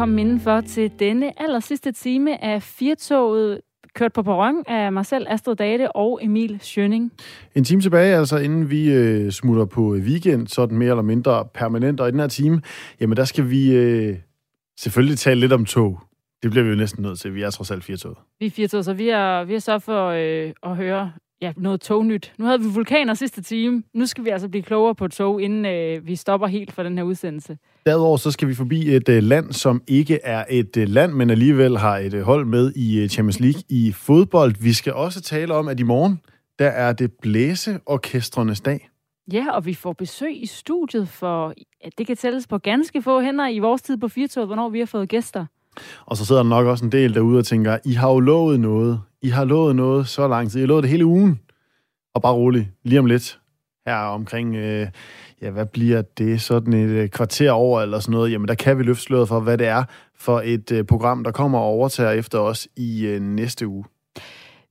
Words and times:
velkommen 0.00 0.18
indenfor 0.18 0.60
til 0.60 0.92
denne 0.98 1.42
aller 1.42 1.60
sidste 1.60 1.92
time 1.92 2.44
af 2.44 2.62
Firtoget, 2.62 3.60
kørt 3.94 4.12
på 4.12 4.22
perron 4.22 4.64
af 4.68 5.06
selv, 5.06 5.26
Astrid 5.28 5.56
Date 5.56 5.96
og 5.96 6.20
Emil 6.22 6.58
Schønning. 6.60 7.12
En 7.54 7.64
time 7.64 7.80
tilbage, 7.80 8.16
altså 8.16 8.38
inden 8.38 8.70
vi 8.70 8.92
øh, 8.92 9.30
smutter 9.30 9.64
på 9.64 9.90
weekend, 9.92 10.46
sådan 10.46 10.78
mere 10.78 10.90
eller 10.90 11.02
mindre 11.02 11.44
permanent. 11.54 12.00
Og 12.00 12.08
i 12.08 12.10
den 12.10 12.20
her 12.20 12.26
time, 12.26 12.62
jamen 13.00 13.16
der 13.16 13.24
skal 13.24 13.50
vi 13.50 13.72
øh, 13.72 14.16
selvfølgelig 14.78 15.18
tale 15.18 15.40
lidt 15.40 15.52
om 15.52 15.64
tog. 15.64 16.00
Det 16.42 16.50
bliver 16.50 16.64
vi 16.64 16.70
jo 16.70 16.76
næsten 16.76 17.02
nødt 17.02 17.18
til. 17.18 17.34
Vi 17.34 17.42
er 17.42 17.50
trods 17.50 17.70
alt 17.70 17.84
Firtoget. 17.84 18.18
Vi 18.38 18.46
er 18.46 18.50
Firtoget, 18.50 18.84
så 18.84 18.92
vi 18.92 19.08
har, 19.08 19.44
vi 19.44 19.52
har 19.52 19.60
så 19.60 19.78
for 19.78 20.06
øh, 20.08 20.52
at 20.62 20.76
høre 20.76 21.12
ja, 21.42 21.52
noget 21.56 21.80
tognyt. 21.80 22.32
Nu 22.38 22.44
havde 22.44 22.60
vi 22.60 22.66
vulkaner 22.74 23.14
sidste 23.14 23.42
time. 23.42 23.82
Nu 23.94 24.06
skal 24.06 24.24
vi 24.24 24.30
altså 24.30 24.48
blive 24.48 24.62
klogere 24.62 24.94
på 24.94 25.08
tog, 25.08 25.42
inden 25.42 25.66
øh, 25.66 26.06
vi 26.06 26.16
stopper 26.16 26.46
helt 26.46 26.72
for 26.72 26.82
den 26.82 26.98
her 26.98 27.04
udsendelse. 27.04 27.58
Derudover 27.86 28.16
så 28.16 28.30
skal 28.30 28.48
vi 28.48 28.54
forbi 28.54 28.94
et 28.94 29.08
øh, 29.08 29.22
land, 29.22 29.52
som 29.52 29.82
ikke 29.86 30.18
er 30.24 30.44
et 30.50 30.76
øh, 30.76 30.88
land, 30.88 31.12
men 31.12 31.30
alligevel 31.30 31.78
har 31.78 31.98
et 31.98 32.14
øh, 32.14 32.22
hold 32.22 32.44
med 32.44 32.72
i 32.76 33.00
øh, 33.02 33.08
Champions 33.08 33.40
League 33.40 33.62
i 33.68 33.92
fodbold. 33.92 34.54
Vi 34.62 34.72
skal 34.72 34.92
også 34.92 35.20
tale 35.20 35.54
om, 35.54 35.68
at 35.68 35.80
i 35.80 35.82
morgen, 35.82 36.20
der 36.58 36.68
er 36.68 36.92
det 36.92 37.12
blæseorkestrenes 37.22 38.60
dag. 38.60 38.90
Ja, 39.32 39.50
og 39.52 39.66
vi 39.66 39.74
får 39.74 39.92
besøg 39.92 40.42
i 40.42 40.46
studiet, 40.46 41.08
for 41.08 41.54
at 41.84 41.92
det 41.98 42.06
kan 42.06 42.16
tælles 42.16 42.46
på 42.46 42.58
ganske 42.58 43.02
få 43.02 43.20
hænder 43.20 43.48
i 43.48 43.58
vores 43.58 43.82
tid 43.82 43.96
på 43.96 44.08
Firtoget, 44.08 44.48
hvornår 44.48 44.68
vi 44.68 44.78
har 44.78 44.86
fået 44.86 45.08
gæster. 45.08 45.46
Og 46.06 46.16
så 46.16 46.24
sidder 46.24 46.42
der 46.42 46.48
nok 46.48 46.66
også 46.66 46.84
en 46.84 46.92
del 46.92 47.14
derude 47.14 47.38
og 47.38 47.46
tænker, 47.46 47.78
I 47.84 47.92
har 47.92 48.10
jo 48.10 48.20
lovet 48.20 48.60
noget. 48.60 49.00
I 49.22 49.28
har 49.28 49.44
lovet 49.44 49.76
noget 49.76 50.08
så 50.08 50.28
lang 50.28 50.50
tid. 50.50 50.58
I 50.58 50.62
har 50.62 50.66
lovet 50.66 50.82
det 50.82 50.90
hele 50.90 51.06
ugen. 51.06 51.40
Og 52.14 52.22
bare 52.22 52.32
roligt, 52.32 52.68
lige 52.84 52.98
om 52.98 53.06
lidt, 53.06 53.40
her 53.86 53.96
omkring, 53.96 54.56
øh, 54.56 54.88
ja, 55.42 55.50
hvad 55.50 55.66
bliver 55.66 56.02
det, 56.02 56.40
sådan 56.40 56.72
et 56.72 56.88
øh, 56.88 57.08
kvarter 57.08 57.50
over 57.50 57.82
eller 57.82 58.00
sådan 58.00 58.12
noget, 58.12 58.32
jamen 58.32 58.48
der 58.48 58.54
kan 58.54 58.78
vi 58.78 58.82
løfte 58.82 59.02
sløret 59.02 59.28
for, 59.28 59.40
hvad 59.40 59.58
det 59.58 59.66
er 59.66 59.84
for 60.16 60.42
et 60.44 60.72
øh, 60.72 60.84
program, 60.84 61.24
der 61.24 61.30
kommer 61.30 61.58
og 61.58 61.64
overtager 61.64 62.10
efter 62.10 62.38
os 62.38 62.68
i 62.76 63.06
øh, 63.06 63.20
næste 63.20 63.66
uge. 63.66 63.84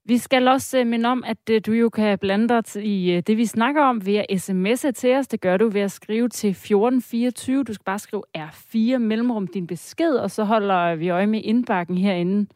Vi 0.10 0.18
skal 0.18 0.48
også 0.48 0.80
øh, 0.80 0.88
minde 0.88 1.10
om, 1.10 1.24
at 1.28 1.38
øh, 1.50 1.62
du 1.66 1.72
jo 1.72 1.90
kan 1.90 2.20
blande 2.20 2.50
dig 2.50 2.86
i 2.86 3.12
øh, 3.12 3.24
det, 3.28 3.38
vi 3.38 3.46
snakker 3.46 3.84
om 3.84 4.06
via 4.06 4.24
sms'e 4.34 4.92
til 4.92 5.16
os. 5.16 5.28
Det 5.28 5.42
gør 5.42 5.58
du 5.58 5.70
ved 5.70 5.82
at 5.82 5.92
skrive 5.92 6.30
til 6.30 6.50
1424. 6.50 7.64
Du 7.64 7.74
skal 7.74 7.84
bare 7.84 8.00
skrive 8.00 8.24
R4 8.38 8.98
mellemrum 8.98 9.48
din 9.48 9.68
besked, 9.68 10.12
og 10.12 10.32
så 10.32 10.44
holder 10.44 10.96
vi 10.96 11.10
øje 11.10 11.28
med 11.28 11.42
indbakken 11.44 11.98
herinde. 11.98 12.48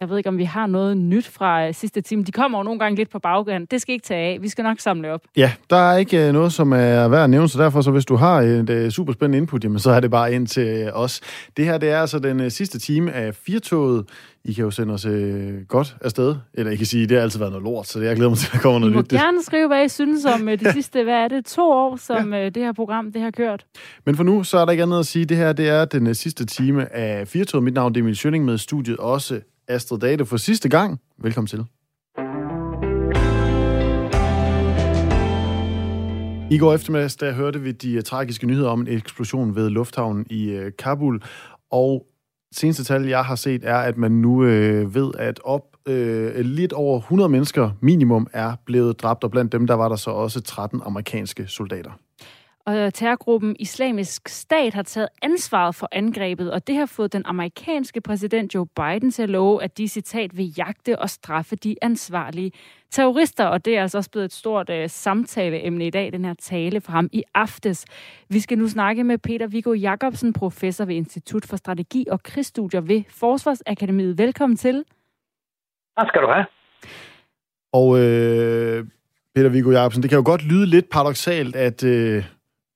Jeg 0.00 0.10
ved 0.10 0.16
ikke, 0.16 0.28
om 0.28 0.38
vi 0.38 0.44
har 0.44 0.66
noget 0.66 0.96
nyt 0.96 1.28
fra 1.28 1.72
sidste 1.72 2.00
time. 2.00 2.24
De 2.24 2.32
kommer 2.32 2.58
jo 2.58 2.62
nogle 2.62 2.80
gange 2.80 2.96
lidt 2.96 3.10
på 3.10 3.18
baggrund. 3.18 3.66
Det 3.66 3.80
skal 3.80 3.92
ikke 3.92 4.04
tage 4.04 4.34
af. 4.34 4.42
Vi 4.42 4.48
skal 4.48 4.62
nok 4.62 4.80
samle 4.80 5.12
op. 5.12 5.20
Ja, 5.36 5.52
der 5.70 5.76
er 5.76 5.96
ikke 5.96 6.32
noget, 6.32 6.52
som 6.52 6.72
er 6.72 7.08
værd 7.08 7.24
at 7.24 7.30
nævne, 7.30 7.48
så 7.48 7.62
derfor, 7.62 7.80
så 7.80 7.90
hvis 7.90 8.04
du 8.04 8.16
har 8.16 8.40
et 8.40 8.92
super 8.92 9.12
spændende 9.12 9.38
input, 9.38 9.64
jamen, 9.64 9.78
så 9.78 9.90
er 9.90 10.00
det 10.00 10.10
bare 10.10 10.32
ind 10.32 10.46
til 10.46 10.90
os. 10.92 11.20
Det 11.56 11.64
her, 11.64 11.78
det 11.78 11.90
er 11.90 12.00
altså 12.00 12.18
den 12.18 12.50
sidste 12.50 12.78
time 12.78 13.12
af 13.12 13.34
Firtoget. 13.34 14.06
I 14.44 14.52
kan 14.52 14.64
jo 14.64 14.70
sende 14.70 14.94
os 14.94 15.06
uh, 15.06 15.12
godt 15.68 15.96
afsted. 16.00 16.36
Eller 16.54 16.72
I 16.72 16.76
kan 16.76 16.86
sige, 16.86 17.06
det 17.06 17.16
har 17.16 17.22
altid 17.22 17.38
været 17.38 17.52
noget 17.52 17.64
lort, 17.64 17.86
så 17.86 18.00
jeg 18.00 18.16
glæder 18.16 18.30
mig 18.30 18.38
til, 18.38 18.46
at 18.46 18.52
der 18.52 18.58
kommer 18.58 18.78
noget 18.78 18.92
I 18.92 18.94
må 18.94 19.00
nyt. 19.00 19.08
gerne 19.08 19.42
skrive, 19.42 19.66
hvad 19.66 19.84
I 19.84 19.88
synes 19.88 20.24
om 20.24 20.42
uh, 20.42 20.52
de 20.52 20.72
sidste, 20.76 21.04
hvad 21.04 21.14
er 21.14 21.28
det, 21.28 21.44
to 21.44 21.70
år, 21.70 21.96
som 21.96 22.32
ja. 22.32 22.46
uh, 22.46 22.52
det 22.54 22.62
her 22.62 22.72
program, 22.72 23.12
det 23.12 23.22
har 23.22 23.30
kørt. 23.30 23.66
Men 24.06 24.16
for 24.16 24.24
nu, 24.24 24.44
så 24.44 24.58
er 24.58 24.64
der 24.64 24.72
ikke 24.72 24.82
andet 24.82 24.98
at 24.98 25.06
sige. 25.06 25.24
Det 25.24 25.36
her, 25.36 25.52
det 25.52 25.68
er 25.68 25.84
den 25.84 26.06
uh, 26.06 26.12
sidste 26.12 26.46
time 26.46 26.92
af 26.92 27.28
Firtoget. 27.28 27.64
Mit 27.64 27.74
navn 27.74 27.94
er 27.96 28.00
Emil 28.00 28.16
Schønning 28.16 28.44
med 28.44 28.58
studiet 28.58 28.96
også 28.96 29.40
Astrid 29.68 29.98
Date 29.98 30.26
for 30.26 30.36
sidste 30.36 30.68
gang. 30.68 31.00
Velkommen 31.18 31.46
til. 31.46 31.64
I 36.50 36.58
går 36.58 36.74
eftermiddags, 36.74 37.16
der 37.16 37.32
hørte 37.32 37.60
vi 37.60 37.72
de 37.72 37.96
uh, 37.96 38.02
tragiske 38.02 38.46
nyheder 38.46 38.70
om 38.70 38.80
en 38.80 38.88
eksplosion 38.88 39.54
ved 39.54 39.70
lufthavnen 39.70 40.26
i 40.30 40.70
Kabul, 40.78 41.22
og 41.70 42.06
seneste 42.52 42.84
tal, 42.84 43.06
jeg 43.06 43.24
har 43.24 43.34
set, 43.34 43.64
er, 43.64 43.76
at 43.76 43.96
man 43.96 44.12
nu 44.12 44.44
øh, 44.44 44.94
ved, 44.94 45.10
at 45.18 45.40
op 45.44 45.62
øh, 45.86 46.40
lidt 46.40 46.72
over 46.72 46.98
100 46.98 47.28
mennesker 47.28 47.70
minimum 47.80 48.26
er 48.32 48.52
blevet 48.66 49.02
dræbt, 49.02 49.24
og 49.24 49.30
blandt 49.30 49.52
dem, 49.52 49.66
der 49.66 49.74
var 49.74 49.88
der 49.88 49.96
så 49.96 50.10
også 50.10 50.40
13 50.40 50.80
amerikanske 50.84 51.46
soldater. 51.46 51.90
Og 52.66 52.94
terrorgruppen 52.94 53.56
Islamisk 53.58 54.28
Stat 54.28 54.74
har 54.74 54.82
taget 54.82 55.08
ansvaret 55.22 55.74
for 55.74 55.88
angrebet, 55.92 56.52
og 56.52 56.66
det 56.66 56.76
har 56.76 56.86
fået 56.86 57.12
den 57.12 57.22
amerikanske 57.26 58.00
præsident 58.00 58.54
Joe 58.54 58.66
Biden 58.66 59.10
til 59.10 59.22
at 59.22 59.30
love, 59.30 59.62
at 59.62 59.78
de 59.78 59.88
citat 59.88 60.36
vil 60.36 60.54
jagte 60.58 60.98
og 60.98 61.10
straffe 61.10 61.56
de 61.56 61.76
ansvarlige 61.82 62.52
terrorister, 62.90 63.46
og 63.46 63.64
det 63.64 63.76
er 63.76 63.82
altså 63.82 63.98
også 63.98 64.10
blevet 64.10 64.24
et 64.24 64.32
stort 64.32 64.70
uh, 64.70 64.76
samtaleemne 64.86 65.86
i 65.86 65.90
dag, 65.90 66.12
den 66.12 66.24
her 66.24 66.34
tale 66.34 66.80
fra 66.80 66.92
ham 66.92 67.08
i 67.12 67.22
aftes. 67.34 67.84
Vi 68.28 68.40
skal 68.40 68.58
nu 68.58 68.68
snakke 68.68 69.04
med 69.04 69.18
Peter 69.18 69.46
Viggo 69.46 69.72
Jacobsen, 69.72 70.32
professor 70.32 70.84
ved 70.84 70.94
Institut 70.94 71.46
for 71.46 71.56
Strategi 71.56 72.06
og 72.10 72.22
Krigsstudier 72.22 72.80
ved 72.80 73.02
Forsvarsakademiet. 73.08 74.18
Velkommen 74.18 74.56
til. 74.56 74.84
Tak 75.98 76.08
skal 76.08 76.22
du 76.22 76.26
have. 76.26 76.44
Og 77.72 77.98
øh, 77.98 78.86
Peter 79.34 79.48
Viggo 79.48 79.70
Jacobsen, 79.70 80.02
det 80.02 80.10
kan 80.10 80.16
jo 80.16 80.22
godt 80.26 80.42
lyde 80.42 80.66
lidt 80.66 80.90
paradoxalt, 80.90 81.56
at 81.56 81.84
øh, 81.84 82.24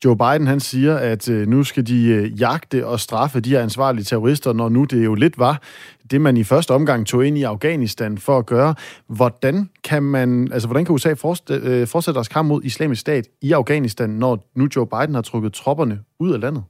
Joe 0.05 0.17
Biden 0.17 0.47
han 0.47 0.61
siger, 0.61 0.95
at 1.13 1.31
øh, 1.31 1.47
nu 1.47 1.63
skal 1.63 1.87
de 1.87 1.99
øh, 2.17 2.41
jagte 2.41 2.87
og 2.87 2.99
straffe 3.01 3.41
de 3.41 3.51
her 3.51 3.63
ansvarlige 3.63 4.05
terrorister, 4.05 4.53
når 4.53 4.69
nu 4.69 4.85
det 4.85 5.05
jo 5.05 5.15
lidt 5.15 5.39
var 5.39 5.57
det, 6.11 6.21
man 6.21 6.37
i 6.37 6.45
første 6.45 6.73
omgang 6.79 7.07
tog 7.07 7.27
ind 7.27 7.39
i 7.39 7.43
Afghanistan 7.43 8.19
for 8.27 8.39
at 8.39 8.47
gøre. 8.47 8.75
Hvordan 9.19 9.57
kan 9.89 10.03
man, 10.03 10.29
altså 10.53 10.69
hvordan 10.69 10.85
kan 10.85 10.95
USA 10.95 11.13
fortsætte, 11.25 11.55
øh, 11.71 11.87
fortsætte 11.93 12.17
deres 12.19 12.29
kamp 12.29 12.47
mod 12.49 12.61
islamisk 12.63 13.01
stat 13.01 13.25
i 13.43 13.53
Afghanistan, 13.53 14.11
når 14.11 14.33
nu 14.59 14.65
Joe 14.77 14.87
Biden 14.95 15.15
har 15.15 15.23
trukket 15.23 15.53
tropperne 15.53 15.97
ud 16.21 16.33
af 16.35 16.41
landet? 16.41 16.65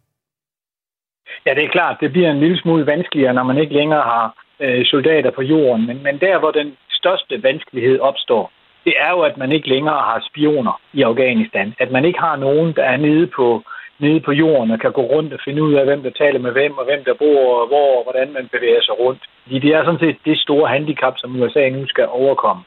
Ja, 1.47 1.55
det 1.55 1.65
er 1.65 1.73
klart, 1.79 1.97
det 2.01 2.13
bliver 2.13 2.31
en 2.31 2.41
lille 2.41 2.59
smule 2.63 2.87
vanskeligere, 2.87 3.35
når 3.35 3.43
man 3.43 3.59
ikke 3.59 3.75
længere 3.75 4.03
har 4.03 4.27
øh, 4.61 4.85
soldater 4.85 5.31
på 5.31 5.43
jorden. 5.43 5.87
Men, 5.87 6.03
men 6.03 6.21
der, 6.21 6.39
hvor 6.39 6.51
den 6.51 6.77
største 6.91 7.43
vanskelighed 7.43 7.99
opstår, 8.01 8.53
det 8.85 8.95
er 8.99 9.11
jo, 9.11 9.21
at 9.21 9.37
man 9.37 9.53
ikke 9.53 9.69
længere 9.69 10.01
har 10.09 10.25
spioner 10.31 10.81
i 10.93 11.03
Afghanistan. 11.03 11.75
At 11.79 11.91
man 11.91 12.05
ikke 12.05 12.19
har 12.19 12.37
nogen, 12.37 12.73
der 12.77 12.83
er 12.83 12.97
nede 12.97 13.27
på, 13.27 13.63
nede 13.99 14.21
på 14.21 14.33
jorden 14.33 14.71
og 14.71 14.81
kan 14.81 14.93
gå 14.93 15.03
rundt 15.03 15.33
og 15.33 15.41
finde 15.45 15.63
ud 15.63 15.75
af, 15.75 15.85
hvem 15.85 16.03
der 16.03 16.11
taler 16.11 16.41
med 16.41 16.53
hvem, 16.53 16.79
og 16.79 16.85
hvem 16.85 17.05
der 17.05 17.15
bor, 17.15 17.61
og 17.61 17.67
hvor, 17.67 17.99
og 17.99 18.03
hvordan 18.03 18.33
man 18.33 18.49
bevæger 18.53 18.83
sig 18.83 18.99
rundt. 18.99 19.23
Fordi 19.43 19.59
det 19.59 19.71
er 19.75 19.85
sådan 19.85 20.01
set 20.01 20.17
det 20.25 20.39
store 20.39 20.69
handicap, 20.69 21.15
som 21.17 21.41
USA 21.41 21.69
nu 21.69 21.87
skal 21.87 22.07
overkomme. 22.09 22.63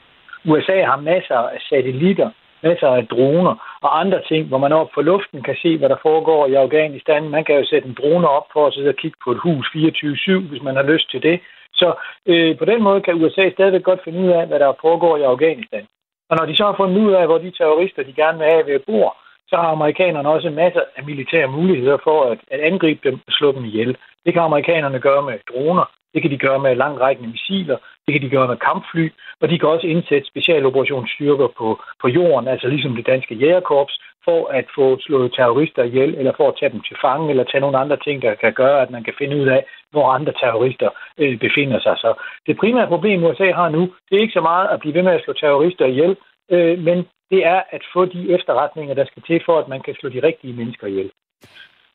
USA 0.46 0.84
har 0.84 1.00
masser 1.14 1.38
af 1.38 1.60
satellitter, 1.70 2.30
masser 2.64 2.88
af 2.88 3.08
droner 3.08 3.80
og 3.82 4.00
andre 4.00 4.22
ting, 4.30 4.48
hvor 4.48 4.58
man 4.58 4.72
op 4.72 4.90
på 4.96 5.02
luften 5.02 5.44
kan 5.44 5.56
se, 5.62 5.78
hvad 5.78 5.90
der 5.90 6.00
foregår 6.02 6.48
i 6.48 6.54
Afghanistan. 6.54 7.30
Man 7.30 7.44
kan 7.46 7.56
jo 7.56 7.66
sætte 7.66 7.88
en 7.88 7.98
drone 8.02 8.28
op 8.30 8.48
for 8.54 8.68
at 8.68 8.74
sidde 8.74 8.90
og 8.90 8.96
kigge 8.96 9.18
på 9.24 9.32
et 9.32 9.40
hus 9.44 9.66
24-7, 9.76 10.50
hvis 10.50 10.62
man 10.62 10.76
har 10.76 10.84
lyst 10.84 11.12
til 11.12 11.24
det. 11.24 11.40
Så 11.74 11.94
øh, 12.26 12.58
på 12.58 12.66
den 12.66 12.84
måde 12.84 13.02
kan 13.02 13.24
USA 13.24 13.50
stadigvæk 13.50 13.84
godt 13.84 14.04
finde 14.04 14.20
ud 14.20 14.30
af, 14.30 14.48
hvad 14.48 14.60
der 14.60 14.74
foregår 14.82 15.18
i 15.18 15.22
Afghanistan. 15.22 15.86
Og 16.30 16.38
når 16.38 16.46
de 16.46 16.56
så 16.56 16.66
har 16.66 16.76
fundet 16.78 16.98
ud 17.06 17.12
af, 17.12 17.26
hvor 17.28 17.38
de 17.38 17.52
terrorister, 17.52 18.04
de 18.04 18.14
gerne 18.14 18.38
vil 18.38 18.48
have 18.48 18.66
ved 18.68 18.80
bor, 18.80 19.18
så 19.50 19.56
har 19.56 19.70
amerikanerne 19.78 20.30
også 20.30 20.50
masser 20.50 20.84
af 20.98 21.04
militære 21.04 21.48
muligheder 21.48 21.98
for 22.04 22.32
at, 22.32 22.40
at 22.52 22.60
angribe 22.60 23.10
dem 23.10 23.20
og 23.28 23.34
slå 23.34 23.52
dem 23.52 23.66
ihjel. 23.66 23.98
Det 24.26 24.34
kan 24.34 24.42
amerikanerne 24.42 25.00
gøre 25.00 25.24
med 25.24 25.40
droner, 25.50 25.86
det 26.18 26.24
kan 26.24 26.36
de 26.36 26.46
gøre 26.48 26.60
med 26.60 26.76
langrækkende 26.76 27.30
missiler, 27.30 27.78
det 28.06 28.12
kan 28.14 28.22
de 28.22 28.36
gøre 28.36 28.48
med 28.48 28.58
kampfly, 28.70 29.06
og 29.42 29.50
de 29.50 29.60
kan 29.60 29.70
også 29.70 29.88
indsætte 29.88 30.28
specialoperationsstyrker 30.28 31.48
på, 31.60 31.68
på 32.02 32.08
jorden, 32.08 32.48
altså 32.48 32.68
ligesom 32.68 32.96
det 32.96 33.06
danske 33.06 33.36
jægerkorps, 33.36 33.96
for 34.26 34.48
at 34.60 34.66
få 34.76 34.86
slået 35.06 35.34
terrorister 35.34 35.84
ihjel, 35.84 36.12
eller 36.20 36.34
for 36.38 36.48
at 36.48 36.58
tage 36.60 36.74
dem 36.74 36.82
til 36.88 36.96
fange, 37.04 37.30
eller 37.30 37.44
tage 37.44 37.62
nogle 37.62 37.78
andre 37.78 37.98
ting, 38.06 38.22
der 38.22 38.36
kan 38.36 38.54
gøre, 38.54 38.82
at 38.82 38.92
man 38.96 39.04
kan 39.04 39.14
finde 39.18 39.36
ud 39.42 39.48
af, 39.48 39.62
hvor 39.92 40.06
andre 40.18 40.34
terrorister 40.42 40.90
øh, 41.18 41.40
befinder 41.40 41.80
sig. 41.80 41.96
Så 42.04 42.10
det 42.48 42.58
primære 42.58 42.88
problem, 42.94 43.24
USA 43.24 43.52
har 43.52 43.70
nu, 43.70 43.82
det 44.08 44.14
er 44.16 44.22
ikke 44.26 44.40
så 44.40 44.42
meget 44.52 44.68
at 44.74 44.80
blive 44.80 44.94
ved 44.94 45.04
med 45.04 45.14
at 45.14 45.24
slå 45.24 45.34
terrorister 45.34 45.86
ihjel, 45.86 46.16
øh, 46.52 46.80
men 46.88 46.98
det 47.32 47.42
er 47.46 47.62
at 47.76 47.84
få 47.94 48.06
de 48.06 48.22
efterretninger, 48.36 48.94
der 48.96 49.06
skal 49.06 49.24
til 49.24 49.42
for, 49.46 49.60
at 49.60 49.68
man 49.68 49.82
kan 49.82 49.96
slå 50.00 50.10
de 50.10 50.24
rigtige 50.28 50.54
mennesker 50.54 50.88
ihjel. 50.88 51.12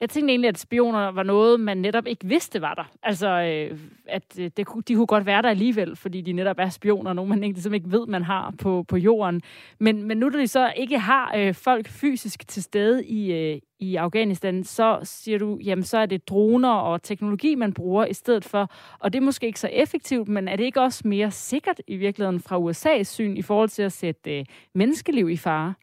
Jeg 0.02 0.10
tænkte 0.10 0.32
egentlig, 0.32 0.49
at 0.49 0.58
spioner 0.58 1.10
var 1.10 1.22
noget, 1.22 1.60
man 1.60 1.78
netop 1.78 2.06
ikke 2.06 2.26
vidste 2.26 2.60
var 2.60 2.75
der. 2.75 2.90
Altså, 3.02 3.28
øh, 3.28 3.78
at 4.06 4.22
øh, 4.38 4.50
det, 4.56 4.69
de 4.88 4.94
kunne 4.94 5.06
godt 5.06 5.26
være 5.26 5.43
der 5.43 5.49
alligevel, 5.49 5.96
fordi 5.96 6.20
de 6.20 6.32
netop 6.32 6.58
er 6.58 6.69
spioner, 6.69 7.12
nogen 7.12 7.28
man 7.28 7.44
ikke, 7.44 7.54
ligesom 7.54 7.75
ikke 7.75 7.93
ved, 7.93 8.06
man 8.06 8.22
har 8.22 8.54
på, 8.58 8.84
på 8.88 8.96
jorden. 8.96 9.43
Men, 9.78 10.02
men 10.02 10.16
nu, 10.16 10.28
da 10.28 10.38
de 10.38 10.46
så 10.49 10.72
ikke 10.76 10.99
har 10.99 11.34
øh, 11.37 11.54
folk 11.54 11.88
fysisk 11.88 12.49
til 12.49 12.62
stede 12.62 13.06
i, 13.06 13.32
øh, 13.32 13.60
i 13.78 13.96
Afghanistan, 13.96 14.64
så 14.64 14.99
siger 15.02 15.38
du, 15.38 15.58
jamen 15.64 15.84
så 15.84 15.99
er 15.99 16.06
det 16.06 16.28
droner 16.28 16.72
og 16.72 17.02
teknologi, 17.02 17.54
man 17.54 17.72
bruger 17.72 18.04
i 18.04 18.14
stedet 18.14 18.44
for. 18.44 18.70
Og 18.99 19.12
det 19.12 19.19
er 19.19 19.25
måske 19.25 19.46
ikke 19.46 19.60
så 19.60 19.69
effektivt, 19.72 20.28
men 20.28 20.49
er 20.49 20.56
det 20.56 20.64
ikke 20.64 20.81
også 20.81 21.08
mere 21.08 21.31
sikkert 21.31 21.81
i 21.87 21.96
virkeligheden 21.96 22.40
fra 22.40 22.58
USA's 22.58 23.02
syn 23.02 23.37
i 23.37 23.43
forhold 23.43 23.69
til 23.69 23.82
at 23.82 23.93
sætte 23.93 24.38
øh, 24.38 24.44
menneskeliv 24.75 25.31
i 25.31 25.37
fare? 25.37 25.75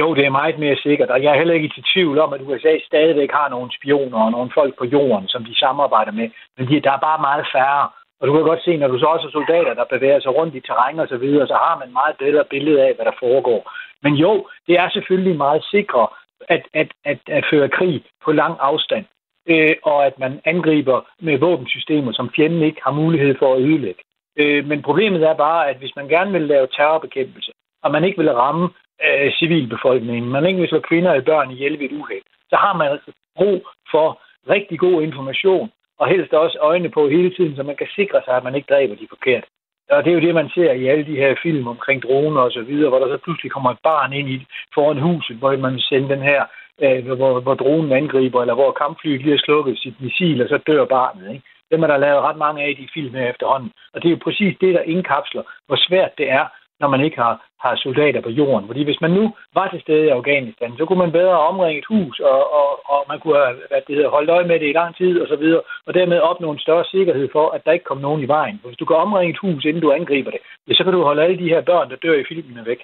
Jo, 0.00 0.14
det 0.14 0.24
er 0.26 0.38
meget 0.40 0.58
mere 0.58 0.76
sikkert, 0.76 1.10
og 1.10 1.22
jeg 1.22 1.30
er 1.32 1.38
heller 1.38 1.54
ikke 1.54 1.72
i 1.76 1.82
tvivl 1.92 2.18
om, 2.18 2.32
at 2.32 2.44
USA 2.48 2.72
stadigvæk 2.86 3.30
har 3.32 3.48
nogle 3.48 3.70
spioner 3.78 4.18
og 4.24 4.30
nogle 4.30 4.50
folk 4.54 4.78
på 4.78 4.84
jorden, 4.84 5.28
som 5.28 5.44
de 5.44 5.58
samarbejder 5.58 6.12
med, 6.12 6.28
men 6.56 6.68
de, 6.68 6.80
der 6.80 6.92
er 6.92 7.06
bare 7.08 7.20
meget 7.28 7.46
færre. 7.54 7.88
Og 8.20 8.28
du 8.28 8.32
kan 8.32 8.42
godt 8.42 8.62
se, 8.64 8.76
når 8.76 8.88
du 8.88 8.98
så 8.98 9.06
også 9.06 9.26
er 9.26 9.30
soldater, 9.30 9.74
der 9.74 9.92
bevæger 9.94 10.20
sig 10.20 10.36
rundt 10.38 10.54
i 10.54 10.60
terræn 10.60 10.98
og 10.98 11.08
så 11.08 11.16
videre, 11.16 11.46
så 11.46 11.54
har 11.54 11.78
man 11.78 11.92
meget 11.92 12.16
bedre 12.18 12.44
billede 12.44 12.82
af, 12.86 12.94
hvad 12.94 13.04
der 13.04 13.20
foregår. 13.24 13.60
Men 14.02 14.14
jo, 14.14 14.32
det 14.66 14.74
er 14.78 14.88
selvfølgelig 14.90 15.36
meget 15.36 15.64
sikre 15.70 16.06
at, 16.48 16.62
at, 16.74 16.88
at, 17.04 17.18
at 17.28 17.44
føre 17.50 17.68
krig 17.68 18.04
på 18.24 18.32
lang 18.32 18.54
afstand. 18.60 19.04
øh, 19.52 19.74
og 19.82 20.06
at 20.06 20.18
man 20.18 20.40
angriber 20.44 20.98
med 21.20 21.38
våbensystemer, 21.38 22.12
som 22.12 22.30
fjenden 22.36 22.62
ikke 22.62 22.80
har 22.84 22.92
mulighed 22.92 23.34
for 23.38 23.54
at 23.54 23.60
ødelægge. 23.60 24.02
Øh, 24.40 24.66
men 24.66 24.82
problemet 24.82 25.22
er 25.22 25.34
bare, 25.34 25.68
at 25.70 25.76
hvis 25.76 25.96
man 25.96 26.08
gerne 26.08 26.32
vil 26.32 26.42
lave 26.42 26.66
terrorbekæmpelse, 26.66 27.52
og 27.82 27.90
man 27.90 28.04
ikke 28.04 28.18
vil 28.18 28.32
ramme 28.32 28.68
øh, 29.06 29.32
civilbefolkningen, 29.38 30.30
man 30.30 30.46
ikke 30.46 30.60
vil 30.60 30.68
slå 30.68 30.80
kvinder 30.80 31.10
og 31.16 31.24
børn 31.24 31.50
ihjel 31.50 31.78
ved 31.78 31.86
et 31.86 31.98
uheld, 32.00 32.26
så 32.50 32.56
har 32.56 32.74
man 32.76 32.88
altså 32.90 33.12
brug 33.36 33.68
for 33.90 34.20
rigtig 34.48 34.78
god 34.78 35.02
information, 35.02 35.70
og 35.98 36.08
helst 36.08 36.32
også 36.32 36.58
øjne 36.60 36.88
på 36.88 37.08
hele 37.08 37.30
tiden, 37.36 37.56
så 37.56 37.62
man 37.62 37.76
kan 37.76 37.86
sikre 37.96 38.20
sig, 38.24 38.34
at 38.36 38.44
man 38.44 38.54
ikke 38.54 38.72
dræber 38.72 38.94
de 38.94 39.06
forkerte. 39.08 39.46
Og 39.90 40.04
det 40.04 40.10
er 40.10 40.14
jo 40.14 40.26
det, 40.26 40.34
man 40.34 40.50
ser 40.54 40.72
i 40.72 40.86
alle 40.86 41.06
de 41.06 41.16
her 41.16 41.34
film 41.42 41.66
omkring 41.66 42.02
droner 42.02 42.40
og 42.40 42.52
så 42.52 42.62
videre, 42.62 42.88
hvor 42.88 42.98
der 42.98 43.08
så 43.08 43.18
pludselig 43.24 43.52
kommer 43.52 43.70
et 43.70 43.78
barn 43.82 44.12
ind 44.12 44.28
i 44.28 44.46
foran 44.74 44.98
huset, 44.98 45.36
hvor 45.36 45.56
man 45.56 45.78
sender 45.78 46.08
den 46.08 46.22
her, 46.22 46.44
øh, 46.82 47.06
hvor, 47.06 47.40
hvor 47.40 47.54
dronen 47.54 47.92
angriber, 47.92 48.40
eller 48.40 48.54
hvor 48.54 48.72
kampflyet 48.72 49.22
lige 49.22 49.36
har 49.36 49.44
slukket 49.44 49.78
sit 49.78 50.00
missil, 50.00 50.42
og 50.42 50.48
så 50.48 50.58
dør 50.66 50.84
barnet. 50.84 51.32
Ikke? 51.34 51.44
Dem 51.70 51.82
er 51.82 51.86
der 51.86 51.96
lavet 51.96 52.22
ret 52.22 52.36
mange 52.36 52.62
af 52.62 52.70
i 52.70 52.82
de 52.82 52.88
film 52.94 53.14
her 53.14 53.30
efterhånden. 53.30 53.72
Og 53.92 54.02
det 54.02 54.08
er 54.08 54.12
jo 54.16 54.24
præcis 54.24 54.56
det, 54.60 54.74
der 54.74 54.82
indkapsler, 54.82 55.42
hvor 55.66 55.76
svært 55.76 56.18
det 56.18 56.30
er 56.30 56.44
når 56.80 56.88
man 56.88 57.04
ikke 57.06 57.18
har, 57.24 57.34
har 57.64 57.76
soldater 57.76 58.20
på 58.20 58.30
jorden. 58.30 58.66
Fordi 58.66 58.82
hvis 58.84 59.00
man 59.00 59.10
nu 59.10 59.24
var 59.54 59.68
til 59.68 59.80
stede 59.80 60.06
i 60.06 60.16
Afghanistan, 60.18 60.72
så 60.78 60.84
kunne 60.84 61.02
man 61.04 61.12
bedre 61.12 61.38
omringe 61.50 61.78
et 61.78 61.90
hus, 61.94 62.20
og, 62.20 62.40
og, 62.58 62.68
og 62.92 63.00
man 63.08 63.20
kunne 63.20 63.36
have 63.36 63.56
hvad 63.68 63.80
det 63.86 63.96
hedder, 63.96 64.10
holdt 64.16 64.30
øje 64.30 64.46
med 64.50 64.60
det 64.60 64.68
i 64.68 64.78
lang 64.80 64.96
tid, 64.96 65.20
og 65.22 65.28
så 65.28 65.36
videre, 65.36 65.62
og 65.86 65.94
dermed 65.94 66.18
opnå 66.30 66.52
en 66.52 66.64
større 66.66 66.84
sikkerhed 66.84 67.28
for, 67.32 67.50
at 67.50 67.64
der 67.64 67.72
ikke 67.72 67.88
kom 67.90 68.00
nogen 68.06 68.22
i 68.22 68.28
vejen. 68.28 68.58
For 68.60 68.68
hvis 68.68 68.82
du 68.82 68.84
kan 68.84 68.96
omringe 68.96 69.32
et 69.32 69.42
hus, 69.44 69.64
inden 69.64 69.82
du 69.82 69.92
angriber 69.92 70.30
det, 70.30 70.40
ja, 70.68 70.74
så 70.74 70.84
kan 70.84 70.92
du 70.92 71.02
holde 71.02 71.22
alle 71.22 71.38
de 71.38 71.52
her 71.54 71.60
børn, 71.60 71.90
der 71.90 71.96
dør 71.96 72.14
i 72.20 72.28
filmene 72.28 72.66
væk. 72.66 72.80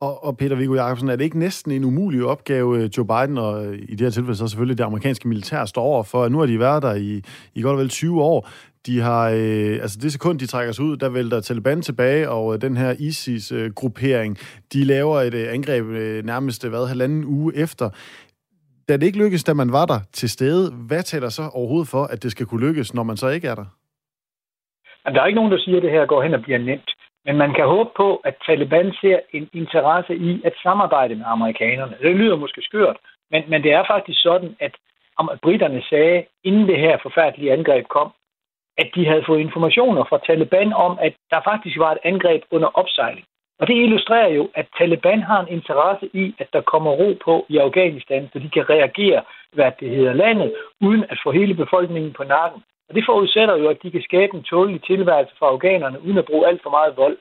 Og, 0.00 0.24
og 0.24 0.36
Peter 0.36 0.56
Viggo 0.56 0.74
Jacobsen, 0.74 1.08
er 1.08 1.16
det 1.16 1.24
ikke 1.24 1.38
næsten 1.38 1.72
en 1.72 1.84
umulig 1.84 2.24
opgave, 2.24 2.78
øh, 2.78 2.90
Joe 2.96 3.06
Biden 3.06 3.38
og 3.38 3.66
øh, 3.66 3.78
i 3.88 3.94
det 3.94 4.00
her 4.00 4.10
tilfælde 4.10 4.38
så 4.38 4.48
selvfølgelig 4.48 4.78
det 4.78 4.84
amerikanske 4.84 5.28
militær 5.28 5.64
står 5.64 5.82
over 5.82 6.02
for? 6.02 6.28
Nu 6.28 6.38
har 6.38 6.46
de 6.46 6.58
været 6.58 6.82
der 6.82 6.94
i, 6.94 7.22
i 7.54 7.62
godt 7.62 7.72
og 7.72 7.78
vel 7.78 7.88
20 7.88 8.22
år. 8.22 8.48
De 8.86 9.00
har, 9.00 9.28
øh, 9.28 9.72
altså 9.84 9.98
det 10.02 10.12
sekund, 10.12 10.38
de 10.38 10.46
trækker 10.46 10.72
sig 10.72 10.84
ud, 10.84 10.96
der 10.96 11.08
vælter 11.08 11.40
Taliban 11.40 11.82
tilbage, 11.82 12.30
og 12.30 12.54
øh, 12.54 12.60
den 12.60 12.76
her 12.76 12.94
ISIS-gruppering, 12.98 14.38
de 14.72 14.84
laver 14.84 15.20
et 15.20 15.34
øh, 15.34 15.52
angreb 15.52 15.84
øh, 15.84 16.24
nærmest, 16.24 16.64
øh, 16.64 16.70
hvad, 16.70 16.88
halvanden 16.88 17.24
uge 17.24 17.56
efter. 17.56 17.90
Da 18.88 18.96
det 18.96 19.06
ikke 19.06 19.18
lykkedes, 19.18 19.44
da 19.44 19.54
man 19.54 19.72
var 19.72 19.86
der 19.86 20.00
til 20.12 20.28
stede, 20.30 20.72
hvad 20.88 21.02
taler 21.02 21.28
så 21.28 21.42
overhovedet 21.54 21.88
for, 21.88 22.02
at 22.04 22.22
det 22.22 22.30
skal 22.30 22.46
kunne 22.46 22.66
lykkes, 22.68 22.94
når 22.94 23.02
man 23.02 23.16
så 23.16 23.28
ikke 23.28 23.48
er 23.48 23.54
der? 23.54 23.66
Der 25.04 25.20
er 25.22 25.26
ikke 25.26 25.40
nogen, 25.40 25.52
der 25.52 25.58
siger, 25.58 25.76
at 25.76 25.82
det 25.82 25.90
her 25.90 26.06
går 26.06 26.22
hen 26.22 26.34
og 26.34 26.42
bliver 26.42 26.58
nemt. 26.58 26.90
Men 27.24 27.36
man 27.36 27.54
kan 27.54 27.66
håbe 27.66 27.90
på, 27.96 28.16
at 28.24 28.34
Taliban 28.46 28.92
ser 29.00 29.18
en 29.32 29.50
interesse 29.52 30.14
i 30.16 30.42
at 30.44 30.54
samarbejde 30.62 31.14
med 31.14 31.24
amerikanerne. 31.26 31.96
Det 32.02 32.16
lyder 32.16 32.36
måske 32.36 32.62
skørt, 32.62 32.96
men, 33.30 33.42
men 33.48 33.62
det 33.62 33.72
er 33.72 33.84
faktisk 33.86 34.22
sådan, 34.22 34.56
at 34.60 34.72
britterne 35.42 35.82
sagde, 35.82 36.24
inden 36.44 36.68
det 36.68 36.78
her 36.78 36.98
forfærdelige 37.02 37.52
angreb 37.52 37.86
kom, 37.88 38.12
at 38.78 38.90
de 38.94 39.06
havde 39.06 39.24
fået 39.26 39.40
informationer 39.40 40.04
fra 40.04 40.18
Taliban 40.26 40.72
om, 40.72 40.98
at 41.00 41.14
der 41.30 41.40
faktisk 41.44 41.78
var 41.78 41.92
et 41.92 41.98
angreb 42.04 42.42
under 42.50 42.68
opsejling. 42.68 43.26
Og 43.60 43.66
det 43.66 43.76
illustrerer 43.76 44.28
jo, 44.28 44.50
at 44.54 44.66
Taliban 44.78 45.22
har 45.22 45.40
en 45.40 45.48
interesse 45.48 46.10
i, 46.12 46.34
at 46.38 46.48
der 46.52 46.60
kommer 46.60 46.90
ro 46.90 47.18
på 47.24 47.46
i 47.48 47.56
Afghanistan, 47.58 48.28
så 48.32 48.38
de 48.38 48.50
kan 48.50 48.70
reagere, 48.70 49.22
hvad 49.52 49.72
det 49.80 49.90
hedder 49.90 50.12
landet, 50.12 50.54
uden 50.80 51.04
at 51.08 51.18
få 51.24 51.30
hele 51.30 51.54
befolkningen 51.54 52.12
på 52.12 52.24
nakken. 52.24 52.62
Og 52.90 52.96
det 52.96 53.04
forudsætter 53.06 53.56
jo, 53.56 53.68
at 53.68 53.82
de 53.82 53.90
kan 53.90 54.02
skabe 54.02 54.36
en 54.36 54.42
tålelig 54.42 54.82
tilværelse 54.82 55.34
for 55.38 55.46
afghanerne, 55.46 56.02
uden 56.04 56.18
at 56.18 56.24
bruge 56.24 56.48
alt 56.48 56.62
for 56.62 56.70
meget 56.70 56.96
vold. 56.96 57.16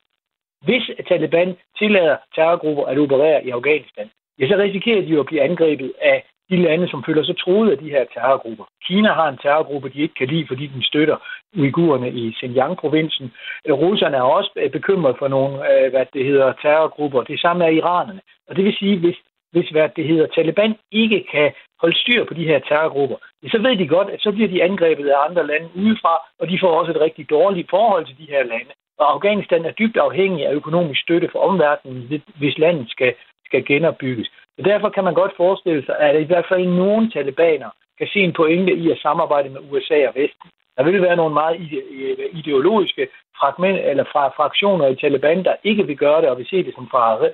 Hvis 0.66 0.92
Taliban 1.08 1.58
tillader 1.80 2.18
terrorgrupper 2.36 2.86
at 2.86 2.98
operere 2.98 3.46
i 3.46 3.50
Afghanistan, 3.50 4.10
ja, 4.40 4.48
så 4.48 4.56
risikerer 4.58 5.02
de 5.02 5.08
jo 5.08 5.20
at 5.20 5.26
blive 5.26 5.42
angrebet 5.42 5.94
af 6.02 6.24
de 6.50 6.58
lande, 6.58 6.90
som 6.90 7.04
føler 7.04 7.24
sig 7.24 7.38
troet 7.38 7.72
af 7.72 7.78
de 7.78 7.90
her 7.90 8.06
terrorgrupper. 8.14 8.66
Kina 8.88 9.14
har 9.14 9.30
en 9.30 9.38
terrorgruppe, 9.38 9.90
de 9.90 10.02
ikke 10.02 10.14
kan 10.14 10.28
lide, 10.28 10.48
fordi 10.48 10.68
den 10.68 10.84
støtter 10.84 11.18
uigurerne 11.58 12.10
i 12.12 12.34
Xinjiang-provincen. 12.38 13.32
Øh, 13.66 13.74
russerne 13.74 14.18
er 14.18 14.22
også 14.22 14.52
øh, 14.56 14.72
bekymret 14.72 15.16
for 15.20 15.28
nogle, 15.28 15.56
øh, 15.72 15.92
hvad 15.92 16.06
det 16.14 16.26
hedder, 16.26 16.54
terrorgrupper. 16.62 17.22
Det 17.24 17.40
samme 17.40 17.66
er 17.66 17.70
iranerne. 17.70 18.22
Og 18.48 18.56
det 18.56 18.66
vil 18.66 18.76
sige, 18.80 19.00
hvis, 19.00 19.18
hvis 19.52 19.70
hvad 19.70 19.90
det 19.96 20.06
hedder, 20.08 20.28
Taliban 20.28 20.76
ikke 20.92 21.26
kan 21.32 21.52
holde 21.82 21.98
styr 21.98 22.26
på 22.26 22.34
de 22.34 22.46
her 22.46 22.60
terrorgrupper, 22.60 23.18
så 23.52 23.58
ved 23.62 23.78
de 23.78 23.88
godt, 23.88 24.10
at 24.10 24.22
så 24.22 24.32
bliver 24.32 24.50
de 24.50 24.64
angrebet 24.64 25.08
af 25.10 25.26
andre 25.30 25.48
lande 25.48 25.70
udefra, 25.76 26.14
og 26.40 26.50
de 26.50 26.60
får 26.60 26.80
også 26.80 26.92
et 26.92 27.02
rigtig 27.02 27.30
dårligt 27.30 27.70
forhold 27.70 28.06
til 28.06 28.18
de 28.18 28.32
her 28.34 28.44
lande. 28.44 28.72
Og 29.00 29.14
Afghanistan 29.14 29.66
er 29.66 29.72
dybt 29.72 29.98
afhængig 29.98 30.46
af 30.46 30.54
økonomisk 30.54 31.02
støtte 31.02 31.30
fra 31.32 31.40
omverdenen, 31.40 32.22
hvis 32.38 32.58
landet 32.58 32.90
skal, 32.90 33.14
skal 33.46 33.66
genopbygges. 33.66 34.28
Så 34.58 34.62
derfor 34.64 34.90
kan 34.90 35.04
man 35.04 35.14
godt 35.14 35.34
forestille 35.38 35.86
sig, 35.86 36.00
at 36.00 36.22
i 36.22 36.24
hvert 36.24 36.46
fald 36.50 36.66
nogle 36.66 37.12
talibaner 37.12 37.70
kan 37.98 38.08
se 38.08 38.20
en 38.20 38.34
pointe 38.34 38.74
i 38.74 38.92
at 38.92 38.98
samarbejde 38.98 39.50
med 39.50 39.62
USA 39.72 40.08
og 40.08 40.14
Vesten. 40.16 40.50
Der 40.78 40.84
vil 40.84 41.02
være 41.02 41.16
nogle 41.16 41.34
meget 41.34 41.56
øh, 41.62 42.40
ideologiske 42.40 43.08
fragment, 43.40 43.80
eller 43.80 44.04
fra 44.04 44.28
fraktioner 44.28 44.88
i 44.88 44.96
Taliban, 44.96 45.44
der 45.44 45.56
ikke 45.64 45.88
vil 45.88 45.98
gøre 45.98 46.22
det 46.22 46.30
og 46.30 46.38
vil 46.38 46.48
se 46.50 46.64
det 46.64 46.74
som 46.76 46.88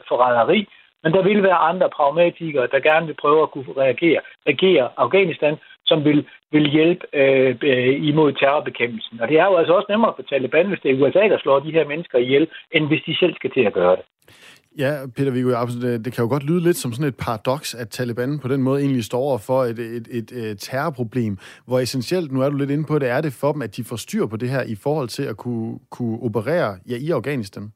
forræderi, 0.09 0.67
men 1.05 1.13
der 1.13 1.23
vil 1.29 1.43
være 1.43 1.65
andre 1.71 1.89
pragmatikere, 1.97 2.67
der 2.73 2.87
gerne 2.89 3.05
vil 3.05 3.21
prøve 3.23 3.41
at 3.43 3.51
kunne 3.51 3.73
reagere, 3.83 4.21
regere 4.51 4.85
Afghanistan, 4.97 5.55
som 5.89 5.97
vil, 6.07 6.19
vil 6.51 6.65
hjælpe 6.77 7.03
øh, 7.13 7.55
øh, 7.71 8.07
imod 8.09 8.33
terrorbekæmpelsen. 8.33 9.21
Og 9.21 9.27
det 9.27 9.39
er 9.39 9.45
jo 9.45 9.55
altså 9.55 9.73
også 9.73 9.89
nemmere 9.89 10.13
for 10.15 10.23
Taliban, 10.23 10.67
hvis 10.67 10.79
det 10.83 10.91
er 10.91 10.99
USA, 11.01 11.23
der 11.33 11.39
slår 11.39 11.59
de 11.59 11.71
her 11.77 11.85
mennesker 11.87 12.17
ihjel, 12.17 12.47
end 12.71 12.87
hvis 12.87 13.03
de 13.07 13.15
selv 13.21 13.35
skal 13.35 13.51
til 13.51 13.63
at 13.69 13.73
gøre 13.73 13.95
det. 13.95 14.05
Ja, 14.77 14.91
Peter 15.15 15.31
Viggo 15.31 15.49
det, 15.81 16.05
det 16.05 16.13
kan 16.13 16.23
jo 16.23 16.29
godt 16.29 16.43
lyde 16.43 16.63
lidt 16.63 16.77
som 16.77 16.93
sådan 16.93 17.07
et 17.07 17.17
paradoks, 17.17 17.75
at 17.75 17.89
Taliban 17.89 18.39
på 18.39 18.47
den 18.47 18.61
måde 18.61 18.81
egentlig 18.81 19.03
står 19.03 19.19
over 19.19 19.37
for 19.37 19.63
et, 19.63 19.79
et, 19.79 20.07
et, 20.11 20.31
et 20.31 20.59
terrorproblem, 20.59 21.37
hvor 21.65 21.79
essentielt, 21.79 22.31
nu 22.31 22.41
er 22.41 22.49
du 22.49 22.57
lidt 22.57 22.71
inde 22.71 22.85
på 22.85 22.99
det, 22.99 23.09
er 23.09 23.21
det 23.21 23.33
for 23.33 23.51
dem, 23.51 23.61
at 23.61 23.77
de 23.77 23.83
får 23.83 23.95
styr 23.95 24.25
på 24.25 24.37
det 24.37 24.49
her 24.49 24.63
i 24.63 24.75
forhold 24.75 25.07
til 25.07 25.23
at 25.23 25.37
kunne, 25.37 25.79
kunne 25.91 26.19
operere 26.21 26.77
ja, 26.89 26.95
i 26.95 27.11
Afghanistan? 27.11 27.71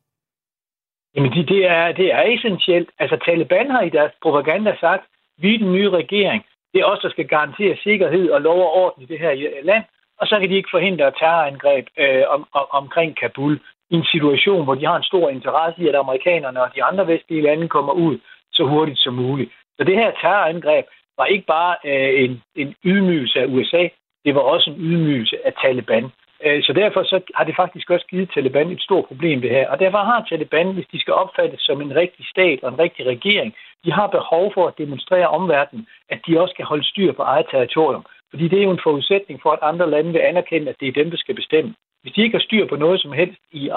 Jamen, 1.15 1.31
det, 1.31 1.49
det, 1.49 1.65
er, 1.65 1.91
det 1.91 2.13
er 2.13 2.21
essentielt. 2.21 2.89
Altså, 2.99 3.17
Taliban 3.25 3.71
har 3.71 3.81
i 3.81 3.89
deres 3.89 4.11
propaganda 4.21 4.75
sagt, 4.79 5.03
vi 5.37 5.55
er 5.55 5.59
den 5.59 5.73
nye 5.73 5.89
regering. 5.89 6.45
Det 6.73 6.81
er 6.81 6.85
os, 6.85 6.99
der 6.99 7.09
skal 7.09 7.27
garantere 7.27 7.77
sikkerhed 7.83 8.29
og 8.29 8.41
lov 8.41 8.59
og 8.59 8.73
orden 8.73 9.03
i 9.03 9.05
det 9.05 9.19
her 9.19 9.63
land. 9.63 9.83
Og 10.19 10.27
så 10.27 10.39
kan 10.39 10.49
de 10.49 10.55
ikke 10.55 10.69
forhindre 10.71 11.11
terrorangreb 11.11 11.85
øh, 11.97 12.23
om, 12.27 12.47
om, 12.53 12.65
omkring 12.71 13.15
Kabul 13.15 13.59
i 13.89 13.95
en 13.95 14.05
situation, 14.11 14.63
hvor 14.63 14.75
de 14.75 14.85
har 14.85 14.97
en 14.97 15.11
stor 15.11 15.29
interesse 15.29 15.81
i, 15.81 15.87
at 15.87 15.95
amerikanerne 15.95 16.61
og 16.61 16.69
de 16.75 16.83
andre 16.83 17.07
vestlige 17.07 17.41
lande 17.41 17.67
kommer 17.67 17.93
ud 17.93 18.17
så 18.51 18.63
hurtigt 18.63 18.99
som 18.99 19.13
muligt. 19.13 19.51
Så 19.77 19.83
det 19.83 19.95
her 19.95 20.11
terrorangreb 20.21 20.85
var 21.17 21.25
ikke 21.25 21.45
bare 21.45 21.75
øh, 21.85 22.23
en, 22.23 22.41
en 22.55 22.75
ydmygelse 22.85 23.39
af 23.39 23.45
USA, 23.45 23.87
det 24.25 24.35
var 24.35 24.41
også 24.41 24.69
en 24.69 24.75
ydmygelse 24.79 25.37
af 25.45 25.53
Taliban. 25.61 26.11
Øh, 26.45 26.63
så 26.63 26.73
derfor 26.73 27.03
så 27.03 27.21
har 27.35 27.43
det 27.43 27.55
faktisk 27.55 27.89
også 27.89 28.05
givet 28.07 28.31
Taliban 28.33 28.71
et 28.71 28.81
stort 28.81 29.05
problem 29.05 29.41
det 29.41 29.49
her. 29.49 29.69
Og 29.69 29.79
derfor 29.79 29.97
har 29.97 30.25
Taliban, 30.29 30.73
hvis 30.73 30.87
de 30.91 30.99
skal 30.99 31.13
opfattes 31.13 31.61
som 31.61 31.81
en 31.81 31.95
rigtig 31.95 32.25
stat 32.33 32.59
og 32.63 32.69
en 32.73 32.79
rigtig 32.79 33.05
regering, 33.05 33.55
de 33.85 33.91
har 33.91 34.07
behov 34.07 34.53
for 34.53 34.67
at 34.67 34.77
demonstrere 34.77 35.27
omverdenen, 35.27 35.87
at 36.09 36.19
de 36.27 36.41
også 36.41 36.53
kan 36.55 36.65
holde 36.65 36.87
styr 36.87 37.11
på 37.11 37.21
eget 37.21 37.45
territorium. 37.51 38.05
Fordi 38.29 38.47
det 38.47 38.59
er 38.59 38.63
jo 38.63 38.71
en 38.71 38.85
forudsætning 38.87 39.41
for, 39.41 39.51
at 39.51 39.59
andre 39.61 39.89
lande 39.89 40.11
vil 40.11 40.19
anerkende, 40.19 40.69
at 40.69 40.79
det 40.79 40.87
er 40.87 40.99
dem, 41.03 41.09
der 41.11 41.17
skal 41.17 41.35
bestemme. 41.35 41.75
Hvis 42.01 42.13
de 42.13 42.21
ikke 42.21 42.37
har 42.37 42.43
styr 42.43 42.67
på 42.67 42.75
noget 42.75 43.01
som 43.01 43.11
helst 43.11 43.41
i 43.51 43.69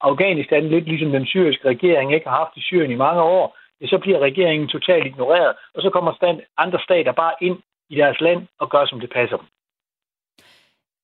Afghanistan, 0.00 0.68
lidt 0.68 0.84
ligesom 0.84 1.12
den 1.12 1.26
syriske 1.26 1.68
regering 1.68 2.14
ikke 2.14 2.28
har 2.28 2.36
haft 2.36 2.56
i 2.56 2.62
Syrien 2.62 2.90
i 2.90 3.02
mange 3.06 3.22
år, 3.22 3.56
så 3.86 3.98
bliver 3.98 4.18
regeringen 4.18 4.68
totalt 4.68 5.06
ignoreret, 5.06 5.56
og 5.74 5.82
så 5.82 5.90
kommer 5.90 6.40
andre 6.58 6.80
stater 6.80 7.12
bare 7.12 7.34
ind 7.40 7.58
i 7.90 7.96
deres 7.96 8.20
land 8.20 8.46
og 8.60 8.70
gør, 8.70 8.86
som 8.86 9.00
det 9.00 9.10
passer 9.10 9.36
dem. 9.36 9.46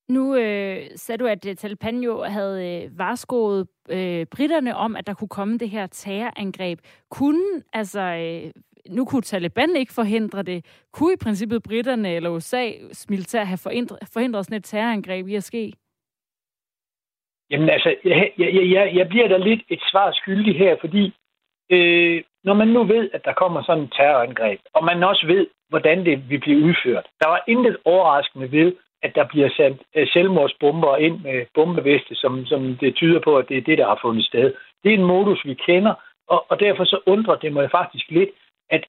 Nu 0.09 0.37
øh, 0.37 0.87
sagde 0.97 1.19
du, 1.19 1.27
at 1.27 1.47
øh, 1.47 1.55
Taliban 1.55 2.01
jo 2.01 2.23
havde 2.23 2.85
øh, 2.85 2.99
varskoet 2.99 3.67
øh, 3.91 4.27
britterne 4.27 4.77
om, 4.77 4.97
at 4.97 5.07
der 5.07 5.15
kunne 5.15 5.29
komme 5.29 5.59
det 5.59 5.71
her 5.71 5.87
terrorangreb. 5.87 6.79
Kunne, 7.11 7.63
altså, 7.73 8.01
øh, 8.01 8.51
nu 8.89 9.05
kunne 9.05 9.23
Taliban 9.23 9.77
ikke 9.77 9.93
forhindre 9.93 10.43
det. 10.43 10.67
Kunne 10.93 11.13
i 11.13 11.23
princippet 11.25 11.63
britterne 11.63 12.15
eller 12.15 12.39
USA's 12.39 13.07
militær 13.09 13.45
have 13.45 13.59
forhindret, 13.59 13.99
forhindret 14.13 14.45
sådan 14.45 14.59
et 14.59 14.65
terrorangreb 14.65 15.29
i 15.29 15.35
at 15.35 15.45
ske? 15.45 15.73
Jamen 17.51 17.69
altså, 17.69 17.95
jeg, 18.05 18.33
jeg, 18.39 18.71
jeg, 18.71 18.93
jeg 18.95 19.09
bliver 19.09 19.29
da 19.29 19.37
lidt 19.37 19.63
et 19.69 19.81
svar 19.91 20.13
skyldig 20.13 20.59
her, 20.59 20.77
fordi 20.81 21.15
øh, 21.71 22.23
når 22.45 22.55
man 22.55 22.69
nu 22.69 22.85
ved, 22.85 23.11
at 23.13 23.25
der 23.25 23.33
kommer 23.33 23.63
sådan 23.63 23.85
et 23.85 23.93
terrorangreb, 23.93 24.61
og 24.73 24.85
man 24.85 25.03
også 25.03 25.27
ved, 25.27 25.47
hvordan 25.69 26.05
det 26.07 26.29
vil 26.29 26.41
blive 26.41 26.65
udført. 26.65 27.07
Der 27.23 27.29
var 27.29 27.45
intet 27.49 27.77
overraskende 27.85 28.53
ved, 28.53 28.73
at 29.05 29.15
der 29.15 29.25
bliver 29.33 29.51
sat 29.57 29.77
øh, 29.97 30.07
selvmordsbomber 30.13 30.97
ind 30.97 31.17
med 31.21 31.47
bombeveste, 31.55 32.15
som, 32.15 32.47
som 32.47 32.77
det 32.81 32.95
tyder 32.95 33.21
på, 33.21 33.37
at 33.37 33.49
det 33.49 33.57
er 33.57 33.69
det, 33.69 33.79
der 33.79 33.87
har 33.87 33.99
fundet 34.03 34.25
sted. 34.25 34.53
Det 34.83 34.91
er 34.91 34.99
en 34.99 35.11
modus, 35.15 35.41
vi 35.45 35.55
kender, 35.55 35.95
og, 36.29 36.47
og 36.49 36.61
derfor 36.61 36.85
så 36.85 36.99
undrer 37.07 37.37
det 37.37 37.53
mig 37.53 37.71
faktisk 37.71 38.11
lidt, 38.11 38.31
at 38.71 38.85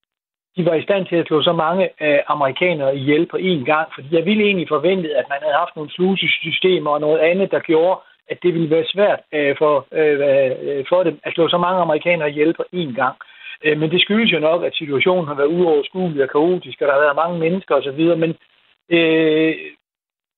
de 0.58 0.66
var 0.66 0.74
i 0.74 0.84
stand 0.84 1.06
til 1.06 1.16
at 1.16 1.28
slå 1.28 1.42
så 1.42 1.54
mange 1.54 1.90
øh, 2.02 2.20
amerikanere 2.28 2.96
ihjel 2.96 3.26
på 3.26 3.38
én 3.38 3.64
gang, 3.72 3.88
fordi 3.96 4.08
jeg 4.12 4.26
ville 4.26 4.44
egentlig 4.44 4.68
forvente, 4.68 5.16
at 5.16 5.26
man 5.30 5.40
havde 5.42 5.62
haft 5.64 5.76
nogle 5.76 5.92
slusesystemer 5.92 6.92
og 6.92 7.02
noget 7.02 7.20
andet, 7.20 7.52
der 7.52 7.60
gjorde, 7.60 8.00
at 8.30 8.38
det 8.44 8.54
ville 8.54 8.70
være 8.70 8.86
svært 8.94 9.20
øh, 9.34 9.56
for, 9.58 9.88
øh, 9.92 10.20
øh, 10.30 10.86
for 10.90 11.04
dem 11.04 11.20
at 11.24 11.34
slå 11.34 11.50
så 11.50 11.58
mange 11.58 11.82
amerikanere 11.82 12.30
ihjel 12.30 12.54
på 12.54 12.64
én 12.76 12.94
gang. 12.96 13.16
Øh, 13.64 13.78
men 13.80 13.92
det 13.92 14.02
skyldes 14.02 14.34
jo 14.34 14.40
nok, 14.40 14.64
at 14.64 14.76
situationen 14.76 15.28
har 15.28 15.36
været 15.36 15.54
uoverskuelig 15.58 16.24
og 16.24 16.30
kaotisk, 16.30 16.82
og 16.82 16.88
der 16.88 16.94
har 16.94 17.06
været 17.06 17.22
mange 17.24 17.40
mennesker 17.40 17.76
osv., 17.76 18.18
men 18.18 18.36
Øh, 18.92 19.56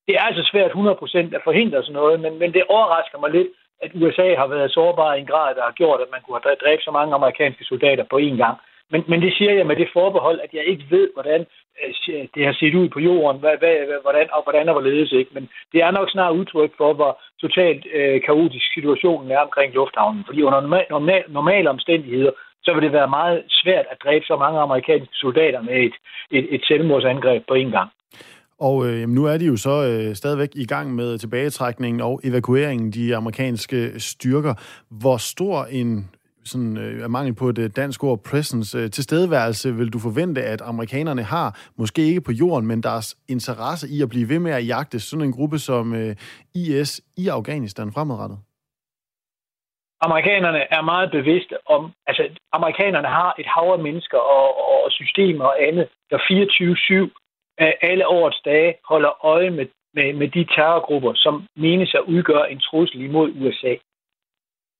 det 0.08 0.16
er 0.16 0.24
altså 0.28 0.42
svært 0.52 0.70
100% 0.70 1.36
at 1.36 1.46
forhindre 1.48 1.82
sådan 1.82 2.00
noget, 2.02 2.20
men, 2.20 2.38
men 2.38 2.50
det 2.52 2.62
overrasker 2.68 3.18
mig 3.18 3.30
lidt, 3.30 3.48
at 3.84 3.90
USA 3.94 4.28
har 4.40 4.46
været 4.46 4.72
sårbar 4.72 5.14
i 5.14 5.20
en 5.20 5.26
grad, 5.32 5.54
der 5.54 5.62
har 5.62 5.72
gjort, 5.80 6.00
at 6.00 6.10
man 6.12 6.20
kunne 6.20 6.40
have 6.44 6.62
dræbt 6.64 6.84
så 6.84 6.90
mange 6.90 7.14
amerikanske 7.14 7.64
soldater 7.64 8.04
på 8.10 8.18
én 8.18 8.36
gang. 8.44 8.56
Men, 8.92 9.04
men 9.08 9.22
det 9.22 9.32
siger 9.36 9.52
jeg 9.52 9.66
med 9.66 9.76
det 9.76 9.88
forbehold, 9.92 10.40
at 10.40 10.52
jeg 10.54 10.64
ikke 10.64 10.84
ved, 10.90 11.08
hvordan 11.14 11.46
øh, 11.82 12.24
det 12.34 12.46
har 12.46 12.52
set 12.60 12.74
ud 12.74 12.88
på 12.88 13.00
jorden, 13.00 13.40
hvad, 13.40 13.56
hvad, 13.58 14.02
hvordan, 14.02 14.26
og 14.32 14.42
hvordan 14.42 14.68
og 14.68 14.74
hvorledes 14.74 15.12
ikke. 15.12 15.30
Men 15.34 15.48
det 15.72 15.82
er 15.82 15.90
nok 15.90 16.10
snart 16.10 16.36
udtryk 16.36 16.72
for, 16.76 16.92
hvor 16.92 17.20
totalt 17.40 17.86
øh, 17.94 18.22
kaotisk 18.22 18.66
situationen 18.74 19.30
er 19.30 19.38
omkring 19.38 19.74
lufthavnen. 19.74 20.24
Fordi 20.26 20.42
under 20.42 20.60
normal, 20.60 20.86
normal, 20.90 21.24
normale 21.28 21.70
omstændigheder, 21.70 22.30
så 22.64 22.74
vil 22.74 22.82
det 22.82 22.92
være 22.92 23.08
meget 23.08 23.44
svært 23.48 23.86
at 23.90 24.02
dræbe 24.04 24.24
så 24.24 24.36
mange 24.36 24.60
amerikanske 24.60 25.14
soldater 25.14 25.60
med 25.62 25.76
et, 25.86 25.96
et, 26.30 26.54
et 26.54 26.62
selvmordsangreb 26.68 27.42
på 27.48 27.54
én 27.54 27.70
gang. 27.70 27.90
Og 28.60 28.86
øh, 28.86 29.08
nu 29.08 29.24
er 29.24 29.38
de 29.38 29.46
jo 29.46 29.56
så 29.56 29.84
øh, 29.88 30.14
stadigvæk 30.14 30.48
i 30.54 30.66
gang 30.66 30.94
med 30.94 31.18
tilbagetrækningen 31.18 32.00
og 32.00 32.20
evakueringen 32.24 32.90
de 32.90 33.16
amerikanske 33.16 34.00
styrker. 34.00 34.54
Hvor 34.90 35.16
stor 35.16 35.64
en 35.64 36.10
sådan, 36.44 36.76
øh, 36.76 37.10
mangel 37.10 37.34
på 37.34 37.48
et 37.48 37.58
øh, 37.58 37.70
dansk 37.76 38.04
ord, 38.04 38.18
presence, 38.30 38.78
øh, 38.78 38.90
tilstedeværelse, 38.90 39.74
vil 39.74 39.92
du 39.92 39.98
forvente, 39.98 40.42
at 40.42 40.60
amerikanerne 40.64 41.22
har, 41.22 41.48
måske 41.78 42.02
ikke 42.02 42.20
på 42.20 42.32
jorden, 42.32 42.66
men 42.68 42.82
deres 42.82 43.16
interesse 43.28 43.86
i 43.88 44.02
at 44.02 44.08
blive 44.08 44.28
ved 44.28 44.38
med 44.38 44.52
at 44.52 44.66
jagte 44.66 45.00
sådan 45.00 45.26
en 45.26 45.32
gruppe 45.32 45.58
som 45.58 45.94
øh, 45.94 46.16
IS 46.54 47.00
i 47.16 47.28
Afghanistan 47.28 47.92
fremadrettet? 47.92 48.38
Amerikanerne 50.00 50.62
er 50.76 50.82
meget 50.82 51.10
bevidste 51.10 51.56
om, 51.66 51.92
altså 52.06 52.22
amerikanerne 52.52 53.08
har 53.08 53.34
et 53.38 53.46
hav 53.54 53.68
af 53.72 53.78
mennesker 53.78 54.18
og, 54.18 54.48
og 54.84 54.90
systemer 54.90 55.44
og 55.44 55.56
andet, 55.68 55.88
der 56.10 56.18
24-7 56.18 57.17
alle 57.58 58.08
årets 58.08 58.40
dage 58.44 58.74
holder 58.88 59.26
øje 59.26 59.50
med, 59.50 59.66
med, 59.94 60.12
med 60.12 60.28
de 60.28 60.44
terrorgrupper, 60.44 61.12
som 61.14 61.46
menes 61.56 61.94
at 61.94 62.00
udgøre 62.00 62.52
en 62.52 62.60
trussel 62.60 63.00
imod 63.00 63.32
USA. 63.40 63.74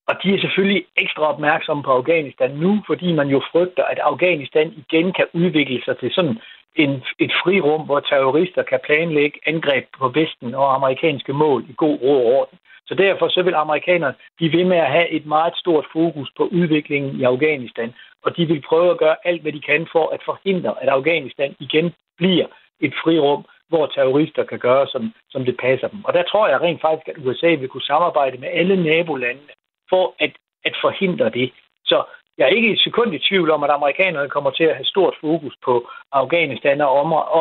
Og 0.08 0.14
de 0.22 0.34
er 0.34 0.40
selvfølgelig 0.40 0.84
ekstra 0.96 1.22
opmærksomme 1.32 1.82
på 1.82 1.92
Afghanistan 1.92 2.50
nu, 2.50 2.82
fordi 2.86 3.12
man 3.12 3.28
jo 3.28 3.40
frygter, 3.52 3.84
at 3.84 3.98
Afghanistan 3.98 4.72
igen 4.82 5.12
kan 5.12 5.26
udvikle 5.32 5.82
sig 5.84 5.98
til 5.98 6.10
sådan 6.12 6.38
en, 6.76 7.02
et 7.18 7.32
frirum, 7.42 7.82
hvor 7.86 8.00
terrorister 8.00 8.62
kan 8.62 8.80
planlægge 8.84 9.40
angreb 9.46 9.84
på 9.98 10.08
Vesten 10.08 10.54
og 10.54 10.74
amerikanske 10.74 11.32
mål 11.32 11.64
i 11.68 11.74
god 11.76 11.98
ro 12.02 12.14
og 12.16 12.24
orden. 12.38 12.58
Så 12.86 12.94
derfor 12.94 13.28
så 13.28 13.42
vil 13.42 13.54
amerikanerne 13.54 14.14
blive 14.36 14.52
ved 14.58 14.64
med 14.64 14.76
at 14.76 14.92
have 14.92 15.08
et 15.08 15.26
meget 15.26 15.56
stort 15.56 15.86
fokus 15.92 16.28
på 16.36 16.44
udviklingen 16.44 17.20
i 17.20 17.22
Afghanistan, 17.22 17.94
og 18.24 18.36
de 18.36 18.46
vil 18.46 18.62
prøve 18.68 18.90
at 18.90 18.98
gøre 18.98 19.16
alt, 19.24 19.42
hvad 19.42 19.52
de 19.52 19.60
kan 19.60 19.88
for 19.92 20.08
at 20.14 20.20
forhindre, 20.24 20.82
at 20.82 20.88
Afghanistan 20.88 21.56
igen 21.60 21.92
bliver 22.18 22.46
et 22.80 22.94
frirum, 23.02 23.44
hvor 23.68 23.86
terrorister 23.86 24.44
kan 24.44 24.58
gøre, 24.58 24.86
som, 24.86 25.12
som 25.30 25.44
det 25.44 25.56
passer 25.56 25.88
dem. 25.88 26.04
Og 26.04 26.12
der 26.14 26.22
tror 26.22 26.48
jeg 26.48 26.60
rent 26.60 26.80
faktisk, 26.80 27.08
at 27.08 27.24
USA 27.26 27.50
vil 27.54 27.68
kunne 27.68 27.90
samarbejde 27.92 28.38
med 28.38 28.48
alle 28.48 28.82
nabolandene 28.82 29.54
for 29.90 30.14
at, 30.18 30.32
at 30.64 30.74
forhindre 30.84 31.30
det. 31.30 31.52
Så 31.84 32.04
jeg 32.38 32.44
er 32.44 32.56
ikke 32.58 32.72
et 32.72 32.80
sekund 32.80 33.14
i 33.14 33.24
tvivl 33.28 33.50
om, 33.50 33.64
at 33.64 33.70
amerikanerne 33.70 34.28
kommer 34.28 34.50
til 34.50 34.64
at 34.64 34.76
have 34.76 34.84
stort 34.84 35.14
fokus 35.20 35.54
på 35.64 35.88
Afghanistan 36.12 36.80
og 36.80 36.90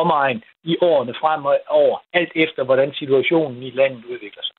omegn 0.00 0.42
i 0.64 0.76
årene 0.82 1.14
fremover, 1.20 1.98
alt 2.12 2.32
efter 2.34 2.64
hvordan 2.64 2.92
situationen 2.94 3.62
i 3.62 3.70
landet 3.70 4.04
udvikler 4.04 4.42
sig. 4.42 4.56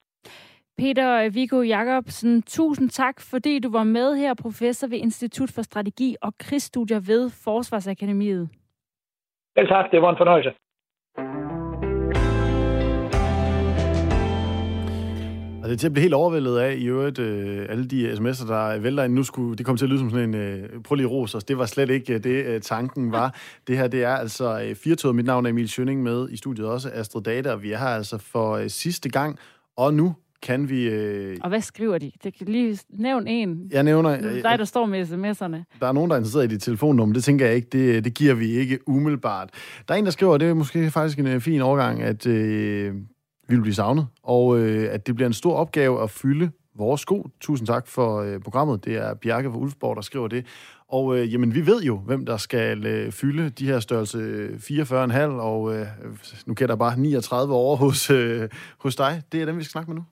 Peter 0.77 1.29
Viggo 1.29 1.61
Jacobsen, 1.61 2.41
tusind 2.41 2.89
tak, 2.89 3.21
fordi 3.31 3.59
du 3.59 3.71
var 3.71 3.83
med 3.83 4.15
her, 4.15 4.33
professor 4.33 4.87
ved 4.87 4.97
Institut 4.97 5.51
for 5.55 5.61
Strategi 5.61 6.15
og 6.21 6.33
Krigsstudier 6.39 6.99
ved 6.99 7.29
Forsvarsakademiet. 7.43 8.49
Vel 9.55 9.67
tak, 9.67 9.91
det 9.91 10.01
var 10.01 10.09
en 10.09 10.17
fornøjelse. 10.17 10.51
Og 15.69 15.73
er 15.73 15.77
til 15.77 15.87
at 15.87 15.93
blive 15.93 16.01
helt 16.01 16.13
overvældet 16.13 16.57
af, 16.57 16.75
i 16.75 16.85
øvrigt, 16.85 17.19
øh, 17.19 17.65
alle 17.69 17.85
de 17.85 18.13
sms'er, 18.13 18.47
der 18.47 18.79
vælter 18.79 19.03
ind. 19.03 19.13
Nu 19.13 19.23
skulle 19.23 19.57
det 19.57 19.65
komme 19.65 19.77
til 19.77 19.85
at 19.85 19.89
lyde 19.89 19.99
som 19.99 20.09
sådan 20.09 20.29
en, 20.29 20.35
øh, 20.35 20.81
prøv 20.83 20.95
lige 20.95 21.07
ros 21.07 21.35
os. 21.35 21.43
Det 21.43 21.57
var 21.57 21.65
slet 21.65 21.89
ikke 21.89 22.13
øh, 22.13 22.23
det, 22.23 22.45
øh, 22.45 22.61
tanken 22.61 23.11
var. 23.11 23.35
Det 23.67 23.77
her, 23.77 23.87
det 23.87 24.03
er 24.03 24.15
altså 24.15 24.61
øh, 24.61 24.75
Firtoget. 24.75 25.15
Mit 25.15 25.25
navn 25.25 25.45
er 25.45 25.49
Emil 25.49 25.69
Schønning 25.69 26.03
med 26.03 26.29
i 26.29 26.37
studiet 26.37 26.67
også, 26.67 26.91
Astrid 26.93 27.21
Data, 27.21 27.51
og 27.51 27.63
vi 27.63 27.71
er 27.71 27.77
her 27.77 27.85
altså 27.85 28.17
for 28.17 28.55
øh, 28.55 28.69
sidste 28.69 29.09
gang. 29.09 29.37
Og 29.77 29.93
nu 29.93 30.15
kan 30.41 30.69
vi... 30.69 30.89
Øh... 30.89 31.37
Og 31.41 31.49
hvad 31.49 31.61
skriver 31.61 31.97
de? 31.97 32.11
Det 32.23 32.37
kan 32.37 32.47
lige 32.47 32.79
nævn 32.89 33.27
en. 33.27 33.69
Jeg 33.71 33.83
nævner... 33.83 34.09
Er 34.09 34.41
dig, 34.41 34.55
der 34.59 34.65
står 34.65 34.85
med 34.85 35.01
sms'erne. 35.01 35.77
Der 35.79 35.87
er 35.87 35.91
nogen, 35.91 36.09
der 36.09 36.15
er 36.15 36.19
interesseret 36.19 36.45
i 36.45 36.47
dit 36.47 36.61
telefonnummer. 36.61 37.13
Det 37.13 37.23
tænker 37.23 37.45
jeg 37.45 37.55
ikke, 37.55 37.67
det, 37.71 38.03
det 38.05 38.13
giver 38.13 38.33
vi 38.33 38.49
ikke 38.49 38.79
umiddelbart. 38.87 39.49
Der 39.87 39.93
er 39.93 39.97
en, 39.97 40.05
der 40.05 40.11
skriver, 40.11 40.37
det 40.37 40.49
er 40.49 40.53
måske 40.53 40.91
faktisk 40.91 41.19
en 41.19 41.27
øh, 41.27 41.41
fin 41.41 41.61
overgang, 41.61 42.01
at 42.01 42.27
øh, 42.27 42.93
vi 43.49 43.55
vil 43.55 43.61
blive 43.61 43.73
savnet, 43.73 44.07
og 44.23 44.59
øh, 44.59 44.93
at 44.93 45.07
det 45.07 45.15
bliver 45.15 45.27
en 45.27 45.33
stor 45.33 45.55
opgave 45.55 46.03
at 46.03 46.09
fylde 46.09 46.51
vores 46.75 47.01
sko. 47.01 47.27
Tusind 47.39 47.67
tak 47.67 47.87
for 47.87 48.21
øh, 48.21 48.39
programmet. 48.39 48.85
Det 48.85 48.95
er 48.95 49.13
Bjarke 49.13 49.51
fra 49.51 49.57
Ulfborg, 49.57 49.95
der 49.95 50.01
skriver 50.01 50.27
det. 50.27 50.45
Og 50.87 51.17
øh, 51.17 51.33
jamen, 51.33 51.55
vi 51.55 51.65
ved 51.65 51.83
jo, 51.83 51.97
hvem 51.97 52.25
der 52.25 52.37
skal 52.37 52.85
øh, 52.85 53.11
fylde 53.11 53.49
de 53.49 53.65
her 53.65 53.79
størrelse 53.79 54.47
44,5, 54.57 55.17
og 55.19 55.75
øh, 55.75 55.87
nu 56.45 56.53
kan 56.53 56.67
der 56.67 56.75
bare 56.75 56.99
39 56.99 57.53
år 57.53 57.75
hos, 57.75 58.09
øh, 58.09 58.49
hos 58.77 58.95
dig. 58.95 59.21
Det 59.31 59.41
er 59.41 59.45
dem, 59.45 59.57
vi 59.57 59.63
skal 59.63 59.71
snakke 59.71 59.91
med 59.91 59.95
nu. 59.95 60.03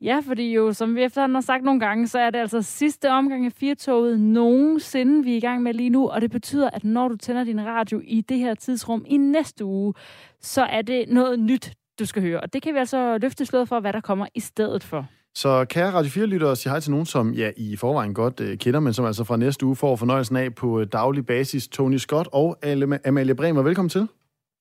Ja, 0.00 0.20
fordi 0.26 0.52
jo, 0.52 0.72
som 0.72 0.94
vi 0.94 1.02
efterhånden 1.02 1.34
har 1.34 1.42
sagt 1.42 1.64
nogle 1.64 1.80
gange, 1.80 2.08
så 2.08 2.18
er 2.18 2.30
det 2.30 2.38
altså 2.38 2.62
sidste 2.62 3.10
omgang 3.10 3.46
af 3.46 3.52
Firtoget 3.52 4.20
nogensinde, 4.20 5.24
vi 5.24 5.32
er 5.32 5.36
i 5.36 5.40
gang 5.40 5.62
med 5.62 5.74
lige 5.74 5.90
nu, 5.90 6.08
og 6.08 6.20
det 6.20 6.30
betyder, 6.30 6.70
at 6.70 6.84
når 6.84 7.08
du 7.08 7.16
tænder 7.16 7.44
din 7.44 7.66
radio 7.66 8.00
i 8.04 8.20
det 8.20 8.38
her 8.38 8.54
tidsrum 8.54 9.04
i 9.06 9.16
næste 9.16 9.64
uge, 9.64 9.94
så 10.40 10.62
er 10.62 10.82
det 10.82 11.04
noget 11.08 11.40
nyt, 11.40 11.72
du 11.98 12.06
skal 12.06 12.22
høre. 12.22 12.40
Og 12.40 12.52
det 12.52 12.62
kan 12.62 12.74
vi 12.74 12.78
altså 12.78 13.18
løfte 13.18 13.46
slået 13.46 13.68
for, 13.68 13.80
hvad 13.80 13.92
der 13.92 14.00
kommer 14.00 14.26
i 14.34 14.40
stedet 14.40 14.84
for. 14.84 15.06
Så 15.34 15.64
kære 15.64 15.92
Radio 15.92 16.24
4-lyttere, 16.24 16.56
siger 16.56 16.70
hej 16.70 16.80
til 16.80 16.90
nogen, 16.90 17.06
som 17.06 17.32
ja, 17.32 17.50
I 17.56 17.76
forvejen 17.76 18.14
godt 18.14 18.40
uh, 18.40 18.54
kender, 18.54 18.80
men 18.80 18.92
som 18.92 19.04
altså 19.04 19.24
fra 19.24 19.36
næste 19.36 19.66
uge 19.66 19.76
får 19.76 19.96
fornøjelsen 19.96 20.36
af 20.36 20.54
på 20.54 20.66
uh, 20.66 20.84
daglig 20.92 21.26
basis. 21.26 21.68
Tony 21.68 21.96
Scott 21.96 22.28
og 22.32 22.58
Amalie 23.04 23.34
Bremer, 23.34 23.62
velkommen 23.62 23.88
til. 23.90 24.08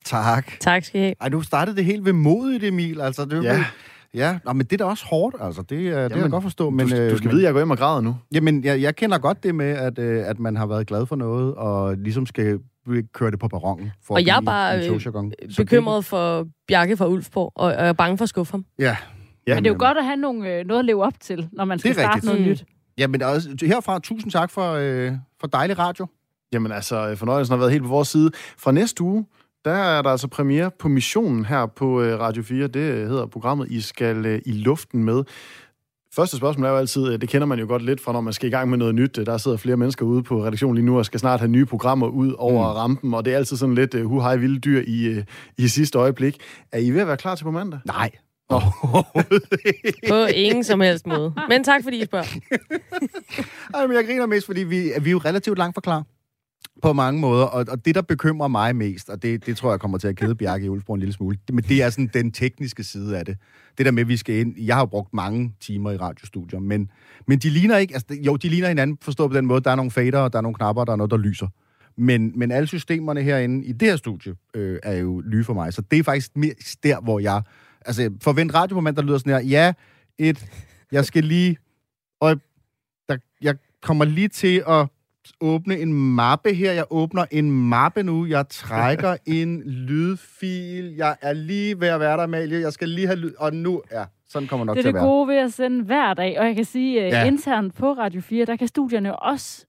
Tak. 0.05 0.51
Tak 0.59 0.83
skal 0.83 0.99
I 0.99 1.03
have. 1.03 1.13
Ej, 1.21 1.29
du 1.29 1.41
startede 1.41 1.77
det 1.77 1.85
helt 1.85 2.05
ved 2.05 2.13
modet, 2.13 2.63
Emil. 2.63 3.01
Altså, 3.01 3.25
det 3.25 3.43
ja. 3.43 3.65
Ja, 4.13 4.39
Nå, 4.45 4.53
men 4.53 4.65
det 4.65 4.73
er 4.73 4.77
da 4.77 4.83
også 4.83 5.05
hårdt, 5.05 5.35
altså. 5.41 5.61
Det, 5.61 5.83
Jamen, 5.85 6.03
det 6.03 6.11
kan 6.11 6.21
jeg 6.21 6.29
godt 6.29 6.43
forstå. 6.43 6.69
Men, 6.69 6.89
du, 6.89 7.09
du 7.09 7.17
skal 7.17 7.27
men, 7.27 7.31
vide, 7.31 7.41
at 7.41 7.45
jeg 7.45 7.53
går 7.53 7.59
hjem 7.59 7.71
og 7.71 7.77
græder 7.77 8.01
nu. 8.01 8.15
Jamen, 8.33 8.63
jeg, 8.63 8.81
jeg 8.81 8.95
kender 8.95 9.17
godt 9.17 9.43
det 9.43 9.55
med, 9.55 9.69
at, 9.69 9.99
at 9.99 10.39
man 10.39 10.55
har 10.55 10.65
været 10.65 10.87
glad 10.87 11.05
for 11.05 11.15
noget, 11.15 11.55
og 11.55 11.97
ligesom 11.97 12.25
skal 12.25 12.59
køre 13.13 13.31
det 13.31 13.39
på 13.39 13.47
perronen. 13.47 13.91
For 14.03 14.13
og 14.13 14.25
jeg 14.25 14.37
er 14.37 14.41
bare 14.41 14.89
øh, 14.89 15.01
bekymret 15.57 16.05
for 16.05 16.47
Bjarke 16.67 16.97
fra 16.97 17.07
Ulfborg, 17.07 17.51
og, 17.55 17.65
og 17.65 17.73
er 17.73 17.93
bange 17.93 18.17
for 18.17 18.23
at 18.23 18.29
skuffe 18.29 18.51
ham. 18.51 18.65
Ja. 18.79 18.97
ja. 19.47 19.55
Men 19.55 19.63
det 19.63 19.69
er 19.69 19.73
jo 19.73 19.79
godt 19.79 19.97
at 19.97 20.05
have 20.05 20.17
nogle, 20.17 20.53
øh, 20.53 20.65
noget 20.65 20.79
at 20.79 20.85
leve 20.85 21.03
op 21.03 21.19
til, 21.19 21.49
når 21.51 21.65
man 21.65 21.79
skal 21.79 21.93
starte 21.93 22.07
rigtigt. 22.07 22.25
noget 22.25 22.41
mm. 22.41 22.47
nyt. 22.47 22.65
Ja, 22.97 23.07
men 23.07 23.21
også, 23.21 23.57
herfra 23.61 23.99
tusind 23.99 24.31
tak 24.31 24.51
for, 24.51 24.71
øh, 24.71 25.11
for 25.39 25.47
dejlig 25.47 25.79
radio. 25.79 26.07
Jamen 26.53 26.71
altså, 26.71 27.15
fornøjelsen 27.15 27.51
har 27.51 27.57
været 27.57 27.71
helt 27.71 27.83
på 27.83 27.89
vores 27.89 28.07
side. 28.07 28.31
Fra 28.57 28.71
næste 28.71 29.03
uge, 29.03 29.25
der 29.67 29.73
er 29.73 30.01
der 30.01 30.09
altså 30.09 30.27
premiere 30.27 30.71
på 30.79 30.87
missionen 30.87 31.45
her 31.45 31.65
på 31.65 32.01
øh, 32.01 32.19
Radio 32.19 32.43
4. 32.43 32.67
Det 32.67 33.07
hedder 33.07 33.25
programmet, 33.25 33.71
I 33.71 33.81
skal 33.81 34.25
øh, 34.25 34.41
i 34.45 34.51
luften 34.51 35.03
med. 35.03 35.23
Første 36.15 36.37
spørgsmål 36.37 36.65
er 36.65 36.69
jo 36.69 36.77
altid, 36.77 37.13
øh, 37.13 37.21
det 37.21 37.29
kender 37.29 37.47
man 37.47 37.59
jo 37.59 37.67
godt 37.67 37.81
lidt 37.81 38.01
fra, 38.01 38.13
når 38.13 38.21
man 38.21 38.33
skal 38.33 38.47
i 38.47 38.51
gang 38.51 38.69
med 38.69 38.77
noget 38.77 38.95
nyt. 38.95 39.15
Der 39.15 39.37
sidder 39.37 39.57
flere 39.57 39.77
mennesker 39.77 40.05
ude 40.05 40.23
på 40.23 40.43
redaktionen 40.43 40.75
lige 40.75 40.85
nu 40.85 40.97
og 40.97 41.05
skal 41.05 41.19
snart 41.19 41.39
have 41.39 41.51
nye 41.51 41.65
programmer 41.65 42.07
ud 42.07 42.33
over 42.37 42.71
mm. 42.71 42.75
rampen, 42.75 43.13
og 43.13 43.25
det 43.25 43.33
er 43.33 43.37
altid 43.37 43.57
sådan 43.57 43.75
lidt 43.75 43.93
uh, 43.93 44.05
hu 44.05 44.19
hej 44.19 44.35
vilde 44.35 44.59
dyr 44.59 44.83
i, 44.87 45.17
uh, 45.17 45.23
i 45.57 45.67
sidste 45.67 45.97
øjeblik. 45.97 46.37
Er 46.71 46.79
I 46.79 46.91
ved 46.91 47.01
at 47.01 47.07
være 47.07 47.17
klar 47.17 47.35
til 47.35 47.43
på 47.43 47.51
mandag? 47.51 47.79
Nej. 47.85 48.11
På 50.09 50.25
ingen 50.35 50.63
som 50.63 50.81
helst 50.81 51.07
måde. 51.07 51.33
Men 51.49 51.63
tak, 51.63 51.83
fordi 51.83 52.01
I 52.01 52.05
spørger. 52.05 52.25
Ej, 53.75 53.87
men 53.87 53.95
jeg 53.95 54.05
griner 54.05 54.25
mest, 54.25 54.45
fordi 54.45 54.63
vi, 54.63 54.91
vi 55.01 55.09
er 55.09 55.11
jo 55.11 55.17
relativt 55.17 55.57
langt 55.57 55.75
fra 55.75 55.81
klar 55.81 56.03
på 56.81 56.93
mange 56.93 57.21
måder, 57.21 57.45
og, 57.45 57.65
og 57.69 57.85
det, 57.85 57.95
der 57.95 58.01
bekymrer 58.01 58.47
mig 58.47 58.75
mest, 58.75 59.09
og 59.09 59.21
det, 59.21 59.45
det 59.45 59.57
tror 59.57 59.71
jeg 59.71 59.79
kommer 59.79 59.97
til 59.97 60.07
at 60.07 60.15
kede 60.15 60.35
Bjarke 60.35 60.65
i 60.65 60.69
Ulfborg 60.69 60.93
en 60.93 60.99
lille 60.99 61.13
smule, 61.13 61.37
det, 61.47 61.55
men 61.55 61.63
det 61.63 61.83
er 61.83 61.89
sådan 61.89 62.09
den 62.13 62.31
tekniske 62.31 62.83
side 62.83 63.17
af 63.17 63.25
det. 63.25 63.37
Det 63.77 63.85
der 63.85 63.91
med, 63.91 64.01
at 64.01 64.07
vi 64.07 64.17
skal 64.17 64.35
ind... 64.35 64.59
Jeg 64.59 64.75
har 64.75 64.81
jo 64.81 64.85
brugt 64.85 65.13
mange 65.13 65.53
timer 65.59 65.91
i 65.91 65.97
radiostudier, 65.97 66.59
men, 66.59 66.91
men 67.27 67.39
de 67.39 67.49
ligner 67.49 67.77
ikke... 67.77 67.93
Altså, 67.93 68.17
jo, 68.25 68.35
de 68.35 68.49
ligner 68.49 68.67
hinanden, 68.67 68.97
forstået 69.01 69.31
på 69.31 69.37
den 69.37 69.45
måde. 69.45 69.61
Der 69.61 69.71
er 69.71 69.75
nogle 69.75 69.91
fader, 69.91 70.27
der 70.27 70.37
er 70.37 70.41
nogle 70.41 70.55
knapper, 70.55 70.85
der 70.85 70.91
er 70.91 70.95
noget, 70.95 71.11
der 71.11 71.17
lyser. 71.17 71.47
Men, 71.97 72.39
men 72.39 72.51
alle 72.51 72.67
systemerne 72.67 73.21
herinde 73.21 73.65
i 73.65 73.71
det 73.71 73.87
her 73.87 73.95
studie 73.95 74.35
øh, 74.53 74.79
er 74.83 74.93
jo 74.93 75.23
nye 75.25 75.43
for 75.43 75.53
mig, 75.53 75.73
så 75.73 75.81
det 75.91 75.99
er 75.99 76.03
faktisk 76.03 76.37
mest 76.37 76.83
der, 76.83 77.01
hvor 77.01 77.19
jeg... 77.19 77.41
Altså, 77.85 78.11
forvent 78.21 78.53
radiomoment, 78.53 78.97
der 78.97 79.03
lyder 79.03 79.17
sådan 79.17 79.33
her, 79.33 79.39
ja, 79.39 79.73
et, 80.17 80.45
jeg 80.91 81.05
skal 81.05 81.23
lige... 81.23 81.57
Og 82.19 82.39
der, 83.09 83.17
jeg 83.41 83.55
kommer 83.81 84.05
lige 84.05 84.27
til 84.27 84.63
at 84.67 84.87
åbne 85.41 85.79
en 85.79 85.93
mappe 85.93 86.53
her. 86.53 86.71
Jeg 86.71 86.85
åbner 86.89 87.25
en 87.31 87.51
mappe 87.51 88.03
nu. 88.03 88.25
Jeg 88.25 88.49
trækker 88.49 89.17
en 89.39 89.63
lydfil. 89.63 90.95
Jeg 90.95 91.15
er 91.21 91.33
lige 91.33 91.81
ved 91.81 91.87
at 91.87 91.99
være 91.99 92.17
der, 92.17 92.23
Amalie. 92.23 92.59
Jeg 92.59 92.73
skal 92.73 92.89
lige 92.89 93.07
have 93.07 93.19
lyd. 93.19 93.33
Og 93.37 93.53
nu 93.53 93.81
er... 93.91 93.99
Ja, 93.99 94.05
sådan 94.29 94.47
kommer 94.47 94.65
nok 94.65 94.75
til 94.75 94.79
at 94.79 94.93
være. 94.93 94.93
Det 94.93 94.97
er 94.97 95.01
det 95.01 95.09
gode 95.09 95.27
ved 95.27 95.35
at 95.35 95.53
sende 95.53 95.83
hver 95.83 96.13
dag. 96.13 96.39
Og 96.39 96.45
jeg 96.45 96.55
kan 96.55 96.65
sige, 96.65 97.05
uh, 97.05 97.11
ja. 97.11 97.25
internt 97.25 97.75
på 97.75 97.93
Radio 97.93 98.21
4, 98.21 98.45
der 98.45 98.55
kan 98.55 98.67
studierne 98.67 99.19
også 99.19 99.67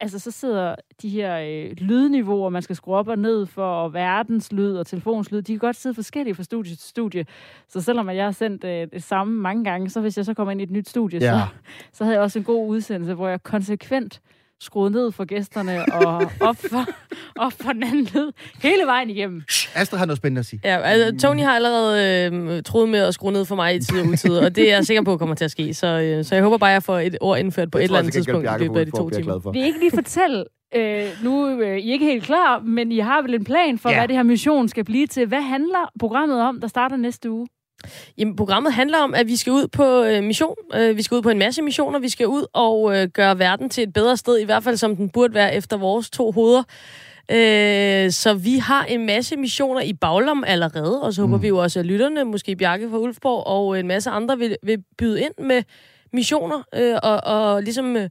altså 0.00 0.18
så 0.18 0.30
sidder 0.30 0.74
de 1.02 1.08
her 1.08 1.38
øh, 1.38 1.72
lydniveauer, 1.76 2.48
man 2.48 2.62
skal 2.62 2.76
skrue 2.76 2.96
op 2.96 3.08
og 3.08 3.18
ned 3.18 3.46
for, 3.46 3.82
og 3.82 3.94
verdenslyd 3.94 4.76
og 4.76 4.86
telefonslyd, 4.86 5.42
de 5.42 5.52
kan 5.52 5.58
godt 5.58 5.76
sidde 5.76 5.94
forskellige 5.94 6.34
fra 6.34 6.42
studie 6.42 6.74
til 6.74 6.88
studie. 6.88 7.26
Så 7.68 7.80
selvom 7.80 8.10
jeg 8.10 8.24
har 8.24 8.32
sendt 8.32 8.64
øh, 8.64 8.88
det 8.92 9.02
samme 9.02 9.34
mange 9.34 9.64
gange, 9.64 9.90
så 9.90 10.00
hvis 10.00 10.16
jeg 10.16 10.24
så 10.24 10.34
kommer 10.34 10.52
ind 10.52 10.60
i 10.60 10.64
et 10.64 10.70
nyt 10.70 10.88
studie, 10.88 11.18
ja. 11.22 11.30
så, 11.30 11.46
så 11.96 12.04
havde 12.04 12.16
jeg 12.16 12.22
også 12.22 12.38
en 12.38 12.44
god 12.44 12.68
udsendelse, 12.68 13.14
hvor 13.14 13.28
jeg 13.28 13.42
konsekvent 13.42 14.20
skruet 14.60 14.92
ned 14.92 15.12
for 15.12 15.24
gæsterne 15.24 15.84
og 15.92 16.30
op 16.40 16.56
for, 16.56 16.84
op 17.36 17.52
for 17.60 17.72
den 17.72 17.82
anden 17.82 18.08
lyd 18.14 18.32
hele 18.62 18.86
vejen 18.86 19.10
igennem. 19.10 19.42
Astrid 19.74 19.98
har 19.98 20.06
noget 20.06 20.16
spændende 20.16 20.38
at 20.38 20.46
sige. 20.46 20.60
Ja, 20.64 20.80
altså, 20.80 21.26
Tony 21.28 21.40
har 21.40 21.54
allerede 21.54 22.26
øh, 22.32 22.62
troet 22.62 22.88
med 22.88 23.00
at 23.00 23.14
skrue 23.14 23.32
ned 23.32 23.44
for 23.44 23.56
mig 23.56 23.74
i 23.74 23.80
tid 23.80 24.00
og 24.00 24.06
utid, 24.06 24.36
og 24.36 24.56
det 24.56 24.70
er 24.70 24.74
jeg 24.74 24.86
sikker 24.86 25.02
på 25.02 25.16
kommer 25.16 25.34
til 25.34 25.44
at 25.44 25.50
ske. 25.50 25.74
Så, 25.74 25.86
øh, 25.86 26.24
så 26.24 26.34
jeg 26.34 26.44
håber 26.44 26.58
bare, 26.58 26.70
at 26.70 26.74
jeg 26.74 26.82
får 26.82 26.98
et 26.98 27.18
ord 27.20 27.38
indført 27.38 27.70
på 27.70 27.78
jeg 27.78 27.84
et 27.84 27.88
eller 27.88 27.98
andet 27.98 28.12
tidspunkt 28.12 28.46
i 28.46 28.62
løbet 28.62 28.80
af 28.80 28.86
de 28.86 28.92
to 28.92 29.10
timer. 29.10 29.50
Vi 29.52 29.62
ikke 29.62 29.78
lige 29.78 29.90
fortælle, 29.94 30.44
øh, 30.74 31.06
nu 31.22 31.48
øh, 31.48 31.78
I 31.78 31.88
er 31.88 31.92
ikke 31.92 32.06
helt 32.06 32.24
klar, 32.24 32.60
men 32.60 32.92
I 32.92 32.98
har 32.98 33.22
vel 33.22 33.34
en 33.34 33.44
plan 33.44 33.78
for, 33.78 33.90
ja. 33.90 33.98
hvad 33.98 34.08
det 34.08 34.16
her 34.16 34.22
mission 34.22 34.68
skal 34.68 34.84
blive 34.84 35.06
til. 35.06 35.26
Hvad 35.26 35.42
handler 35.42 35.92
programmet 36.00 36.40
om, 36.40 36.60
der 36.60 36.68
starter 36.68 36.96
næste 36.96 37.30
uge? 37.30 37.46
Jamen, 38.18 38.36
programmet 38.36 38.72
handler 38.72 38.98
om, 38.98 39.14
at 39.14 39.26
vi 39.26 39.36
skal 39.36 39.52
ud 39.52 39.66
på 39.68 40.02
øh, 40.02 40.22
mission. 40.24 40.54
Øh, 40.74 40.96
vi 40.96 41.02
skal 41.02 41.14
ud 41.14 41.22
på 41.22 41.30
en 41.30 41.38
masse 41.38 41.62
missioner. 41.62 41.98
Vi 41.98 42.08
skal 42.08 42.26
ud 42.26 42.46
og 42.52 42.96
øh, 42.96 43.08
gøre 43.08 43.38
verden 43.38 43.70
til 43.70 43.82
et 43.82 43.92
bedre 43.92 44.16
sted, 44.16 44.38
i 44.38 44.44
hvert 44.44 44.64
fald 44.64 44.76
som 44.76 44.96
den 44.96 45.08
burde 45.08 45.34
være 45.34 45.54
efter 45.54 45.76
vores 45.76 46.10
to 46.10 46.32
hoveder. 46.32 46.62
Øh, 47.30 48.10
så 48.10 48.34
vi 48.34 48.58
har 48.58 48.84
en 48.84 49.06
masse 49.06 49.36
missioner 49.36 49.80
i 49.80 49.92
Baglom 49.92 50.44
allerede, 50.46 51.02
og 51.02 51.12
så 51.12 51.20
håber 51.20 51.36
mm. 51.36 51.42
vi 51.42 51.48
jo 51.48 51.58
også, 51.58 51.78
at 51.78 51.86
lytterne, 51.86 52.24
måske 52.24 52.56
Bjarke 52.56 52.90
fra 52.90 52.98
Ulfborg 52.98 53.46
og 53.46 53.80
en 53.80 53.86
masse 53.86 54.10
andre, 54.10 54.38
vil, 54.38 54.56
vil 54.62 54.84
byde 54.98 55.20
ind 55.20 55.32
med 55.38 55.62
missioner 56.12 56.62
øh, 56.74 56.96
og, 57.02 57.20
og 57.24 57.62
ligesom... 57.62 57.96
Øh, 57.96 58.08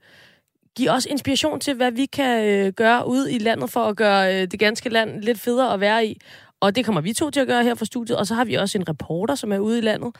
give 0.75 0.91
os 0.91 1.05
inspiration 1.05 1.59
til, 1.59 1.73
hvad 1.73 1.91
vi 1.91 2.05
kan 2.05 2.45
øh, 2.45 2.73
gøre 2.73 3.07
ude 3.07 3.33
i 3.33 3.37
landet 3.37 3.69
for 3.69 3.79
at 3.79 3.95
gøre 3.95 4.35
øh, 4.35 4.47
det 4.51 4.59
ganske 4.59 4.89
land 4.89 5.21
lidt 5.23 5.39
federe 5.39 5.73
at 5.73 5.79
være 5.79 6.05
i. 6.05 6.17
Og 6.61 6.75
det 6.75 6.85
kommer 6.85 7.01
vi 7.01 7.13
to 7.13 7.29
til 7.29 7.39
at 7.39 7.47
gøre 7.47 7.63
her 7.63 7.75
fra 7.75 7.85
studiet. 7.85 8.17
Og 8.17 8.27
så 8.27 8.35
har 8.35 8.45
vi 8.45 8.53
også 8.53 8.77
en 8.77 8.89
reporter, 8.89 9.35
som 9.35 9.51
er 9.51 9.59
ude 9.59 9.77
i 9.77 9.81
landet 9.81 10.15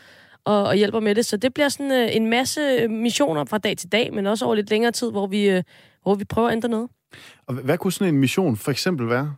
og, 0.45 0.63
og 0.63 0.75
hjælper 0.75 0.99
med 0.99 1.15
det. 1.15 1.25
Så 1.25 1.37
det 1.37 1.53
bliver 1.53 1.69
sådan 1.69 1.91
øh, 1.91 2.15
en 2.15 2.29
masse 2.29 2.87
missioner 2.87 3.45
fra 3.45 3.57
dag 3.57 3.77
til 3.77 3.91
dag, 3.91 4.13
men 4.13 4.27
også 4.27 4.45
over 4.45 4.55
lidt 4.55 4.69
længere 4.69 4.91
tid, 4.91 5.11
hvor 5.11 5.27
vi, 5.27 5.49
øh, 5.49 5.63
hvor 6.03 6.15
vi 6.15 6.23
prøver 6.23 6.47
at 6.47 6.51
ændre 6.51 6.69
noget. 6.69 6.89
Og 7.47 7.53
hvad 7.53 7.77
kunne 7.77 7.93
sådan 7.93 8.13
en 8.13 8.19
mission 8.19 8.57
for 8.57 8.71
eksempel 8.71 9.09
være? 9.09 9.35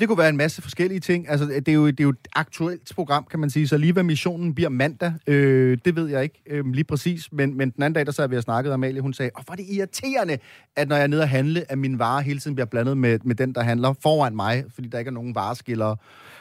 Det 0.00 0.08
kunne 0.08 0.18
være 0.18 0.28
en 0.28 0.36
masse 0.36 0.62
forskellige 0.62 1.00
ting. 1.00 1.28
Altså, 1.28 1.46
det 1.46 1.68
er 1.68 1.72
jo, 1.72 1.86
det 1.86 2.00
er 2.00 2.04
jo 2.04 2.10
et 2.10 2.28
aktuelt 2.34 2.92
program, 2.94 3.26
kan 3.30 3.40
man 3.40 3.50
sige. 3.50 3.68
Så 3.68 3.76
lige 3.76 3.92
hvad 3.92 4.02
missionen 4.02 4.54
bliver 4.54 4.68
mandag, 4.68 5.12
øh, 5.26 5.78
det 5.84 5.96
ved 5.96 6.08
jeg 6.08 6.22
ikke 6.22 6.42
øh, 6.46 6.66
lige 6.66 6.84
præcis. 6.84 7.32
Men, 7.32 7.56
men 7.56 7.70
den 7.70 7.82
anden 7.82 7.94
dag, 7.94 8.06
der 8.06 8.12
sad 8.12 8.28
vi 8.28 8.36
og 8.36 8.42
snakkede, 8.42 8.74
Amalie, 8.74 9.00
hun 9.00 9.12
sagde, 9.12 9.30
åh, 9.38 9.44
hvor 9.44 9.52
er 9.52 9.56
det 9.56 9.66
irriterende, 9.68 10.38
at 10.76 10.88
når 10.88 10.96
jeg 10.96 11.02
er 11.02 11.06
nede 11.06 11.22
og 11.22 11.28
handle, 11.28 11.72
at 11.72 11.78
min 11.78 11.98
vare 11.98 12.22
hele 12.22 12.38
tiden 12.40 12.54
bliver 12.54 12.66
blandet 12.66 12.98
med, 12.98 13.18
med 13.24 13.34
den, 13.34 13.54
der 13.54 13.62
handler 13.62 13.92
foran 14.02 14.36
mig, 14.36 14.64
fordi 14.74 14.88
der 14.88 14.98
ikke 14.98 15.08
er 15.08 15.12
nogen 15.12 15.34
vareskillere. 15.34 15.96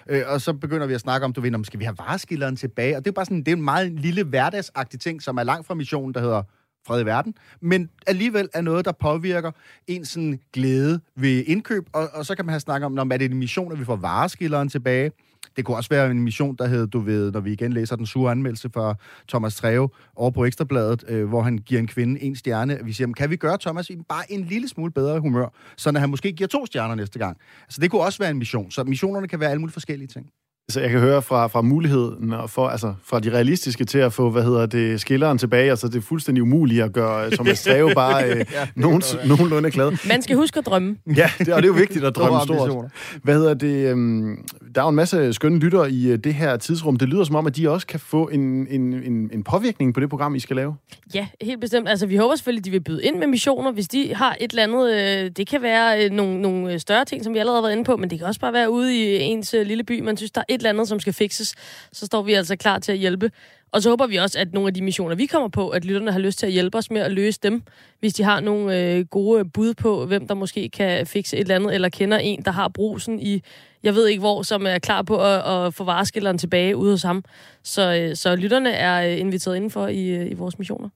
Øh, 0.10 0.24
og 0.28 0.42
så 0.42 0.54
begynder 0.54 0.88
vi 0.88 0.94
at 0.94 1.02
snakke 1.02 1.26
om, 1.26 1.34
du 1.34 1.42
ved, 1.42 1.56
om 1.56 1.64
skal 1.64 1.80
vi 1.80 1.86
have 1.86 1.98
vareskilleren 1.98 2.56
tilbage? 2.56 2.98
Og 2.98 3.06
det 3.06 3.12
er 3.12 3.16
bare 3.16 3.26
sådan, 3.26 3.40
det 3.40 3.48
er 3.48 3.56
en 3.56 3.62
meget 3.64 3.92
lille 3.92 4.24
hverdagsagtig 4.24 5.00
ting, 5.00 5.22
som 5.22 5.38
er 5.38 5.44
langt 5.44 5.68
fra 5.68 5.74
missionen, 5.74 6.14
der 6.14 6.20
hedder 6.20 6.44
fred 6.88 7.02
i 7.02 7.06
verden, 7.06 7.34
men 7.62 7.90
alligevel 8.08 8.50
er 8.54 8.62
noget, 8.62 8.86
der 8.86 8.92
påvirker 8.92 9.52
en 9.88 10.06
sådan 10.06 10.40
glæde 10.54 11.00
ved 11.16 11.44
indkøb, 11.48 11.90
og, 11.94 12.10
og 12.14 12.26
så 12.26 12.36
kan 12.36 12.46
man 12.46 12.54
have 12.54 12.60
snakket 12.60 12.86
om, 12.86 12.92
når 12.92 13.14
er 13.14 13.18
det 13.18 13.32
en 13.32 13.38
mission, 13.38 13.72
at 13.72 13.80
vi 13.80 13.86
får 13.86 13.96
vareskilleren 13.96 14.70
tilbage. 14.70 15.12
Det 15.58 15.66
kunne 15.66 15.78
også 15.78 15.90
være 15.90 16.12
en 16.12 16.22
mission, 16.22 16.56
der 16.56 16.68
hedder, 16.68 16.86
du 16.86 17.00
ved, 17.00 17.32
når 17.32 17.40
vi 17.40 17.52
igen 17.52 17.74
læser 17.74 17.96
den 17.96 18.06
sure 18.06 18.32
anmeldelse 18.32 18.70
fra 18.74 18.96
Thomas 19.30 19.56
Treve 19.56 19.90
over 20.16 20.32
på 20.32 20.46
Ekstrabladet, 20.46 21.04
øh, 21.08 21.28
hvor 21.30 21.42
han 21.42 21.58
giver 21.58 21.82
en 21.82 21.88
kvinde 21.88 22.22
en 22.24 22.36
stjerne. 22.36 22.80
Vi 22.84 22.94
siger, 22.94 23.14
kan 23.14 23.30
vi 23.30 23.36
gøre 23.36 23.58
Thomas 23.58 23.90
i 23.90 23.98
bare 24.10 24.32
en 24.32 24.44
lille 24.44 24.68
smule 24.68 24.92
bedre 24.92 25.20
humør, 25.20 25.54
så 25.78 26.00
han 26.00 26.10
måske 26.10 26.32
giver 26.32 26.48
to 26.48 26.66
stjerner 26.66 26.96
næste 26.96 27.20
gang. 27.20 27.38
Altså 27.64 27.82
det 27.82 27.92
kunne 27.92 28.02
også 28.02 28.20
være 28.20 28.32
en 28.32 28.38
mission. 28.38 28.72
Så 28.72 28.84
missionerne 28.84 29.28
kan 29.28 29.40
være 29.40 29.50
alle 29.50 29.60
mulige 29.60 29.74
forskellige 29.74 30.08
ting. 30.08 30.30
Så 30.70 30.82
jeg 30.82 30.90
kan 30.90 31.00
høre 31.00 31.22
fra, 31.22 31.48
fra 31.48 31.62
muligheden 31.62 32.34
for, 32.48 32.68
altså 32.68 32.94
fra 33.04 33.20
de 33.20 33.32
realistiske 33.34 33.86
til 33.86 33.98
at 33.98 34.14
få, 34.14 34.30
hvad 34.30 34.44
hedder 34.44 34.66
det, 34.66 35.02
skilleren 35.02 35.38
tilbage, 35.38 35.70
altså 35.70 35.88
det 35.88 35.96
er 35.96 36.02
fuldstændig 36.02 36.42
umuligt 36.42 36.84
at 36.84 36.94
gøre 36.94 37.26
øh, 37.26 37.32
Thomas 37.32 37.64
Treve 37.64 37.92
bare 38.04 38.30
øh, 38.30 38.38
ja, 38.38 38.68
nogen, 38.76 39.04
nogenlunde 39.26 39.72
glad. 39.72 40.08
Man 40.08 40.22
skal 40.22 40.36
huske 40.36 40.60
at 40.60 40.66
drømme. 40.66 40.96
Ja, 41.16 41.32
det, 41.40 41.50
og 41.50 41.62
det 41.62 41.70
er 41.70 41.74
jo 41.74 41.80
vigtigt 41.80 42.06
at 42.06 42.16
drømme 42.18 42.40
stort. 42.44 42.86
Hvad 43.24 43.36
hedder 43.36 43.54
det, 43.54 43.92
øhm, 43.92 44.38
der 44.76 44.82
er 44.82 44.86
jo 44.86 44.90
en 44.90 44.96
masse 44.96 45.34
skønne 45.34 45.60
lytter 45.60 45.86
i 45.86 46.08
øh, 46.08 46.18
det 46.18 46.34
her 46.34 46.58
tidsrum. 46.58 46.96
Det 46.96 47.10
lyder 47.10 47.24
som 47.24 47.36
om, 47.36 47.48
at 47.48 47.56
de 47.56 47.70
også 47.70 47.88
kan 47.88 48.00
få 48.00 48.28
en, 48.28 48.68
en, 48.70 48.94
en, 48.94 49.30
en 49.34 49.44
påvirkning 49.44 49.94
på 49.94 50.00
det 50.00 50.10
program, 50.10 50.36
I 50.36 50.40
skal 50.40 50.56
lave. 50.56 50.76
Ja, 51.14 51.28
helt 51.42 51.62
bestemt. 51.62 51.90
Altså 51.90 52.06
vi 52.06 52.16
håber 52.16 52.36
selvfølgelig, 52.36 52.62
at 52.62 52.66
de 52.66 52.72
vil 52.72 52.82
byde 52.82 53.04
ind 53.04 53.16
med 53.16 53.28
missioner, 53.28 53.72
hvis 53.72 53.88
de 53.88 54.16
har 54.16 54.38
et 54.40 54.50
eller 54.50 54.64
andet, 54.64 54.94
øh, 54.94 55.32
det 55.38 55.48
kan 55.48 55.62
være 55.62 56.06
øh, 56.06 56.12
nogle, 56.12 56.42
nogle 56.42 56.80
større 56.80 57.06
ting, 57.06 57.24
som 57.24 57.34
vi 57.34 57.40
allerede 57.40 57.58
har 57.58 57.62
været 57.62 57.72
inde 57.72 57.84
på, 57.84 57.98
men 57.98 58.10
det 58.10 58.20
kan 58.20 58.28
også 58.28 58.40
bare 58.40 58.54
være 58.54 58.72
ude 58.72 58.98
i 58.98 59.20
ens 59.20 59.54
øh, 59.54 59.66
lille 59.66 59.84
by, 59.84 60.02
man 60.02 60.18
synes, 60.18 60.32
der 60.32 60.42
er 60.42 60.46
et 60.50 60.59
eller 60.60 60.70
andet, 60.70 60.88
som 60.88 61.00
skal 61.00 61.14
fikses, 61.14 61.56
så 61.92 62.06
står 62.06 62.22
vi 62.22 62.34
altså 62.34 62.56
klar 62.56 62.80
til 62.80 62.92
at 62.92 62.98
hjælpe. 62.98 63.32
Og 63.72 63.82
så 63.82 63.90
håber 63.90 64.08
vi 64.08 64.16
også, 64.16 64.40
at 64.40 64.54
nogle 64.54 64.68
af 64.68 64.74
de 64.74 64.82
missioner, 64.82 65.16
vi 65.16 65.26
kommer 65.26 65.50
på, 65.50 65.70
at 65.70 65.86
lytterne 65.86 66.12
har 66.12 66.20
lyst 66.20 66.40
til 66.40 66.46
at 66.46 66.52
hjælpe 66.52 66.78
os 66.78 66.92
med 66.92 67.02
at 67.02 67.12
løse 67.12 67.40
dem, 67.44 67.62
hvis 68.00 68.14
de 68.14 68.24
har 68.24 68.40
nogle 68.40 68.80
øh, 68.80 69.06
gode 69.06 69.46
bud 69.46 69.74
på, 69.74 70.06
hvem 70.06 70.28
der 70.28 70.34
måske 70.34 70.70
kan 70.70 71.08
fikse 71.08 71.38
et 71.38 71.42
eller 71.42 71.56
andet, 71.56 71.76
eller 71.76 71.90
kender 71.90 72.18
en, 72.18 72.42
der 72.46 72.52
har 72.52 72.68
brusen 72.68 73.20
i, 73.20 73.44
jeg 73.84 73.96
ved 73.96 74.08
ikke 74.08 74.20
hvor, 74.20 74.42
som 74.42 74.68
er 74.68 74.80
klar 74.80 75.02
på 75.02 75.18
at, 75.18 75.66
at 75.66 75.74
få 75.74 75.84
vareskilleren 75.84 76.38
tilbage 76.38 76.78
ude 76.78 76.92
hos 76.92 77.04
ham. 77.04 77.24
Så, 77.64 77.96
øh, 77.96 78.16
så 78.16 78.36
lytterne 78.36 78.72
er 78.72 79.12
øh, 79.12 79.20
inviteret 79.20 79.56
indenfor 79.56 79.88
i, 79.88 80.08
øh, 80.08 80.32
i 80.32 80.34
vores 80.34 80.58
missioner. 80.58 80.90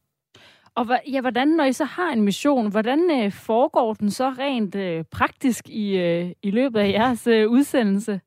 Og 0.76 0.88
ja, 1.12 1.22
hvordan, 1.22 1.48
når 1.48 1.64
I 1.64 1.74
så 1.74 1.84
har 1.86 2.12
en 2.14 2.22
mission, 2.22 2.72
hvordan 2.72 3.12
øh, 3.12 3.32
foregår 3.32 3.94
den 3.94 4.12
så 4.12 4.30
rent 4.30 4.76
øh, 4.76 5.04
praktisk 5.12 5.70
i, 5.70 5.98
øh, 5.98 6.32
i 6.44 6.52
løbet 6.52 6.80
af 6.80 6.90
jeres 6.90 7.28
øh, 7.28 7.50
udsendelse? 7.50 8.22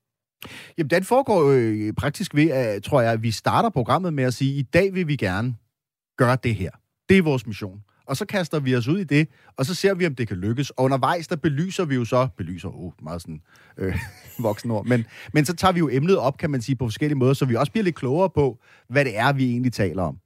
Jamen, 0.79 0.91
den 0.91 1.05
foregår 1.05 1.43
jo 1.43 1.53
øh, 1.53 1.93
praktisk 1.93 2.35
ved, 2.35 2.51
at, 2.51 2.83
tror 2.83 3.01
jeg, 3.01 3.13
at 3.13 3.23
vi 3.23 3.31
starter 3.31 3.71
programmet 3.71 4.13
med 4.13 4.25
at 4.25 4.35
sige, 4.35 4.55
i 4.59 4.63
dag 4.63 4.95
vil 4.95 5.09
vi 5.09 5.17
gerne 5.17 5.57
gøre 6.19 6.37
det 6.45 6.55
her. 6.55 6.71
Det 7.09 7.19
er 7.19 7.23
vores 7.23 7.47
mission. 7.47 7.83
Og 8.07 8.17
så 8.17 8.25
kaster 8.25 8.61
vi 8.61 8.77
os 8.77 8.89
ud 8.89 8.99
i 8.99 9.05
det, 9.05 9.29
og 9.57 9.67
så 9.67 9.75
ser 9.75 9.95
vi, 9.95 10.07
om 10.07 10.15
det 10.15 10.29
kan 10.29 10.37
lykkes. 10.37 10.71
Og 10.71 10.85
undervejs, 10.85 11.29
der 11.29 11.37
belyser 11.37 11.85
vi 11.85 11.95
jo 11.95 12.05
så, 12.05 12.29
belyser, 12.37 12.69
oh, 12.69 12.93
meget 13.03 13.23
sådan 13.23 13.41
øh, 13.79 13.99
voksenord, 14.39 14.87
men, 14.87 15.07
men 15.33 15.45
så 15.45 15.57
tager 15.57 15.73
vi 15.73 15.79
jo 15.79 15.89
emnet 15.93 16.19
op, 16.19 16.39
kan 16.39 16.51
man 16.51 16.63
sige, 16.63 16.77
på 16.77 16.87
forskellige 16.87 17.19
måder, 17.19 17.35
så 17.35 17.45
vi 17.45 17.55
også 17.55 17.73
bliver 17.73 17.85
lidt 17.85 17.97
klogere 17.97 18.31
på, 18.31 18.59
hvad 18.89 19.05
det 19.05 19.19
er, 19.19 19.33
vi 19.33 19.51
egentlig 19.51 19.73
taler 19.73 20.03
om. 20.03 20.19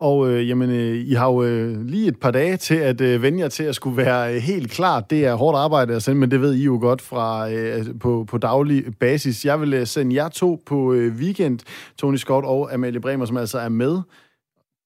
Og 0.00 0.30
øh, 0.30 0.48
jamen, 0.48 0.70
øh, 0.70 0.96
I 0.96 1.12
har 1.12 1.26
jo 1.26 1.42
øh, 1.42 1.86
lige 1.86 2.08
et 2.08 2.20
par 2.20 2.30
dage 2.30 2.56
til 2.56 2.74
at 2.74 3.00
øh, 3.00 3.22
vende 3.22 3.38
jer 3.38 3.48
til 3.48 3.62
at 3.62 3.74
skulle 3.74 3.96
være 3.96 4.34
øh, 4.34 4.40
helt 4.40 4.70
klar. 4.70 5.00
Det 5.00 5.24
er 5.26 5.34
hårdt 5.34 5.58
arbejde 5.58 5.94
at 5.94 6.02
sende, 6.02 6.20
men 6.20 6.30
det 6.30 6.40
ved 6.40 6.54
I 6.54 6.64
jo 6.64 6.78
godt 6.80 7.02
fra 7.02 7.50
øh, 7.50 7.74
altså, 7.76 7.94
på, 8.00 8.24
på 8.28 8.38
daglig 8.38 8.84
basis. 9.00 9.44
Jeg 9.44 9.60
vil 9.60 9.74
øh, 9.74 9.86
sende 9.86 10.16
jer 10.16 10.28
to 10.28 10.62
på 10.66 10.92
øh, 10.92 11.14
weekend, 11.14 11.58
Tony 11.98 12.16
Scott 12.16 12.46
og 12.46 12.74
Amalie 12.74 13.00
Bremer, 13.00 13.24
som 13.24 13.36
altså 13.36 13.58
er 13.58 13.68
med 13.68 14.02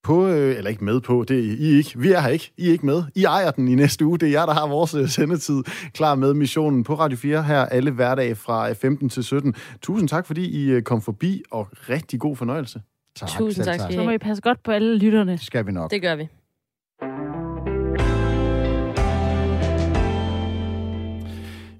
på, 0.02 0.26
øh, 0.26 0.56
eller 0.56 0.70
ikke 0.70 0.84
med 0.84 1.00
på, 1.00 1.24
det 1.28 1.38
er 1.38 1.42
I 1.42 1.76
ikke. 1.76 1.98
Vi 1.98 2.12
er 2.12 2.20
her 2.20 2.28
ikke. 2.28 2.52
I 2.56 2.68
er 2.68 2.72
ikke 2.72 2.86
med. 2.86 3.02
I 3.14 3.24
ejer 3.24 3.50
den 3.50 3.68
i 3.68 3.74
næste 3.74 4.04
uge. 4.04 4.18
Det 4.18 4.26
er 4.26 4.30
jer, 4.30 4.46
der 4.46 4.52
har 4.52 4.68
vores 4.68 4.94
øh, 4.94 5.08
sendetid 5.08 5.62
klar 5.94 6.14
med 6.14 6.34
missionen 6.34 6.84
på 6.84 6.94
Radio 6.94 7.18
4 7.18 7.42
her 7.42 7.60
alle 7.60 7.90
hverdage 7.90 8.34
fra 8.34 8.70
øh, 8.70 8.76
15 8.76 9.08
til 9.08 9.24
17. 9.24 9.54
Tusind 9.82 10.08
tak, 10.08 10.26
fordi 10.26 10.64
I 10.64 10.70
øh, 10.70 10.82
kom 10.82 11.02
forbi, 11.02 11.42
og 11.50 11.68
rigtig 11.88 12.20
god 12.20 12.36
fornøjelse. 12.36 12.80
Tak. 13.18 13.28
Tusind 13.28 13.64
tak. 13.64 13.92
Så 13.92 14.02
må 14.04 14.10
I 14.10 14.18
passe 14.18 14.42
godt 14.42 14.62
på 14.62 14.70
alle 14.70 14.98
lytterne. 14.98 15.32
Det 15.32 15.40
skal 15.40 15.66
vi 15.66 15.72
nok. 15.72 15.90
Det 15.90 16.02
gør 16.02 16.16
vi. 16.16 16.28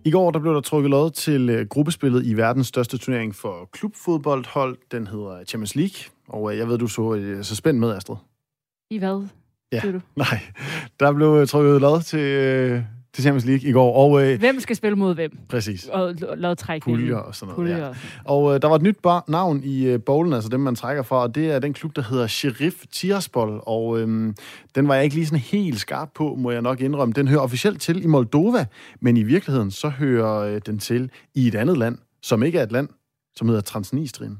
I 0.05 0.11
går 0.11 0.31
der 0.31 0.39
blev 0.39 0.55
der 0.55 0.61
trukket 0.61 0.91
lod 0.91 1.11
til 1.11 1.51
øh, 1.51 1.67
gruppespillet 1.67 2.27
i 2.27 2.35
verdens 2.35 2.67
største 2.67 2.99
turnering 2.99 3.35
for 3.35 3.69
klubfodboldhold. 3.73 4.79
Den 4.91 5.07
hedder 5.07 5.45
Champions 5.45 5.75
League. 5.75 6.13
Og 6.29 6.53
øh, 6.53 6.59
jeg 6.59 6.69
ved, 6.69 6.79
du 6.79 6.87
så, 6.87 7.15
øh, 7.15 7.45
så 7.45 7.57
spændt 7.57 7.81
med, 7.81 7.97
Astrid. 7.97 8.17
I 8.91 8.99
hvad? 8.99 9.27
Ja, 9.73 9.81
du? 9.81 10.01
nej. 10.17 10.41
Der 11.01 11.13
blev 11.13 11.47
trukket 11.47 11.81
lod 11.81 12.03
til, 12.03 12.85
til 13.15 13.23
Champions 13.23 13.47
League 13.47 13.69
i 13.69 13.73
går. 13.73 13.95
Og, 13.95 14.27
øh, 14.27 14.39
hvem 14.39 14.61
skal 14.61 14.77
spille 14.77 14.97
mod 14.97 15.15
hvem? 15.15 15.39
Præcis. 15.49 15.89
Og 15.93 16.15
lodtrækning. 16.37 16.99
Puljer 16.99 17.17
og 17.17 17.35
sådan 17.35 17.55
noget. 17.55 17.57
Puljer. 17.57 17.87
Ja. 17.87 17.93
Og 18.25 18.55
øh, 18.55 18.63
der 18.63 18.69
var 18.69 18.77
et 18.77 18.83
nyt 18.83 18.97
bar, 19.03 19.25
navn 19.29 19.61
i 19.65 19.87
øh, 19.87 20.01
bowlen, 20.07 20.33
altså 20.33 20.49
dem, 20.49 20.61
man 20.61 20.75
trækker 20.75 21.03
fra, 21.03 21.17
og 21.17 21.35
det 21.35 21.51
er 21.51 21.59
den 21.59 21.73
klub, 21.73 21.97
der 21.97 22.03
hedder 22.03 22.27
Sheriff 22.27 22.77
Tiraspol. 22.93 23.63
Og 23.67 24.01
øh, 24.01 24.35
den 24.75 24.89
var 24.89 24.95
jeg 24.95 25.05
ikke 25.05 25.17
lige 25.17 25.27
sådan 25.27 25.39
helt 25.39 25.81
skarp 25.81 26.09
på, 26.15 26.35
må 26.39 26.51
jeg 26.51 26.63
nok 26.63 26.81
indrømme. 26.81 27.13
Den 27.13 27.29
hører 27.29 27.41
officielt 27.41 27.81
til 27.81 28.05
i 28.05 28.07
Moldova, 28.07 28.67
men 29.01 29.17
i 29.17 29.23
virkeligheden 29.23 29.71
så 29.71 29.89
hører 29.89 30.39
øh, 30.39 30.61
den 30.67 30.79
til 30.79 31.11
i 31.35 31.49
et 31.49 31.55
andet 31.55 31.79
land, 31.79 31.99
som 32.23 32.43
ikke 32.43 32.59
er 32.59 32.63
et 32.63 32.73
land, 32.73 32.89
som 33.37 33.49
hedder 33.49 33.63
Transnistrien. 33.63 34.39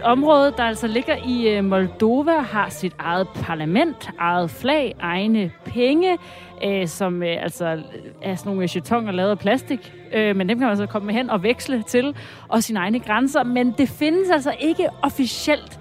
Område, 0.00 0.54
der 0.56 0.62
altså 0.62 0.86
ligger 0.86 1.16
i 1.26 1.48
øh, 1.48 1.64
Moldova, 1.64 2.38
har 2.38 2.68
sit 2.68 2.92
eget 2.98 3.28
parlament, 3.34 4.10
eget 4.18 4.50
flag, 4.50 4.94
egne 5.00 5.52
penge, 5.64 6.18
øh, 6.64 6.86
som 6.86 7.22
øh, 7.22 7.42
altså 7.42 7.82
er 8.22 8.34
sådan 8.34 8.52
nogle 8.52 8.68
jetonger 8.74 9.12
lavet 9.12 9.30
af 9.30 9.38
plastik. 9.38 9.92
Øh, 10.14 10.36
men 10.36 10.48
dem 10.48 10.58
kan 10.58 10.68
man 10.68 10.76
så 10.76 10.86
komme 10.86 11.12
hen 11.12 11.30
og 11.30 11.42
veksle 11.42 11.82
til, 11.82 12.16
og 12.48 12.62
sine 12.62 12.78
egne 12.78 13.00
grænser. 13.00 13.42
Men 13.42 13.74
det 13.78 13.88
findes 13.88 14.30
altså 14.30 14.54
ikke 14.60 14.88
officielt. 15.02 15.80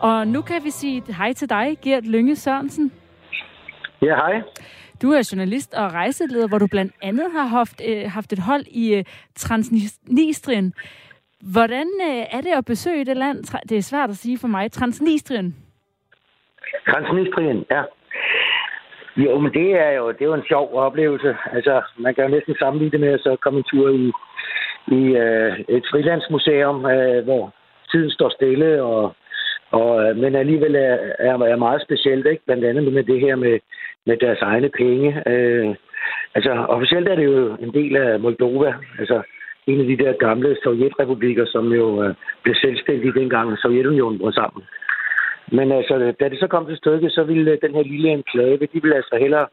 Og 0.00 0.28
nu 0.28 0.42
kan 0.42 0.64
vi 0.64 0.70
sige 0.70 1.02
hej 1.12 1.32
til 1.32 1.48
dig, 1.50 1.78
Gert 1.82 2.06
Lynge 2.06 2.36
Sørensen. 2.36 2.92
Ja, 4.02 4.14
hej. 4.14 4.42
Du 5.02 5.10
er 5.10 5.28
journalist 5.32 5.74
og 5.74 5.92
rejseleder, 5.92 6.48
hvor 6.48 6.58
du 6.58 6.66
blandt 6.66 6.92
andet 7.02 7.26
har 7.32 7.46
haft, 7.46 7.82
øh, 7.88 8.10
haft 8.10 8.32
et 8.32 8.38
hold 8.38 8.64
i 8.66 8.94
øh, 8.94 9.04
Transnistrien. 9.34 10.74
Hvordan 11.52 11.86
øh, 12.08 12.36
er 12.36 12.40
det 12.40 12.52
at 12.58 12.64
besøge 12.64 13.04
det 13.04 13.16
land? 13.16 13.38
Det 13.68 13.78
er 13.78 13.82
svært 13.82 14.10
at 14.10 14.16
sige 14.16 14.38
for 14.38 14.48
mig. 14.48 14.72
Transnistrien. 14.72 15.56
Transnistrien, 16.90 17.64
ja. 17.70 17.82
Jo, 19.16 19.38
men 19.38 19.52
det 19.52 19.70
er 19.86 19.90
jo, 19.90 20.08
det 20.12 20.22
er 20.22 20.24
jo 20.24 20.34
en 20.34 20.48
sjov 20.48 20.74
oplevelse. 20.74 21.36
Altså, 21.52 21.82
man 21.98 22.14
kan 22.14 22.24
jo 22.24 22.30
næsten 22.30 22.54
sammenligne 22.58 22.92
det 22.92 23.00
med 23.00 23.08
at 23.08 23.20
så 23.20 23.36
komme 23.42 23.58
en 23.58 23.64
tur 23.64 23.88
i, 23.88 24.12
i 24.98 25.02
øh, 25.16 25.52
et 25.68 25.84
frilandsmuseum, 25.90 26.86
øh, 26.86 27.24
hvor 27.24 27.54
tiden 27.90 28.10
står 28.10 28.28
stille, 28.28 28.82
og, 28.82 29.14
og, 29.70 30.04
øh, 30.04 30.16
men 30.16 30.34
alligevel 30.34 30.74
er, 30.74 30.98
er, 31.18 31.38
er 31.38 31.56
meget 31.56 31.82
specielt, 31.82 32.26
ikke? 32.26 32.44
blandt 32.46 32.64
andet 32.64 32.92
med 32.92 33.04
det 33.04 33.20
her 33.20 33.36
med, 33.36 33.58
med 34.06 34.16
deres 34.16 34.40
egne 34.42 34.68
penge. 34.68 35.28
Øh, 35.28 35.74
altså, 36.34 36.50
officielt 36.50 37.08
er 37.08 37.14
det 37.14 37.24
jo 37.24 37.56
en 37.60 37.74
del 37.74 37.96
af 37.96 38.20
Moldova, 38.20 38.74
altså 38.98 39.22
en 39.66 39.80
af 39.80 39.86
de 39.86 40.04
der 40.04 40.12
gamle 40.12 40.56
sovjetrepublikker, 40.62 41.46
som 41.46 41.72
jo 41.72 42.02
øh, 42.02 42.14
blev 42.42 42.54
selvstændige 42.54 43.18
dengang 43.20 43.58
Sovjetunionen 43.58 44.18
brød 44.18 44.32
sammen. 44.32 44.62
Men 45.52 45.72
altså, 45.72 46.14
da 46.20 46.28
det 46.28 46.38
så 46.40 46.46
kom 46.46 46.66
til 46.66 46.76
stykket, 46.76 47.12
så 47.12 47.22
ville 47.24 47.50
øh, 47.50 47.58
den 47.62 47.74
her 47.74 47.82
lille 47.82 48.08
enklave, 48.08 48.56
de 48.56 48.82
ville 48.82 48.96
altså 48.96 49.16
hellere 49.20 49.46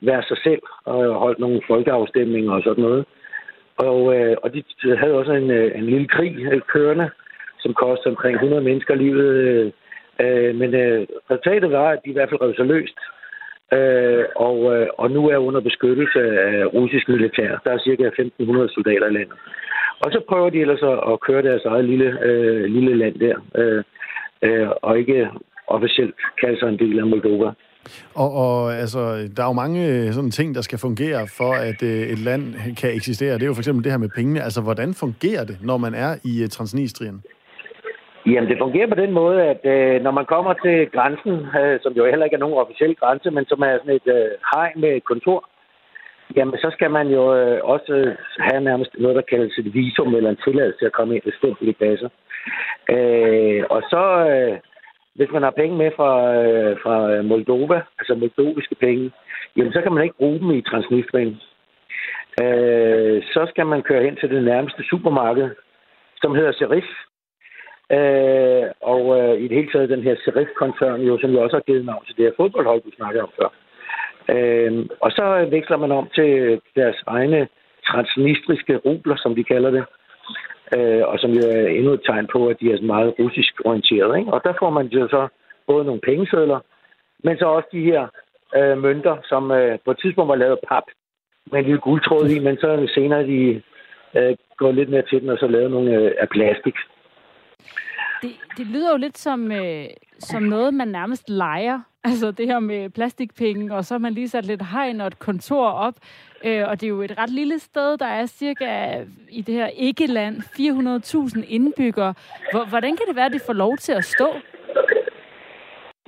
være 0.00 0.22
sig 0.22 0.38
selv 0.44 0.62
og 0.84 1.14
holde 1.14 1.40
nogle 1.40 1.60
folkeafstemninger 1.66 2.52
og 2.52 2.62
sådan 2.62 2.84
noget. 2.84 3.04
Og, 3.76 4.16
øh, 4.16 4.36
og 4.42 4.54
de 4.54 4.64
havde 4.98 5.14
også 5.14 5.32
en, 5.32 5.50
øh, 5.50 5.78
en 5.78 5.86
lille 5.86 6.08
krig 6.08 6.36
øh, 6.52 6.60
kørende, 6.60 7.10
som 7.58 7.74
kostede 7.74 8.10
omkring 8.10 8.34
100 8.34 8.62
mennesker 8.62 8.94
livet. 8.94 9.28
Øh, 9.34 9.72
øh, 10.20 10.54
men 10.54 10.74
øh, 10.74 11.06
resultatet 11.30 11.70
var, 11.70 11.88
at 11.90 12.00
de 12.04 12.10
i 12.10 12.12
hvert 12.12 12.28
fald 12.28 12.40
rev 12.40 12.54
sig 12.54 12.66
løst. 12.66 12.98
Øh, 13.76 14.24
og, 14.36 14.58
øh, 14.74 14.86
og 14.98 15.10
nu 15.10 15.22
er 15.28 15.38
under 15.38 15.60
beskyttelse 15.60 16.20
af 16.20 16.66
russisk 16.74 17.08
militær. 17.08 17.50
Der 17.64 17.70
er 17.72 17.78
cirka 17.78 18.04
1.500 18.08 18.74
soldater 18.74 19.06
i 19.06 19.14
landet. 19.18 19.38
Og 20.00 20.12
så 20.12 20.20
prøver 20.28 20.50
de 20.50 20.60
ellers 20.60 20.82
at, 20.82 20.98
at 21.12 21.20
køre 21.20 21.42
deres 21.42 21.64
eget 21.64 21.84
lille, 21.84 22.08
øh, 22.28 22.64
lille 22.64 22.94
land 22.96 23.14
der. 23.18 23.36
Øh, 23.60 23.82
øh, 24.42 24.68
og 24.82 24.98
ikke 24.98 25.28
officielt 25.66 26.14
kalde 26.40 26.58
sig 26.58 26.68
en 26.68 26.78
del 26.78 26.98
af 26.98 27.06
Moldova. 27.06 27.50
Og, 28.14 28.32
og 28.32 28.74
altså, 28.74 29.28
der 29.36 29.42
er 29.42 29.46
jo 29.46 29.52
mange 29.52 29.88
øh, 29.88 30.12
sådan 30.12 30.30
ting, 30.30 30.54
der 30.54 30.60
skal 30.60 30.78
fungere 30.78 31.28
for, 31.38 31.52
at 31.52 31.82
øh, 31.82 32.00
et 32.12 32.18
land 32.18 32.54
kan 32.76 32.94
eksistere. 32.94 33.34
Det 33.34 33.42
er 33.42 33.46
jo 33.46 33.54
for 33.54 33.60
eksempel 33.60 33.84
det 33.84 33.92
her 33.92 33.98
med 33.98 34.08
pengene. 34.08 34.42
Altså, 34.42 34.60
hvordan 34.60 34.94
fungerer 34.94 35.44
det, 35.44 35.58
når 35.62 35.76
man 35.76 35.94
er 35.94 36.16
i 36.24 36.42
øh, 36.42 36.48
Transnistrien? 36.48 37.22
Jamen, 38.26 38.50
det 38.50 38.58
fungerer 38.58 38.86
på 38.86 38.94
den 38.94 39.12
måde, 39.12 39.42
at 39.42 39.62
øh, 39.74 40.02
når 40.02 40.10
man 40.10 40.26
kommer 40.26 40.52
til 40.52 40.90
grænsen, 40.90 41.34
øh, 41.60 41.80
som 41.82 41.92
jo 41.92 42.04
heller 42.04 42.24
ikke 42.24 42.34
er 42.36 42.44
nogen 42.44 42.62
officiel 42.62 42.94
grænse, 42.96 43.30
men 43.30 43.44
som 43.46 43.60
er 43.62 43.78
sådan 43.78 43.94
et 44.00 44.08
øh, 44.16 44.30
hegn 44.54 44.80
med 44.80 44.90
et 44.96 45.04
kontor, 45.04 45.48
jamen, 46.36 46.56
så 46.58 46.68
skal 46.72 46.90
man 46.90 47.06
jo 47.08 47.36
øh, 47.36 47.60
også 47.64 48.14
have 48.38 48.60
nærmest 48.60 48.90
noget, 48.98 49.16
der 49.16 49.30
kaldes 49.32 49.58
et 49.58 49.74
visum 49.74 50.14
eller 50.14 50.30
en 50.30 50.42
tilladelse 50.44 50.78
til 50.78 50.86
at 50.86 50.92
komme 50.98 51.14
ind 51.14 51.26
og 51.26 51.32
stempel 51.38 51.68
i. 51.68 51.74
Øh, 52.94 53.64
og 53.70 53.82
så, 53.92 54.04
øh, 54.30 54.58
hvis 55.14 55.30
man 55.32 55.42
har 55.42 55.50
penge 55.50 55.76
med 55.76 55.90
fra, 55.96 56.12
øh, 56.34 56.76
fra 56.82 57.22
Moldova, 57.22 57.80
altså 57.98 58.14
moldoviske 58.14 58.74
penge, 58.74 59.12
jamen, 59.56 59.72
så 59.72 59.80
kan 59.82 59.92
man 59.92 60.02
ikke 60.04 60.16
bruge 60.16 60.38
dem 60.38 60.50
i 60.50 60.62
Transnistrien. 60.62 61.40
Øh, 62.42 63.22
så 63.22 63.46
skal 63.50 63.66
man 63.66 63.82
køre 63.82 64.04
hen 64.04 64.16
til 64.16 64.30
det 64.30 64.42
nærmeste 64.44 64.82
supermarked, 64.90 65.50
som 66.22 66.34
hedder 66.34 66.52
Serif, 66.52 66.84
Øh, 67.96 68.64
og 68.92 69.02
øh, 69.18 69.34
i 69.42 69.48
det 69.48 69.56
hele 69.56 69.72
taget 69.72 69.88
den 69.88 70.02
her 70.02 70.14
Serif-koncern, 70.24 71.00
jo, 71.00 71.18
som 71.18 71.30
jo 71.30 71.42
også 71.42 71.56
har 71.56 71.68
givet 71.68 71.84
navn 71.84 72.04
til 72.04 72.16
det 72.16 72.24
her 72.24 72.32
fodboldhold, 72.36 72.82
vi 72.84 72.92
snakkede 72.96 73.22
om 73.22 73.32
før. 73.38 73.50
Øh, 74.34 74.86
og 75.00 75.10
så 75.10 75.46
veksler 75.50 75.76
man 75.76 75.92
om 75.92 76.08
til 76.14 76.60
deres 76.76 76.96
egne 77.06 77.48
transnistriske 77.86 78.76
rubler, 78.76 79.16
som 79.16 79.34
de 79.34 79.44
kalder 79.44 79.70
det. 79.70 79.84
Øh, 80.76 81.02
og 81.06 81.18
som 81.18 81.30
jo 81.30 81.42
er 81.50 81.66
endnu 81.66 81.92
et 81.92 82.02
tegn 82.06 82.26
på, 82.32 82.48
at 82.48 82.60
de 82.60 82.72
er 82.72 82.82
meget 82.82 83.14
russisk 83.18 83.54
orienteret. 83.64 84.18
Ikke? 84.18 84.32
Og 84.32 84.40
der 84.44 84.52
får 84.58 84.70
man 84.70 84.86
jo 84.86 85.08
så 85.08 85.28
både 85.66 85.84
nogle 85.84 86.00
pengesedler, 86.00 86.60
men 87.24 87.38
så 87.38 87.46
også 87.46 87.68
de 87.72 87.84
her 87.90 88.02
øh, 88.56 88.78
mønter, 88.78 89.16
som 89.24 89.50
øh, 89.50 89.78
på 89.84 89.90
et 89.90 89.98
tidspunkt 90.02 90.28
var 90.28 90.42
lavet 90.44 90.58
pap 90.68 90.86
med 91.50 91.58
en 91.58 91.64
lille 91.64 91.80
guldtråd 91.80 92.28
i, 92.28 92.38
men 92.38 92.56
så 92.56 92.90
senere 92.94 93.26
de 93.26 93.62
øh, 94.16 94.36
gået 94.56 94.74
lidt 94.74 94.90
mere 94.90 95.02
til 95.02 95.20
den 95.20 95.30
og 95.30 95.38
så 95.38 95.46
lavet 95.46 95.70
nogle 95.70 95.94
øh, 95.96 96.12
af 96.18 96.28
plastik. 96.28 96.74
Det, 98.22 98.30
det 98.56 98.66
lyder 98.66 98.90
jo 98.90 98.96
lidt 98.96 99.18
som, 99.18 99.52
øh, 99.52 99.84
som 100.18 100.42
noget, 100.42 100.74
man 100.74 100.88
nærmest 100.88 101.30
leger. 101.30 101.80
Altså 102.04 102.30
det 102.30 102.46
her 102.46 102.58
med 102.58 102.90
plastikpenge, 102.90 103.74
og 103.74 103.84
så 103.84 103.94
har 103.94 103.98
man 103.98 104.12
lige 104.12 104.28
sat 104.28 104.46
lidt 104.46 104.62
hegn 104.72 105.00
og 105.00 105.06
et 105.06 105.18
kontor 105.18 105.66
op. 105.66 105.94
Øh, 106.44 106.68
og 106.68 106.80
det 106.80 106.86
er 106.86 106.88
jo 106.88 107.02
et 107.02 107.18
ret 107.18 107.30
lille 107.30 107.58
sted, 107.58 107.98
der 107.98 108.06
er 108.06 108.26
cirka 108.26 109.00
i 109.30 109.42
det 109.42 109.54
her 109.54 109.66
ikke-land 109.66 110.36
400.000 110.36 111.44
indbyggere. 111.48 112.14
Hvordan 112.68 112.96
kan 112.96 113.06
det 113.08 113.16
være, 113.16 113.26
at 113.26 113.32
det 113.32 113.42
får 113.46 113.52
lov 113.52 113.76
til 113.76 113.92
at 113.92 114.04
stå? 114.04 114.28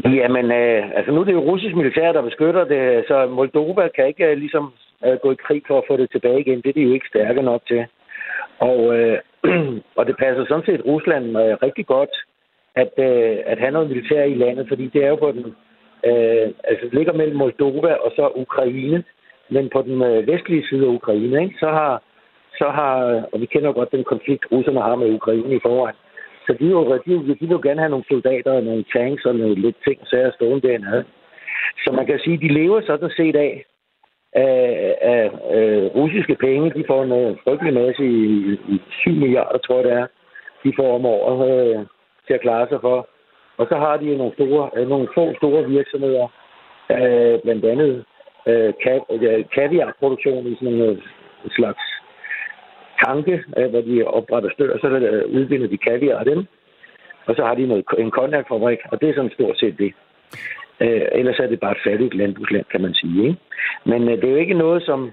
Jamen, 0.04 0.52
øh, 0.52 0.90
altså 0.96 1.12
nu 1.12 1.20
er 1.20 1.24
det 1.24 1.32
jo 1.32 1.40
russisk 1.40 1.74
militær, 1.76 2.12
der 2.12 2.22
beskytter 2.22 2.64
det, 2.64 3.04
så 3.08 3.26
Moldova 3.26 3.88
kan 3.88 4.06
ikke 4.06 4.24
øh, 4.24 4.38
ligesom 4.38 4.72
øh, 5.06 5.16
gå 5.22 5.32
i 5.32 5.42
krig 5.46 5.62
for 5.66 5.78
at 5.78 5.84
få 5.88 5.96
det 5.96 6.10
tilbage 6.10 6.40
igen. 6.40 6.62
Det 6.62 6.68
er 6.68 6.72
de 6.72 6.80
jo 6.80 6.92
ikke 6.92 7.08
stærke 7.08 7.42
nok 7.42 7.62
til. 7.66 7.86
Og, 8.58 8.96
øh, 8.98 9.18
og 9.98 10.06
det 10.06 10.16
passer 10.16 10.44
sådan 10.48 10.66
set 10.66 10.86
Rusland 10.86 11.26
øh, 11.38 11.56
rigtig 11.62 11.86
godt, 11.86 12.14
at, 12.74 12.92
øh, 12.98 13.36
at 13.46 13.58
have 13.58 13.70
noget 13.70 13.88
militær 13.88 14.22
i 14.22 14.34
landet, 14.34 14.68
fordi 14.68 14.86
det 14.86 15.04
er 15.04 15.08
jo 15.08 15.16
på 15.16 15.32
den, 15.32 15.44
øh, 16.08 16.48
altså 16.64 16.84
det 16.84 16.94
ligger 16.94 17.12
mellem 17.12 17.36
Moldova 17.36 17.92
og 17.94 18.12
så 18.16 18.32
Ukraine, 18.36 19.04
men 19.48 19.70
på 19.72 19.82
den 19.82 20.02
øh, 20.02 20.26
vestlige 20.26 20.66
side 20.68 20.86
af 20.86 20.94
Ukraine, 20.98 21.42
ikke, 21.44 21.56
så 21.60 21.68
har, 21.68 22.02
så 22.58 22.68
har, 22.68 22.94
og 23.32 23.40
vi 23.40 23.46
kender 23.46 23.72
godt 23.72 23.92
den 23.92 24.04
konflikt, 24.04 24.44
russerne 24.52 24.80
har 24.80 24.94
med 24.94 25.14
Ukraine 25.14 25.54
i 25.54 25.60
forvejen, 25.62 25.96
så 26.46 26.56
de, 26.60 26.66
jo, 26.66 26.98
de, 27.06 27.12
de 27.14 27.34
vil 27.40 27.56
jo 27.58 27.60
gerne 27.62 27.80
have 27.80 27.90
nogle 27.90 28.10
soldater 28.10 28.52
og 28.52 28.62
nogle 28.62 28.84
tanks 28.96 29.24
og 29.24 29.34
nogle 29.34 29.54
lidt 29.54 29.76
ting, 29.86 29.98
så 30.04 30.16
er 30.16 30.30
stående 30.30 30.68
dernede. 30.68 31.04
Så 31.84 31.92
man 31.92 32.06
kan 32.06 32.18
sige, 32.24 32.34
at 32.34 32.40
de 32.40 32.48
lever 32.48 32.80
sådan 32.86 33.10
set 33.16 33.36
af, 33.36 33.64
af, 34.34 34.96
af, 35.00 35.24
øh, 35.56 35.86
russiske 35.96 36.34
penge. 36.34 36.70
De 36.70 36.84
får 36.86 37.02
en 37.02 37.12
øh, 37.12 37.36
frygtelig 37.44 37.74
masse 37.74 38.04
i, 38.04 38.26
i 38.74 38.82
7 38.90 39.10
milliarder, 39.10 39.58
tror 39.58 39.76
jeg 39.76 39.84
det 39.84 39.92
er, 39.92 40.06
de 40.64 40.72
får 40.78 40.94
om 40.94 41.06
året 41.06 41.76
øh, 41.76 41.86
til 42.26 42.34
at 42.34 42.40
klare 42.40 42.68
sig 42.68 42.80
for. 42.80 43.08
Og 43.56 43.66
så 43.70 43.76
har 43.76 43.96
de 43.96 44.16
nogle, 44.16 44.34
store, 44.34 44.70
øh, 44.76 44.88
nogle 44.88 45.08
få 45.14 45.34
store 45.36 45.68
virksomheder, 45.68 46.26
øh, 46.90 47.40
blandt 47.44 47.64
andet 47.64 48.04
øh, 48.46 48.72
kaviarproduktion 49.54 50.46
i 50.46 50.54
sådan 50.54 50.74
en, 50.74 50.80
øh, 50.80 50.98
slags 51.50 51.84
tanke, 53.04 53.44
øh, 53.58 53.70
hvor 53.70 53.80
de 53.80 54.04
opretter 54.04 54.50
stør, 54.50 54.78
så 54.78 54.88
der, 54.88 55.24
udvinder 55.24 55.68
de 55.68 55.78
kaviar 55.78 56.18
af 56.18 56.24
dem. 56.24 56.46
Og 57.26 57.34
så 57.36 57.44
har 57.44 57.54
de 57.54 57.66
noget, 57.66 57.84
en 57.98 58.10
konjakfabrik, 58.10 58.78
og 58.92 59.00
det 59.00 59.08
er 59.08 59.14
sådan 59.14 59.30
stort 59.34 59.58
set 59.58 59.78
det. 59.78 59.92
Øh, 60.80 61.02
ellers 61.12 61.38
er 61.38 61.46
det 61.46 61.60
bare 61.60 61.72
et 61.72 61.84
fattigt 61.86 62.14
landbrugsland, 62.14 62.64
kan 62.72 62.80
man 62.80 62.94
sige. 62.94 63.26
Ikke? 63.28 63.40
Men 63.86 64.02
øh, 64.08 64.16
det 64.16 64.24
er 64.24 64.30
jo 64.30 64.44
ikke 64.44 64.62
noget, 64.64 64.82
som, 64.82 65.10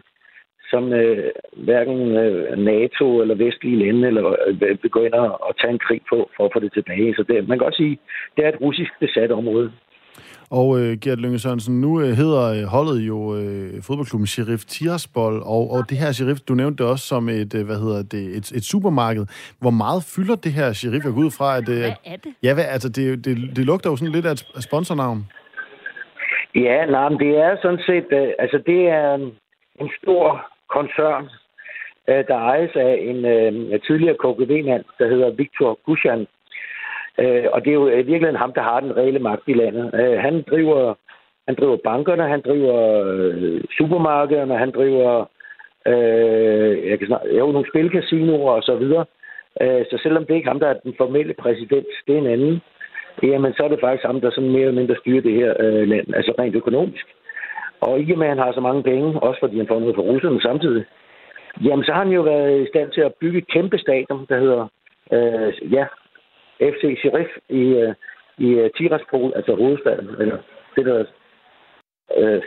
som 0.72 0.94
øh, 0.94 1.32
hverken 1.54 2.00
øh, 2.24 2.58
NATO 2.58 3.22
eller 3.22 3.36
vestlige 3.36 3.80
lande 3.84 4.08
eller, 4.08 4.24
øh, 4.48 5.10
og, 5.14 5.42
og 5.48 5.58
tager 5.58 5.74
en 5.74 5.86
krig 5.88 6.02
på 6.10 6.30
for 6.38 6.46
at 6.46 6.52
få 6.54 6.60
det 6.60 6.74
tilbage. 6.74 7.16
Så 7.16 7.24
det, 7.28 7.48
man 7.48 7.58
kan 7.58 7.66
godt 7.66 7.76
sige, 7.76 8.00
det 8.36 8.46
er 8.46 8.50
et 8.50 8.62
russisk 8.62 8.92
besat 9.00 9.32
område. 9.32 9.72
Og 10.50 10.80
øh, 10.80 10.98
Gert 11.02 11.20
Lønge 11.20 11.40
Sørensen, 11.40 11.82
nu 11.82 12.02
øh, 12.02 12.08
hedder 12.08 12.44
øh, 12.56 12.64
holdet 12.64 13.00
jo 13.08 13.38
øh, 13.38 13.84
fodboldklubben 13.84 14.28
Sheriff 14.28 14.64
Tiraspol, 14.66 15.34
og, 15.34 15.72
og 15.72 15.90
det 15.90 15.98
her 15.98 16.12
Sheriff, 16.12 16.40
du 16.40 16.54
nævnte 16.54 16.84
det 16.84 16.92
også 16.92 17.08
som 17.08 17.30
et, 17.30 17.56
øh, 17.56 17.66
hvad 17.66 17.76
hedder 17.76 18.04
det, 18.04 18.38
et, 18.38 18.52
et 18.52 18.64
supermarked. 18.64 19.26
Hvor 19.60 19.70
meget 19.70 20.04
fylder 20.16 20.36
det 20.36 20.52
her 20.52 20.74
Sheriff? 20.74 21.06
Jeg 21.06 21.14
går 21.14 21.22
ud 21.22 21.32
fra, 21.32 21.58
at... 21.58 21.70
Øh, 21.70 21.78
hvad 21.78 21.92
er 22.06 22.16
det? 22.16 22.34
Ja, 22.44 22.54
hvad, 22.54 22.66
altså 22.70 22.90
det, 22.90 23.26
det, 23.26 23.38
det 23.56 23.66
lugter 23.66 23.90
jo 23.90 23.96
sådan 23.96 24.14
lidt 24.14 24.26
af 24.26 24.32
et 24.32 24.64
sponsornavn. 24.64 25.26
Ja, 26.56 26.86
nej, 26.86 27.10
men 27.10 27.20
det 27.20 27.38
er 27.38 27.58
sådan 27.62 27.84
set, 27.86 28.08
øh, 28.12 28.34
altså 28.40 28.58
det 28.66 28.88
er 28.88 29.14
øhm, 29.14 29.32
en 29.80 29.92
stor 30.02 30.48
koncern, 30.70 31.30
øh, 32.08 32.24
der 32.28 32.36
ejes 32.36 32.76
af 32.76 32.98
en 33.02 33.26
øh, 33.26 33.82
tidligere 33.82 34.18
KGB-mand, 34.24 34.84
der 35.00 35.08
hedder 35.08 35.30
Viktor 35.30 35.80
Gushan. 35.86 36.28
Øh, 37.18 37.46
og 37.54 37.66
det 37.66 37.70
er 37.70 37.74
jo 37.74 37.88
øh, 37.88 37.94
i 37.94 37.96
virkeligheden 38.12 38.36
ham, 38.36 38.54
der 38.54 38.62
har 38.62 38.80
den 38.80 38.98
reelle 38.98 39.20
magt 39.20 39.48
i 39.48 39.54
landet. 39.54 39.92
Øh, 39.94 40.20
han 40.20 40.44
driver 40.50 40.96
han 41.48 41.56
driver 41.56 41.78
bankerne, 41.84 42.28
han 42.28 42.42
driver 42.42 43.04
øh, 43.06 43.62
supermarkederne, 43.78 44.58
han 44.58 44.72
driver 44.72 45.26
øh, 45.88 46.90
jeg 46.90 47.00
kan 47.00 47.08
snart, 47.08 47.22
jo, 47.38 47.52
nogle 47.52 47.70
spilkasinoer 47.72 48.52
og 48.52 48.64
så 48.64 48.76
videre. 48.76 49.06
Øh, 49.62 49.86
så 49.90 50.00
selvom 50.04 50.26
det 50.26 50.36
ikke 50.36 50.48
er 50.48 50.52
ham, 50.52 50.60
der 50.60 50.68
er 50.68 50.80
den 50.84 50.94
formelle 50.98 51.34
præsident, 51.34 51.88
det 52.08 52.16
er 52.16 52.20
en 52.20 52.28
anden, 52.36 52.62
jamen 53.24 53.54
så 53.54 53.64
er 53.64 53.68
det 53.68 53.80
faktisk 53.80 54.06
ham, 54.06 54.22
der 54.22 54.32
sådan 54.32 54.50
mere 54.50 54.62
eller 54.62 54.80
mindre 54.82 54.96
styrer 54.96 55.22
det 55.22 55.34
her 55.34 55.54
øh, 55.60 55.88
land, 55.88 56.16
altså 56.16 56.34
rent 56.40 56.56
økonomisk. 56.56 57.06
Og 57.82 58.00
ikke 58.00 58.16
med, 58.16 58.28
at 58.28 58.36
han 58.36 58.44
har 58.46 58.52
så 58.54 58.62
mange 58.62 58.84
penge, 58.84 59.20
også 59.20 59.40
fordi 59.40 59.58
han 59.58 59.68
får 59.68 59.80
noget 59.80 59.96
fra 59.96 60.02
russerne 60.02 60.42
samtidig, 60.42 60.86
jamen 61.66 61.86
så 61.86 61.92
har 61.92 62.04
han 62.04 62.14
jo 62.14 62.22
været 62.22 62.62
i 62.62 62.68
stand 62.68 62.92
til 62.92 63.02
at 63.02 63.14
bygge 63.22 63.38
et 63.38 63.48
kæmpe 63.48 63.78
stadion, 63.78 64.26
der 64.30 64.40
hedder 64.40 64.68
øh, 65.16 65.74
ja, 65.74 65.86
FC 66.62 66.82
Sheriff 67.00 67.32
i, 67.50 67.64
øh, 67.82 67.94
i 68.38 68.48
øh, 68.48 68.70
Tiraspol, 68.78 69.34
altså 69.36 69.56
hovedstaden, 69.56 70.10
eller 70.20 70.38
det, 70.76 70.86
der 70.86 71.06
øh, 72.18 72.42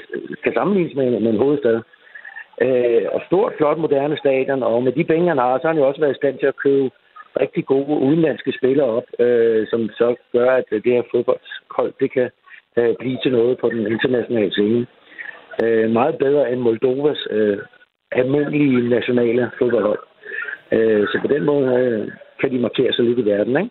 kan 0.45 0.53
sammenlignes 0.55 0.95
med, 0.97 1.21
med 1.21 1.31
en 1.33 1.43
hovedstad. 1.45 1.81
Øh, 2.63 3.07
og 3.13 3.21
stort, 3.27 3.53
flot, 3.57 3.79
moderne 3.79 4.17
stadion, 4.17 4.63
og 4.63 4.83
med 4.83 4.93
de 4.93 5.05
penge, 5.05 5.29
han 5.29 5.39
har, 5.39 5.59
så 5.59 5.63
har 5.63 5.73
han 5.73 5.83
jo 5.83 5.89
også 5.89 6.01
været 6.01 6.15
i 6.15 6.23
stand 6.23 6.39
til 6.39 6.47
at 6.47 6.57
købe 6.57 6.91
rigtig 7.41 7.67
gode 7.67 7.99
udenlandske 8.07 8.53
spillere 8.59 8.87
op, 8.87 9.09
øh, 9.19 9.67
som 9.71 9.89
så 9.89 10.15
gør, 10.33 10.51
at 10.51 10.65
det 10.71 10.93
her 10.97 11.03
fodboldhold, 11.11 11.93
det 12.01 12.13
kan 12.13 12.31
øh, 12.79 12.95
blive 12.99 13.19
til 13.23 13.33
noget 13.33 13.59
på 13.59 13.71
den 13.71 13.87
internationale 13.87 14.53
scene. 14.53 14.87
Øh, 15.63 15.91
meget 15.91 16.19
bedre 16.19 16.53
end 16.53 16.61
Moldovas 16.61 17.27
øh, 17.31 17.59
almindelige 18.13 18.89
nationale 18.89 19.51
fodboldhold. 19.59 20.03
Øh, 20.73 21.07
så 21.09 21.19
på 21.23 21.29
den 21.35 21.45
måde 21.45 21.67
øh, 21.81 22.09
kan 22.41 22.51
de 22.51 22.59
markere 22.59 22.93
sig 22.93 23.05
lidt 23.05 23.19
i 23.19 23.25
verden, 23.25 23.57
ikke? 23.57 23.71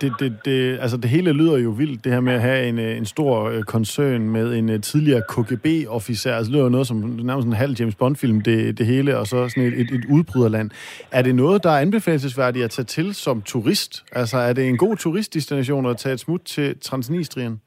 Det, 0.00 0.12
det, 0.20 0.32
det, 0.44 0.78
altså 0.80 0.96
det 0.96 1.10
hele 1.10 1.32
lyder 1.32 1.58
jo 1.58 1.70
vildt, 1.70 2.04
det 2.04 2.12
her 2.12 2.20
med 2.20 2.32
at 2.32 2.40
have 2.40 2.68
en, 2.68 2.78
øh, 2.78 2.96
en 2.96 3.04
stor 3.04 3.50
øh, 3.50 3.62
koncern 3.62 4.30
med 4.30 4.54
en 4.54 4.70
øh, 4.70 4.80
tidligere 4.80 5.22
KGB-officer. 5.32 6.34
Altså 6.34 6.48
det 6.48 6.52
lyder 6.52 6.64
jo 6.64 6.70
noget 6.70 6.86
som 6.86 6.96
nærmest 6.96 7.46
en 7.48 7.52
halv 7.52 7.74
James 7.80 7.94
Bond-film, 7.94 8.40
det, 8.40 8.78
det 8.78 8.86
hele, 8.86 9.18
og 9.18 9.26
så 9.26 9.48
sådan 9.48 9.68
et, 9.68 9.80
et, 9.80 9.90
et 9.98 10.04
udbryderland. 10.16 10.70
Er 11.12 11.22
det 11.22 11.34
noget, 11.34 11.64
der 11.64 11.70
er 11.70 11.80
anbefalesværdigt 11.80 12.64
at 12.64 12.70
tage 12.70 12.86
til 12.86 13.14
som 13.14 13.42
turist? 13.42 13.92
Altså 14.12 14.36
er 14.38 14.52
det 14.52 14.68
en 14.68 14.76
god 14.76 14.96
turistdestination 14.96 15.86
at 15.86 15.96
tage 15.96 16.12
et 16.12 16.20
smut 16.20 16.40
til 16.40 16.80
Transnistrien? 16.80 17.60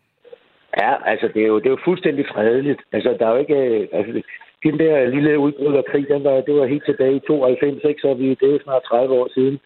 Ja, 0.81 0.91
altså 1.11 1.29
det 1.33 1.41
er 1.43 1.47
jo, 1.47 1.57
det 1.59 1.65
er 1.65 1.75
jo 1.77 1.85
fuldstændig 1.85 2.25
fredeligt. 2.33 2.81
Altså 2.93 3.15
der 3.19 3.25
er 3.27 3.31
jo 3.31 3.37
ikke... 3.37 3.87
Altså, 3.93 4.21
den 4.63 4.79
der 4.79 5.09
lille 5.15 5.39
udbryderkrig, 5.39 6.05
den 6.13 6.23
var, 6.23 6.35
det 6.47 6.53
var 6.59 6.65
helt 6.65 6.85
tilbage 6.85 7.15
i 7.15 7.27
92, 7.27 7.83
ikke? 7.83 8.01
så 8.01 8.13
vi, 8.13 8.27
det 8.41 8.55
er 8.55 8.59
snart 8.63 8.83
30 8.83 9.13
år 9.13 9.27
siden. 9.35 9.59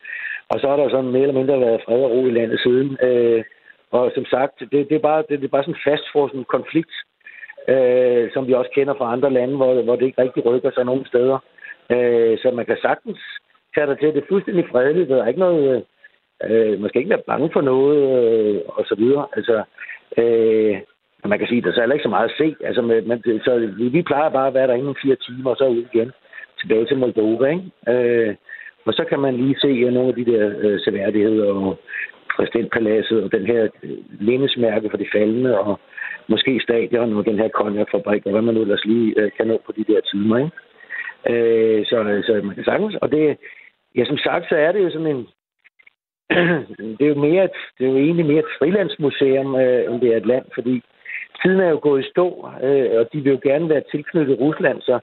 Og 0.52 0.60
så 0.60 0.68
har 0.68 0.76
der 0.76 0.90
sådan 0.90 1.12
mere 1.12 1.22
eller 1.22 1.40
mindre 1.40 1.60
været 1.60 1.82
fred 1.86 2.02
og 2.04 2.12
ro 2.12 2.26
i 2.26 2.32
landet 2.32 2.60
siden. 2.60 2.98
Øh, 3.08 3.44
og 3.92 4.12
som 4.16 4.26
sagt, 4.26 4.60
det, 4.60 4.90
det, 4.90 4.96
er 4.96 5.06
bare, 5.10 5.24
det, 5.30 5.40
det 5.40 5.46
er 5.46 5.56
bare 5.56 5.64
sådan 5.64 5.76
en 5.76 5.86
fastfrosset 5.88 6.48
konflikt, 6.48 6.96
øh, 7.74 8.32
som 8.34 8.48
vi 8.48 8.54
også 8.54 8.72
kender 8.76 8.94
fra 8.94 9.12
andre 9.14 9.32
lande, 9.34 9.56
hvor, 9.56 9.82
hvor 9.82 9.96
det 9.96 10.06
ikke 10.06 10.22
rigtig 10.22 10.46
rykker 10.46 10.72
sig 10.72 10.86
nogen 10.86 11.06
steder. 11.06 11.38
Øh, 11.94 12.38
så 12.42 12.52
man 12.52 12.66
kan 12.66 12.78
sagtens 12.82 13.20
tage 13.76 13.88
dig 13.88 13.98
til, 14.00 14.08
det 14.08 14.24
er 14.24 14.32
fuldstændig 14.32 14.66
fredeligt. 14.72 15.10
Der 15.10 15.24
er 15.24 15.28
ikke 15.28 15.40
noget... 15.40 15.86
Øh, 16.44 16.80
man 16.80 16.90
skal 16.90 17.00
ikke 17.00 17.16
være 17.16 17.30
bange 17.32 17.50
for 17.54 17.62
noget, 17.62 17.98
øh, 18.20 18.62
og 18.68 18.86
så 18.86 18.96
videre. 18.96 19.28
Altså, 19.36 19.64
øh, 20.18 20.78
man 21.26 21.40
kan 21.40 21.48
sige, 21.48 21.62
der 21.62 21.68
er 21.68 21.74
så 21.74 21.94
ikke 21.94 22.04
så 22.04 22.10
meget 22.10 22.30
at 22.30 22.38
se. 22.38 22.56
Altså, 22.64 22.82
med, 22.82 23.02
man, 23.02 23.24
så 23.46 23.72
vi, 23.78 23.88
vi 23.88 24.02
plejer 24.02 24.30
bare 24.30 24.48
at 24.48 24.54
være 24.54 24.68
der 24.68 24.74
inden 24.74 24.96
fire 25.04 25.16
timer, 25.16 25.50
og 25.50 25.58
så 25.58 25.68
ud 25.68 25.86
igen 25.94 26.12
tilbage 26.60 26.86
til 26.86 26.98
Moldova. 26.98 27.48
Ikke? 27.50 27.72
Øh, 27.88 28.36
og 28.86 28.94
så 28.94 29.04
kan 29.10 29.20
man 29.20 29.36
lige 29.38 29.60
se 29.60 29.90
nogle 29.90 30.10
af 30.10 30.16
de 30.16 30.26
der 30.26 30.54
øh, 30.60 30.80
seværdigheder 30.80 31.54
og 31.54 31.80
præsidentpaladset 32.36 33.24
og 33.24 33.32
den 33.32 33.46
her 33.46 33.68
øh, 33.84 33.98
lindesmærke 34.20 34.90
for 34.90 34.98
de 34.98 35.08
faldende 35.14 35.60
og 35.60 35.80
måske 36.28 36.60
stadion 36.64 37.14
og 37.14 37.26
den 37.26 37.40
her 37.40 37.48
konjakfabrik 37.48 38.26
og 38.26 38.32
hvad 38.32 38.42
man 38.42 38.54
nu 38.56 38.62
ellers 38.62 38.86
lige 38.86 39.14
øh, 39.20 39.32
kan 39.38 39.48
nå 39.48 39.62
på 39.66 39.72
de 39.72 39.84
der 39.84 40.02
timer. 40.02 40.38
Ikke? 40.38 40.52
Øh, 41.30 41.86
så, 41.86 42.24
så 42.26 42.42
man 42.44 42.56
kan 42.56 42.64
sagtens. 42.64 42.96
Og 42.96 43.12
det, 43.12 43.38
ja, 43.96 44.06
som 44.06 44.18
sagt, 44.18 44.50
så 44.50 44.56
er 44.56 44.72
det 44.72 44.84
jo 44.84 44.90
sådan 44.90 45.16
en 45.16 45.28
det 46.98 47.06
er 47.06 47.14
jo 47.16 47.20
mere 47.28 47.44
et, 47.44 47.58
det 47.78 47.88
er 47.88 47.92
jo 47.92 47.98
egentlig 47.98 48.26
mere 48.26 48.40
et 48.40 48.56
frilandsmuseum, 48.60 49.56
øh, 49.56 49.94
end 49.94 50.02
det 50.02 50.14
er 50.14 50.18
et 50.18 50.26
land, 50.26 50.46
fordi 50.54 50.84
tiden 51.42 51.60
er 51.60 51.70
jo 51.70 51.80
gået 51.82 52.06
i 52.06 52.10
stå, 52.10 52.50
øh, 52.64 53.00
og 53.00 53.10
de 53.14 53.22
vil 53.22 53.32
jo 53.32 53.40
gerne 53.44 53.70
være 53.70 53.84
tilknyttet 53.92 54.40
Rusland, 54.40 54.82
så 54.82 55.00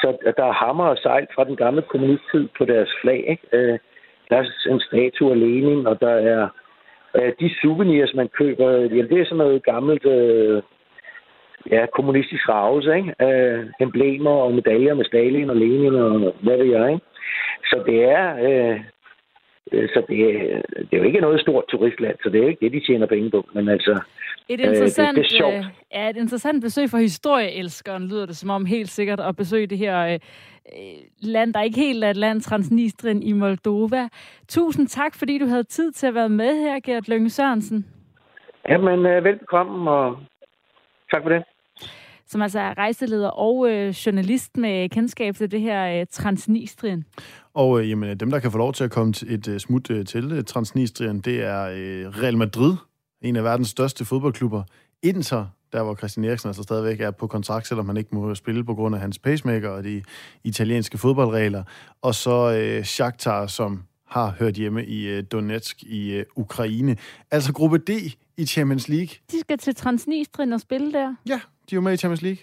så 0.00 0.32
der 0.36 0.44
er 0.44 0.52
hammer 0.52 0.84
og 0.84 0.98
sejl 0.98 1.26
fra 1.34 1.44
den 1.44 1.56
gamle 1.56 1.82
kommunisttid 1.82 2.48
på 2.58 2.64
deres 2.64 2.90
flag. 3.00 3.24
Ikke? 3.28 3.46
Øh, 3.52 3.78
der 4.30 4.36
er 4.36 4.44
en 4.70 4.80
statue 4.80 5.30
af 5.30 5.40
Lenin, 5.40 5.86
og 5.86 6.00
der 6.00 6.14
er 6.32 6.48
øh, 7.16 7.32
de 7.40 7.50
souvenirs, 7.62 8.14
man 8.14 8.28
køber. 8.28 8.70
Jamen, 8.70 9.08
det 9.08 9.20
er 9.20 9.24
sådan 9.24 9.36
noget 9.36 9.64
gammelt 9.64 10.06
øh, 10.06 10.62
ja, 11.70 11.86
kommunistisk 11.86 12.48
ravelse. 12.48 12.96
Ikke? 12.96 13.14
Øh, 13.26 13.66
emblemer 13.80 14.30
og 14.30 14.54
medaljer 14.54 14.94
med 14.94 15.04
Stalin 15.04 15.50
og 15.50 15.56
Lenin 15.56 15.94
og 15.94 16.34
hvad 16.42 16.56
ved 16.56 16.66
jeg. 16.66 16.92
Ikke? 16.92 17.04
Så 17.64 17.82
det 17.86 18.04
er... 18.04 18.24
Øh, 18.48 18.80
så 19.72 20.02
det, 20.08 20.18
det 20.76 20.92
er 20.92 20.96
jo 20.96 21.02
ikke 21.02 21.20
noget 21.20 21.40
stort 21.40 21.64
turistland, 21.68 22.16
så 22.22 22.28
det 22.28 22.38
er 22.38 22.42
jo 22.42 22.48
ikke 22.48 22.64
det, 22.64 22.72
de 22.72 22.86
tjener 22.86 23.06
penge 23.06 23.30
på. 23.30 23.48
Men 23.54 23.68
altså, 23.68 24.00
et 24.48 24.60
interessant, 24.60 25.18
øh, 25.18 25.24
det, 25.24 25.32
det 25.32 25.40
er 25.40 25.58
øh, 25.58 25.64
ja, 25.94 26.10
et 26.10 26.16
interessant 26.16 26.62
besøg 26.62 26.90
for 26.90 26.98
historieelskeren, 26.98 28.08
lyder 28.08 28.26
det 28.26 28.36
som 28.36 28.50
om 28.50 28.64
helt 28.64 28.88
sikkert, 28.88 29.20
at 29.20 29.36
besøge 29.36 29.66
det 29.66 29.78
her 29.78 30.04
øh, 30.06 30.18
land, 31.22 31.54
der 31.54 31.62
ikke 31.62 31.80
helt 31.80 32.04
er 32.04 32.10
et 32.10 32.16
land, 32.16 32.40
Transnistrien 32.40 33.22
i 33.22 33.32
Moldova. 33.32 34.08
Tusind 34.48 34.88
tak, 34.88 35.14
fordi 35.14 35.38
du 35.38 35.46
havde 35.46 35.64
tid 35.64 35.92
til 35.92 36.06
at 36.06 36.14
være 36.14 36.28
med 36.28 36.60
her, 36.60 36.80
Gert 36.80 37.08
Lønge 37.08 37.30
Sørensen. 37.30 37.86
Jamen, 38.68 39.06
øh, 39.06 39.24
velkommen, 39.24 39.88
og 39.88 40.18
tak 41.10 41.22
for 41.22 41.28
det. 41.28 41.42
Som 42.26 42.42
altså 42.42 42.60
er 42.60 42.78
rejseleder 42.78 43.30
og 43.30 43.70
øh, 43.70 43.88
journalist 43.88 44.56
med 44.56 44.88
kendskab 44.88 45.34
til 45.34 45.50
det 45.50 45.60
her 45.60 46.00
øh, 46.00 46.06
Transnistrien. 46.10 47.04
Og 47.58 47.80
øh, 47.80 47.90
jamen, 47.90 48.20
dem, 48.20 48.30
der 48.30 48.38
kan 48.38 48.52
få 48.52 48.58
lov 48.58 48.72
til 48.72 48.84
at 48.84 48.90
komme 48.90 49.12
til 49.12 49.34
et 49.34 49.48
øh, 49.48 49.60
smut 49.60 49.90
øh, 49.90 50.06
til 50.06 50.32
øh, 50.32 50.44
Transnistrien, 50.44 51.20
det 51.20 51.44
er 51.44 51.62
øh, 51.62 52.22
Real 52.22 52.36
Madrid, 52.36 52.76
en 53.22 53.36
af 53.36 53.44
verdens 53.44 53.68
største 53.68 54.04
fodboldklubber, 54.04 54.62
Inter, 55.02 55.46
der 55.72 55.82
hvor 55.82 55.94
Christian 55.94 56.24
Eriksen 56.24 56.48
altså 56.48 56.62
stadigvæk 56.62 57.00
er 57.00 57.10
på 57.10 57.26
kontrakt, 57.26 57.66
selvom 57.66 57.86
han 57.86 57.96
ikke 57.96 58.14
må 58.14 58.34
spille 58.34 58.64
på 58.64 58.74
grund 58.74 58.94
af 58.94 59.00
hans 59.00 59.18
pacemaker 59.18 59.68
og 59.68 59.84
de 59.84 60.02
italienske 60.44 60.98
fodboldregler. 60.98 61.62
Og 62.02 62.14
så 62.14 62.52
øh, 62.52 62.84
Shakhtar, 62.84 63.46
som 63.46 63.82
har 64.06 64.34
hørt 64.38 64.54
hjemme 64.54 64.86
i 64.86 65.08
øh, 65.08 65.24
Donetsk 65.32 65.82
i 65.82 66.12
øh, 66.12 66.24
Ukraine. 66.36 66.96
Altså 67.30 67.52
gruppe 67.52 67.78
D 67.78 67.90
i 68.36 68.46
Champions 68.46 68.88
League. 68.88 69.14
De 69.30 69.40
skal 69.40 69.58
til 69.58 69.74
Transnistrien 69.74 70.52
og 70.52 70.60
spille 70.60 70.92
der? 70.92 71.14
Ja, 71.28 71.34
de 71.34 71.74
er 71.74 71.76
jo 71.76 71.80
med 71.80 71.92
i 71.92 71.96
Champions 71.96 72.22
League. 72.22 72.38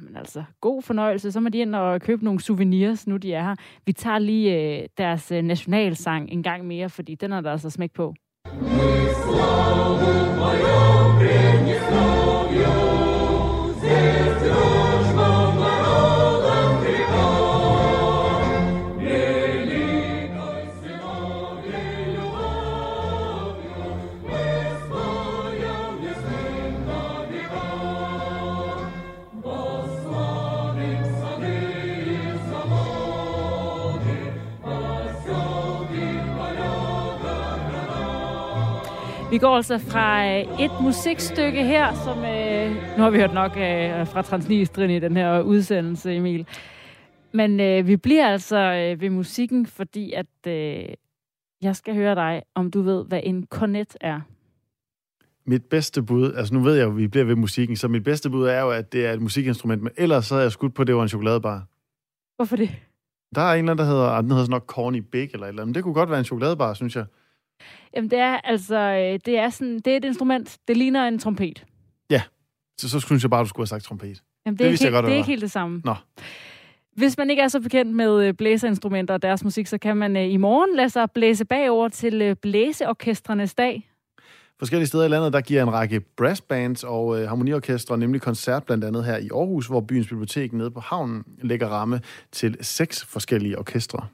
Jamen 0.00 0.16
altså, 0.16 0.44
god 0.60 0.82
fornøjelse. 0.82 1.32
Så 1.32 1.40
må 1.40 1.48
de 1.48 1.58
ind 1.58 1.74
og 1.74 2.00
købe 2.00 2.24
nogle 2.24 2.40
souvenirs, 2.40 3.06
nu 3.06 3.16
de 3.16 3.32
er 3.32 3.42
her. 3.42 3.54
Vi 3.86 3.92
tager 3.92 4.18
lige 4.18 4.80
øh, 4.80 4.88
deres 4.98 5.32
øh, 5.32 5.42
nationalsang 5.42 6.30
en 6.30 6.42
gang 6.42 6.66
mere, 6.66 6.88
fordi 6.88 7.14
den 7.14 7.32
er 7.32 7.40
der 7.40 7.52
altså 7.52 7.70
smæk 7.70 7.92
på. 7.92 8.14
Славу 9.24 10.12
мою 10.38 11.18
принесло 11.18 12.20
Vi 39.35 39.39
går 39.39 39.55
altså 39.55 39.77
fra 39.77 40.25
øh, 40.25 40.61
et 40.61 40.71
musikstykke 40.81 41.63
her, 41.63 41.93
som 41.93 42.17
øh, 42.17 42.97
nu 42.97 43.03
har 43.03 43.09
vi 43.09 43.17
hørt 43.17 43.33
nok 43.33 43.51
øh, 43.51 44.07
fra 44.07 44.21
Transnistrien 44.21 44.89
i 44.89 44.99
den 44.99 45.15
her 45.17 45.41
udsendelse, 45.41 46.15
Emil. 46.15 46.47
Men 47.31 47.59
øh, 47.59 47.87
vi 47.87 47.97
bliver 47.97 48.27
altså 48.27 48.57
øh, 48.57 49.01
ved 49.01 49.09
musikken, 49.09 49.65
fordi 49.65 50.13
at 50.13 50.25
øh, 50.47 50.85
jeg 51.61 51.75
skal 51.75 51.95
høre 51.95 52.15
dig, 52.15 52.43
om 52.55 52.71
du 52.71 52.81
ved, 52.81 53.05
hvad 53.05 53.19
en 53.23 53.47
cornet 53.49 53.97
er. 54.01 54.21
Mit 55.45 55.65
bedste 55.65 56.03
bud, 56.03 56.33
altså 56.33 56.53
nu 56.53 56.59
ved 56.59 56.75
jeg 56.75 56.83
jo, 56.83 56.89
at 56.89 56.97
vi 56.97 57.07
bliver 57.07 57.25
ved 57.25 57.35
musikken, 57.35 57.75
så 57.75 57.87
mit 57.87 58.03
bedste 58.03 58.29
bud 58.29 58.47
er 58.47 58.61
jo, 58.61 58.69
at 58.69 58.93
det 58.93 59.05
er 59.05 59.13
et 59.13 59.21
musikinstrument, 59.21 59.81
men 59.81 59.91
ellers 59.97 60.25
så 60.25 60.33
havde 60.33 60.43
jeg 60.43 60.51
skudt 60.51 60.73
på, 60.73 60.81
at 60.81 60.87
det 60.87 60.95
var 60.95 61.01
en 61.01 61.09
chokoladebar. 61.09 61.67
Hvorfor 62.35 62.55
det? 62.55 62.69
Der 63.35 63.41
er 63.41 63.53
en 63.53 63.59
eller 63.59 63.71
anden, 63.71 63.85
der 63.85 63.91
hedder, 63.91 64.21
den 64.21 64.31
hedder 64.31 64.43
sådan 64.43 64.51
nok 64.51 64.65
Corny 64.65 65.03
Big 65.11 65.29
eller 65.33 65.45
et 65.45 65.49
eller 65.49 65.61
andet, 65.61 65.67
men 65.67 65.75
det 65.75 65.83
kunne 65.83 65.93
godt 65.93 66.09
være 66.09 66.19
en 66.19 66.25
chokoladebar, 66.25 66.73
synes 66.73 66.95
jeg. 66.95 67.05
Jamen, 67.95 68.11
det 68.11 68.19
er 68.19 68.37
altså, 68.37 68.75
øh, 68.75 69.19
det 69.25 69.37
er 69.37 69.49
sådan, 69.49 69.79
det 69.79 69.87
er 69.87 69.97
et 69.97 70.05
instrument, 70.05 70.57
det 70.67 70.77
ligner 70.77 71.07
en 71.07 71.19
trompet. 71.19 71.65
Ja, 72.09 72.21
så, 72.77 72.89
så 72.89 72.99
synes 72.99 73.23
jeg 73.23 73.29
bare, 73.29 73.43
du 73.43 73.49
skulle 73.49 73.63
have 73.63 73.67
sagt 73.67 73.83
trompet. 73.83 74.21
Jamen, 74.45 74.57
det, 74.57 74.59
det 74.59 74.67
er, 74.67 74.71
ikke, 74.71 74.83
jeg 74.83 74.91
godt, 74.91 75.05
det 75.05 75.13
er 75.13 75.17
ikke 75.17 75.29
helt 75.29 75.41
det 75.41 75.51
samme. 75.51 75.81
Nå. 75.85 75.95
Hvis 76.95 77.17
man 77.17 77.29
ikke 77.29 77.41
er 77.41 77.47
så 77.47 77.59
bekendt 77.59 77.95
med 77.95 78.27
øh, 78.27 78.33
blæserinstrumenter 78.33 79.13
og 79.13 79.21
deres 79.21 79.43
musik, 79.43 79.67
så 79.67 79.77
kan 79.77 79.97
man 79.97 80.17
øh, 80.17 80.33
i 80.33 80.37
morgen 80.37 80.75
lade 80.75 80.89
sig 80.89 81.11
blæse 81.11 81.45
bagover 81.45 81.89
til 81.89 82.35
blæseorkestrenes 82.35 83.53
dag. 83.53 83.89
Forskellige 84.59 84.87
steder 84.87 85.05
i 85.05 85.07
landet, 85.07 85.33
der 85.33 85.41
giver 85.41 85.63
en 85.63 85.73
række 85.73 85.99
brassbands 85.99 86.83
og 86.83 87.21
øh, 87.21 87.27
harmoniorkestre 87.27 87.97
nemlig 87.97 88.21
koncert 88.21 88.63
blandt 88.63 88.83
andet 88.83 89.05
her 89.05 89.17
i 89.17 89.29
Aarhus, 89.33 89.67
hvor 89.67 89.81
byens 89.81 90.07
bibliotek 90.07 90.53
nede 90.53 90.71
på 90.71 90.79
havnen 90.79 91.23
lægger 91.41 91.67
ramme 91.67 92.01
til 92.31 92.57
seks 92.61 93.05
forskellige 93.05 93.59
orkestre. 93.59 94.07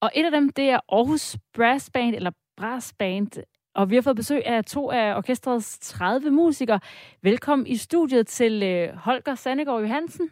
Og 0.00 0.10
et 0.14 0.24
af 0.24 0.30
dem, 0.30 0.48
det 0.48 0.64
er 0.64 0.80
Aarhus 0.92 1.36
Brass 1.54 1.90
Band, 1.90 2.14
eller 2.14 2.30
Brass 2.56 2.92
Band. 2.98 3.28
Og 3.74 3.90
vi 3.90 3.94
har 3.94 4.02
fået 4.02 4.16
besøg 4.16 4.46
af 4.46 4.64
to 4.64 4.90
af 4.90 5.16
orkestrets 5.16 5.78
30 5.78 6.30
musikere. 6.30 6.80
Velkommen 7.22 7.66
i 7.66 7.76
studiet 7.76 8.26
til 8.26 8.62
øh, 8.62 8.88
Holger 8.96 9.34
Sandegård 9.34 9.80
Johansen. 9.80 10.30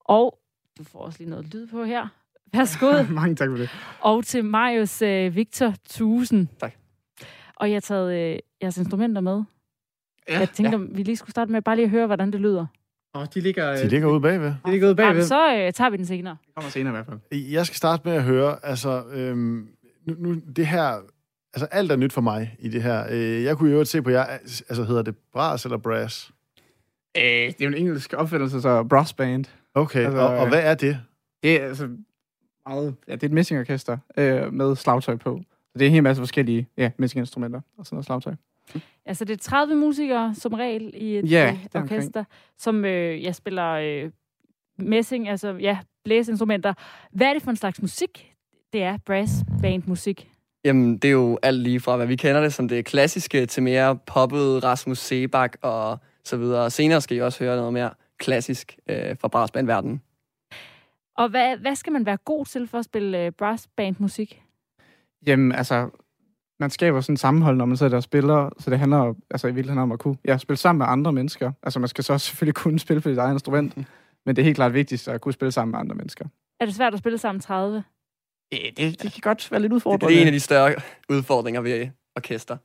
Og 0.00 0.38
du 0.78 0.84
får 0.84 0.98
også 0.98 1.18
lige 1.18 1.30
noget 1.30 1.54
lyd 1.54 1.66
på 1.66 1.84
her. 1.84 2.08
Værsgo. 2.52 3.02
Mange 3.20 3.34
tak 3.34 3.48
for 3.48 3.56
det. 3.56 3.70
Og 4.00 4.24
til 4.24 4.44
Marius 4.44 5.02
øh, 5.02 5.34
Victor 5.36 5.74
Tusen. 5.88 6.48
Tak. 6.60 6.74
Og 7.56 7.68
jeg 7.68 7.74
har 7.76 7.80
taget 7.80 8.32
øh, 8.34 8.38
jeres 8.62 8.78
instrumenter 8.78 9.20
med. 9.20 9.42
Ja, 10.28 10.38
Jeg 10.38 10.50
tænkte, 10.50 10.74
om 10.74 10.96
vi 10.96 11.02
lige 11.02 11.16
skulle 11.16 11.30
starte 11.30 11.52
med 11.52 11.62
bare 11.62 11.76
lige 11.76 11.84
at 11.84 11.90
høre, 11.90 12.06
hvordan 12.06 12.30
det 12.32 12.40
lyder. 12.40 12.66
Og 13.14 13.34
de 13.34 13.40
ligger, 13.40 13.76
De 13.76 13.88
ligger 13.88 14.08
ude 14.08 14.20
bagved. 14.20 14.54
de 14.66 14.70
ligger 14.70 14.86
ude 14.86 14.96
bagved. 14.96 15.12
Jamen, 15.14 15.24
så 15.26 15.54
øh, 15.56 15.72
tager 15.72 15.90
vi 15.90 15.96
den 15.96 16.06
senere. 16.06 16.36
Det 16.46 16.54
kommer 16.54 16.70
senere 16.70 16.92
i 16.92 16.96
hvert 16.96 17.06
fald. 17.06 17.40
Jeg 17.50 17.66
skal 17.66 17.76
starte 17.76 18.02
med 18.08 18.12
at 18.16 18.22
høre, 18.22 18.58
altså, 18.62 19.04
øhm, 19.12 19.68
nu, 20.06 20.14
nu, 20.18 20.40
det 20.56 20.66
her, 20.66 21.00
altså 21.54 21.66
alt 21.70 21.92
er 21.92 21.96
nyt 21.96 22.12
for 22.12 22.20
mig 22.20 22.56
i 22.58 22.68
det 22.68 22.82
her. 22.82 23.06
Øh, 23.10 23.42
jeg 23.44 23.56
kunne 23.56 23.72
jo 23.72 23.84
se 23.84 24.02
på 24.02 24.10
jer, 24.10 24.24
altså 24.24 24.84
hedder 24.84 25.02
det 25.02 25.16
brass 25.32 25.64
eller 25.64 25.78
brass? 25.78 26.32
Øh, 27.16 27.22
det 27.22 27.48
er 27.48 27.54
jo 27.60 27.68
en 27.68 27.74
engelsk 27.74 28.12
opfindelse, 28.12 28.60
så 28.60 28.84
brass 28.84 29.12
band. 29.12 29.44
Okay, 29.74 30.04
Altså, 30.04 30.18
og, 30.18 30.28
og 30.36 30.42
øh, 30.42 30.48
hvad 30.48 30.62
er 30.62 30.74
det? 30.74 31.00
Det 31.42 31.62
er 31.62 31.66
altså 31.66 31.88
meget... 32.66 32.94
Ja, 33.08 33.12
det 33.12 33.22
er 33.22 33.26
et 33.26 33.32
messingorkester 33.32 33.98
øh, 34.16 34.52
med 34.52 34.76
slagtøj 34.76 35.16
på. 35.16 35.40
Så 35.50 35.78
det 35.78 35.82
er 35.82 35.86
en 35.86 35.92
hel 35.92 36.02
masse 36.02 36.20
forskellige 36.20 36.68
ja, 36.76 36.90
messinginstrumenter 36.98 37.60
og 37.78 37.86
sådan 37.86 37.96
noget 37.96 38.06
slagtøj. 38.06 38.34
Altså, 39.06 39.24
det 39.24 39.32
er 39.32 39.38
30 39.38 39.74
musikere 39.74 40.34
som 40.34 40.52
regel 40.52 40.90
i 40.94 41.18
et 41.18 41.30
Ja, 41.30 41.56
øh, 41.74 41.82
orkester, 41.82 42.24
som 42.58 42.84
øh, 42.84 43.22
jeg 43.22 43.34
spiller 43.34 43.70
øh, 43.72 44.10
messing, 44.78 45.28
altså 45.28 45.56
ja, 45.60 45.78
blæseinstrumenter. 46.04 46.74
Hvad 47.12 47.26
er 47.26 47.32
det 47.32 47.42
for 47.42 47.50
en 47.50 47.56
slags 47.56 47.82
musik? 47.82 48.35
Det 48.72 48.82
er 48.82 48.98
brass 49.06 49.32
band 49.62 49.82
musik. 49.86 50.30
Jamen, 50.64 50.98
det 50.98 51.08
er 51.08 51.12
jo 51.12 51.38
alt 51.42 51.60
lige 51.60 51.80
fra, 51.80 51.96
hvad 51.96 52.06
vi 52.06 52.16
kender 52.16 52.40
det 52.40 52.54
som 52.54 52.68
det 52.68 52.84
klassiske, 52.84 53.46
til 53.46 53.62
mere 53.62 53.96
poppet 53.96 54.64
Rasmus 54.64 54.98
Sebak 54.98 55.56
og 55.62 55.98
så 56.24 56.36
videre. 56.36 56.70
Senere 56.70 57.00
skal 57.00 57.16
I 57.16 57.20
også 57.20 57.44
høre 57.44 57.56
noget 57.56 57.72
mere 57.72 57.90
klassisk 58.18 58.78
øh, 58.88 59.16
fra 59.20 59.28
brassbandverdenen. 59.28 60.02
Og 61.16 61.28
hvad, 61.28 61.56
hvad 61.56 61.74
skal 61.74 61.92
man 61.92 62.06
være 62.06 62.16
god 62.16 62.46
til 62.46 62.68
for 62.68 62.78
at 62.78 62.84
spille 62.84 63.24
øh, 63.24 63.32
brass 63.32 63.68
band 63.76 63.96
musik? 63.98 64.42
Jamen, 65.26 65.52
altså, 65.52 65.90
man 66.60 66.70
skaber 66.70 67.00
sådan 67.00 67.12
en 67.12 67.16
sammenhold, 67.16 67.56
når 67.56 67.64
man 67.64 67.76
sidder 67.76 67.90
der 67.90 67.96
og 67.96 68.02
spiller, 68.02 68.50
så 68.58 68.70
det 68.70 68.78
handler 68.78 69.14
altså 69.30 69.48
i 69.48 69.54
virkeligheden 69.54 69.82
om 69.82 69.92
at 69.92 69.98
kunne 69.98 70.16
ja, 70.24 70.38
spille 70.38 70.58
sammen 70.58 70.78
med 70.78 70.86
andre 70.88 71.12
mennesker. 71.12 71.52
Altså, 71.62 71.78
man 71.78 71.88
skal 71.88 72.04
så 72.04 72.12
også 72.12 72.26
selvfølgelig 72.28 72.54
kunne 72.54 72.78
spille 72.78 73.00
på 73.00 73.08
sit 73.08 73.18
eget 73.18 73.32
instrument, 73.32 73.76
men 74.26 74.36
det 74.36 74.42
er 74.42 74.44
helt 74.44 74.56
klart 74.56 74.74
vigtigst 74.74 75.08
at 75.08 75.20
kunne 75.20 75.32
spille 75.32 75.52
sammen 75.52 75.70
med 75.70 75.78
andre 75.78 75.94
mennesker. 75.94 76.24
Er 76.60 76.64
det 76.64 76.74
svært 76.74 76.92
at 76.92 76.98
spille 76.98 77.18
sammen 77.18 77.40
30? 77.40 77.84
Ja, 78.52 78.58
det, 78.76 79.02
det 79.02 79.12
kan 79.12 79.20
godt 79.20 79.50
være 79.50 79.60
lidt 79.60 79.72
udfordrende. 79.72 80.06
det 80.06 80.18
er 80.18 80.20
en 80.20 80.26
af 80.26 80.32
de 80.32 80.40
større 80.40 80.74
udfordringer 81.08 81.60
ved 81.60 81.88
orkester. 82.16 82.56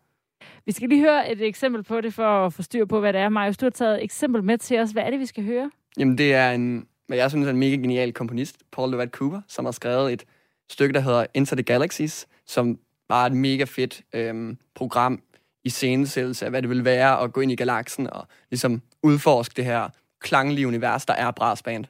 Vi 0.66 0.72
skal 0.72 0.90
lige 0.90 1.02
høre 1.02 1.32
et 1.32 1.42
eksempel 1.42 1.84
på 1.84 2.02
det, 2.02 2.14
for 2.14 2.46
at 2.46 2.54
få 2.54 2.62
styr 2.62 2.86
på, 2.86 3.00
hvad 3.00 3.14
det 3.14 3.22
er. 3.22 3.30
Marius, 3.30 3.58
du 3.58 3.66
har 3.66 3.70
taget 3.70 3.96
et 3.96 4.04
eksempel 4.04 4.44
med 4.44 4.58
til 4.58 4.80
os. 4.80 4.92
Hvad 4.92 5.04
er 5.04 5.10
det, 5.10 5.20
vi 5.20 5.26
skal 5.26 5.44
høre? 5.44 5.72
Jamen, 5.98 6.18
det 6.18 6.34
er 6.34 6.52
en, 6.52 6.88
hvad 7.08 7.18
jeg 7.18 7.30
synes 7.30 7.46
er 7.46 7.52
en 7.52 7.58
mega 7.58 7.76
genial 7.76 8.14
komponist, 8.14 8.58
Paul 8.72 8.92
Levat 8.92 9.10
Cooper, 9.10 9.42
som 9.48 9.66
har 9.66 9.72
skrevet 9.72 10.14
et 10.14 10.24
stykke, 10.70 10.94
der 10.94 11.00
hedder 11.00 11.26
Into 11.34 11.56
the 11.56 11.64
Galaxies, 11.64 12.28
som 12.46 12.80
var 13.10 13.26
et 13.26 13.32
mega 13.34 13.64
fedt 13.64 14.02
øhm, 14.14 14.58
program 14.76 15.22
i 15.64 15.70
scenesættelse 15.70 16.46
af, 16.46 16.52
hvad 16.52 16.62
det 16.62 16.70
vil 16.70 16.86
være 16.86 17.20
at 17.20 17.34
gå 17.34 17.42
ind 17.42 17.52
i 17.52 17.56
galaksen 17.56 18.14
og 18.14 18.28
ligesom 18.50 18.82
udforske 19.04 19.54
det 19.56 19.66
her 19.66 19.90
klanglige 20.20 20.68
univers, 20.68 21.06
der 21.06 21.14
er 21.14 21.32
brassband. 21.32 21.86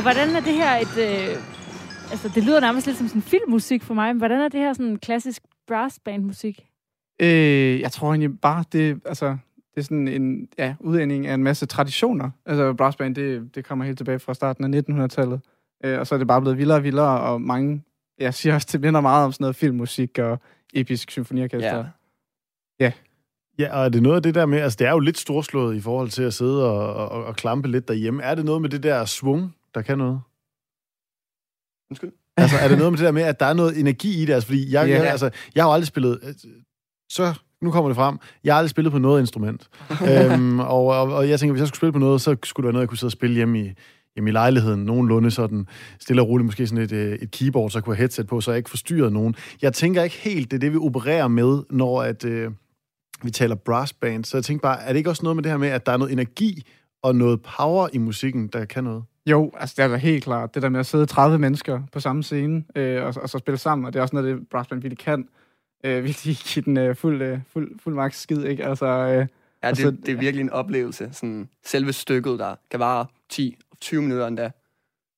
Og 0.00 0.04
hvordan 0.04 0.36
er 0.36 0.40
det 0.40 0.54
her 0.54 0.76
et... 0.76 0.96
Øh, 0.98 1.36
altså, 2.10 2.30
det 2.34 2.44
lyder 2.44 2.60
nærmest 2.60 2.86
lidt 2.86 2.98
som 2.98 3.08
sådan 3.08 3.22
filmmusik 3.22 3.82
for 3.82 3.94
mig, 3.94 4.14
men 4.14 4.18
hvordan 4.18 4.40
er 4.40 4.48
det 4.48 4.60
her 4.60 4.72
sådan 4.72 4.96
klassisk 4.96 5.42
brass 5.68 5.98
band 6.04 6.24
musik? 6.24 6.66
Øh, 7.22 7.80
jeg 7.80 7.92
tror 7.92 8.08
egentlig 8.08 8.40
bare, 8.40 8.64
det, 8.72 9.00
altså, 9.04 9.26
det 9.74 9.80
er 9.80 9.82
sådan 9.82 10.08
en 10.08 10.48
ja, 10.58 10.74
udending 10.80 11.26
af 11.26 11.34
en 11.34 11.42
masse 11.42 11.66
traditioner. 11.66 12.30
Altså 12.46 12.72
brassband, 12.72 13.14
det, 13.14 13.54
det 13.54 13.64
kommer 13.64 13.84
helt 13.84 13.98
tilbage 13.98 14.18
fra 14.18 14.34
starten 14.34 14.74
af 14.74 14.82
1900-tallet. 14.90 15.40
Øh, 15.84 15.98
og 15.98 16.06
så 16.06 16.14
er 16.14 16.18
det 16.18 16.28
bare 16.28 16.40
blevet 16.40 16.58
vildere 16.58 16.78
og 16.78 16.84
vildere, 16.84 17.20
og 17.20 17.42
mange, 17.42 17.82
jeg 18.18 18.34
siger 18.38 18.54
også, 18.54 18.68
det 18.72 18.80
minder 18.80 19.00
meget 19.00 19.24
om 19.24 19.32
sådan 19.32 19.42
noget 19.44 19.56
filmmusik 19.56 20.18
og 20.18 20.38
episk 20.74 21.10
symfoniorkester. 21.10 21.84
Ja. 22.80 22.92
Ja, 23.58 23.78
og 23.78 23.84
er 23.84 23.88
det 23.88 24.02
noget 24.02 24.16
af 24.16 24.22
det 24.22 24.34
der 24.34 24.46
med, 24.46 24.58
altså 24.60 24.76
det 24.76 24.86
er 24.86 24.90
jo 24.90 24.98
lidt 24.98 25.18
storslået 25.18 25.76
i 25.76 25.80
forhold 25.80 26.08
til 26.08 26.22
at 26.22 26.34
sidde 26.34 26.70
og, 26.70 27.08
og, 27.08 27.24
og 27.24 27.36
klampe 27.36 27.68
lidt 27.68 27.88
derhjemme. 27.88 28.22
Er 28.22 28.34
det 28.34 28.44
noget 28.44 28.62
med 28.62 28.70
det 28.70 28.82
der 28.82 29.04
svung, 29.04 29.54
der 29.74 29.82
kan 29.82 29.98
noget? 29.98 30.20
Undskyld. 31.90 32.12
Altså 32.36 32.56
er 32.56 32.68
det 32.68 32.78
noget 32.78 32.92
med 32.92 32.98
det 32.98 33.04
der 33.06 33.12
med, 33.12 33.22
at 33.22 33.40
der 33.40 33.46
er 33.46 33.52
noget 33.52 33.80
energi 33.80 34.22
i 34.22 34.26
det? 34.26 34.32
Altså 34.32 34.46
fordi 34.46 34.72
jeg, 34.72 34.88
Ja. 34.88 34.94
jeg, 35.02 35.10
altså, 35.10 35.30
jeg 35.54 35.64
har 35.64 35.68
jo 35.68 35.74
aldrig 35.74 35.86
spillet, 35.86 36.18
øh, 36.22 36.34
så 37.10 37.38
nu 37.62 37.70
kommer 37.70 37.88
det 37.88 37.96
frem, 37.96 38.18
jeg 38.44 38.54
har 38.54 38.58
aldrig 38.58 38.70
spillet 38.70 38.92
på 38.92 38.98
noget 38.98 39.20
instrument. 39.20 39.68
øhm, 40.32 40.60
og, 40.60 40.86
og, 40.86 41.12
og 41.12 41.28
jeg 41.28 41.40
tænker, 41.40 41.52
hvis 41.52 41.60
jeg 41.60 41.68
skulle 41.68 41.76
spille 41.78 41.92
på 41.92 41.98
noget, 41.98 42.20
så 42.20 42.36
skulle 42.44 42.64
det 42.64 42.66
være 42.66 42.72
noget, 42.72 42.82
jeg 42.82 42.88
kunne 42.88 42.98
sidde 42.98 43.08
og 43.08 43.12
spille 43.12 43.36
hjemme 43.36 43.60
i, 43.60 43.72
hjemme 44.14 44.30
i 44.30 44.32
lejligheden, 44.32 44.84
nogenlunde 44.84 45.30
sådan 45.30 45.66
stille 46.00 46.22
og 46.22 46.28
roligt, 46.28 46.46
måske 46.46 46.66
sådan 46.66 46.84
et, 46.84 46.92
øh, 46.92 47.12
et 47.14 47.30
keyboard, 47.30 47.70
så 47.70 47.78
jeg 47.78 47.84
kunne 47.84 47.96
have 47.96 48.02
headset 48.02 48.26
på, 48.26 48.40
så 48.40 48.50
jeg 48.50 48.58
ikke 48.58 48.70
forstyrrede 48.70 49.10
nogen. 49.10 49.34
Jeg 49.62 49.72
tænker 49.72 50.02
ikke 50.02 50.16
helt, 50.16 50.50
det 50.50 50.56
er 50.56 50.60
det, 50.60 50.72
vi 50.72 50.76
opererer 50.78 51.28
med, 51.28 51.62
når 51.70 52.02
at, 52.02 52.24
øh, 52.24 52.50
vi 53.22 53.30
taler 53.30 53.54
brass 53.54 53.92
band. 53.92 54.24
Så 54.24 54.36
jeg 54.36 54.44
tænker 54.44 54.62
bare, 54.62 54.82
er 54.82 54.88
det 54.92 54.96
ikke 54.96 55.10
også 55.10 55.22
noget 55.22 55.36
med 55.36 55.42
det 55.42 55.50
her 55.52 55.58
med, 55.58 55.68
at 55.68 55.86
der 55.86 55.92
er 55.92 55.96
noget 55.96 56.12
energi 56.12 56.62
og 57.02 57.16
noget 57.16 57.42
power 57.42 57.88
i 57.92 57.98
musikken, 57.98 58.48
der 58.48 58.64
kan 58.64 58.84
noget? 58.84 59.04
Jo, 59.26 59.50
altså 59.58 59.74
det 59.76 59.84
er 59.84 59.88
da 59.88 59.96
helt 59.96 60.24
klart. 60.24 60.54
Det 60.54 60.62
der 60.62 60.68
med 60.68 60.80
at 60.80 60.86
sidde 60.86 61.06
30 61.06 61.38
mennesker 61.38 61.82
på 61.92 62.00
samme 62.00 62.22
scene, 62.22 62.64
øh, 62.74 63.04
og, 63.04 63.14
og 63.22 63.28
så 63.28 63.38
spille 63.38 63.58
sammen, 63.58 63.86
og 63.86 63.92
det 63.92 63.98
er 63.98 64.02
også 64.02 64.16
noget, 64.16 64.36
det 64.36 64.48
brassband 64.48 64.82
virkelig 64.82 64.98
kan. 64.98 65.28
Øh, 65.84 66.04
virkelig 66.04 66.36
give 66.36 66.64
den 66.64 66.76
øh, 66.76 66.96
fuld, 66.96 67.22
øh, 67.22 67.38
fuld, 67.52 67.78
fuld 67.78 67.94
max 67.94 68.16
skid, 68.16 68.44
ikke? 68.44 68.64
Altså, 68.64 68.86
øh, 68.86 69.26
Ja, 69.62 69.70
det, 69.70 70.06
det 70.06 70.14
er 70.14 70.18
virkelig 70.18 70.42
en 70.42 70.50
oplevelse. 70.50 71.08
Sådan 71.12 71.48
selve 71.64 71.92
stykket, 71.92 72.38
der 72.38 72.54
kan 72.70 72.80
vare 72.80 73.06
10-20 73.32 73.94
minutter 73.94 74.26
endda. 74.26 74.50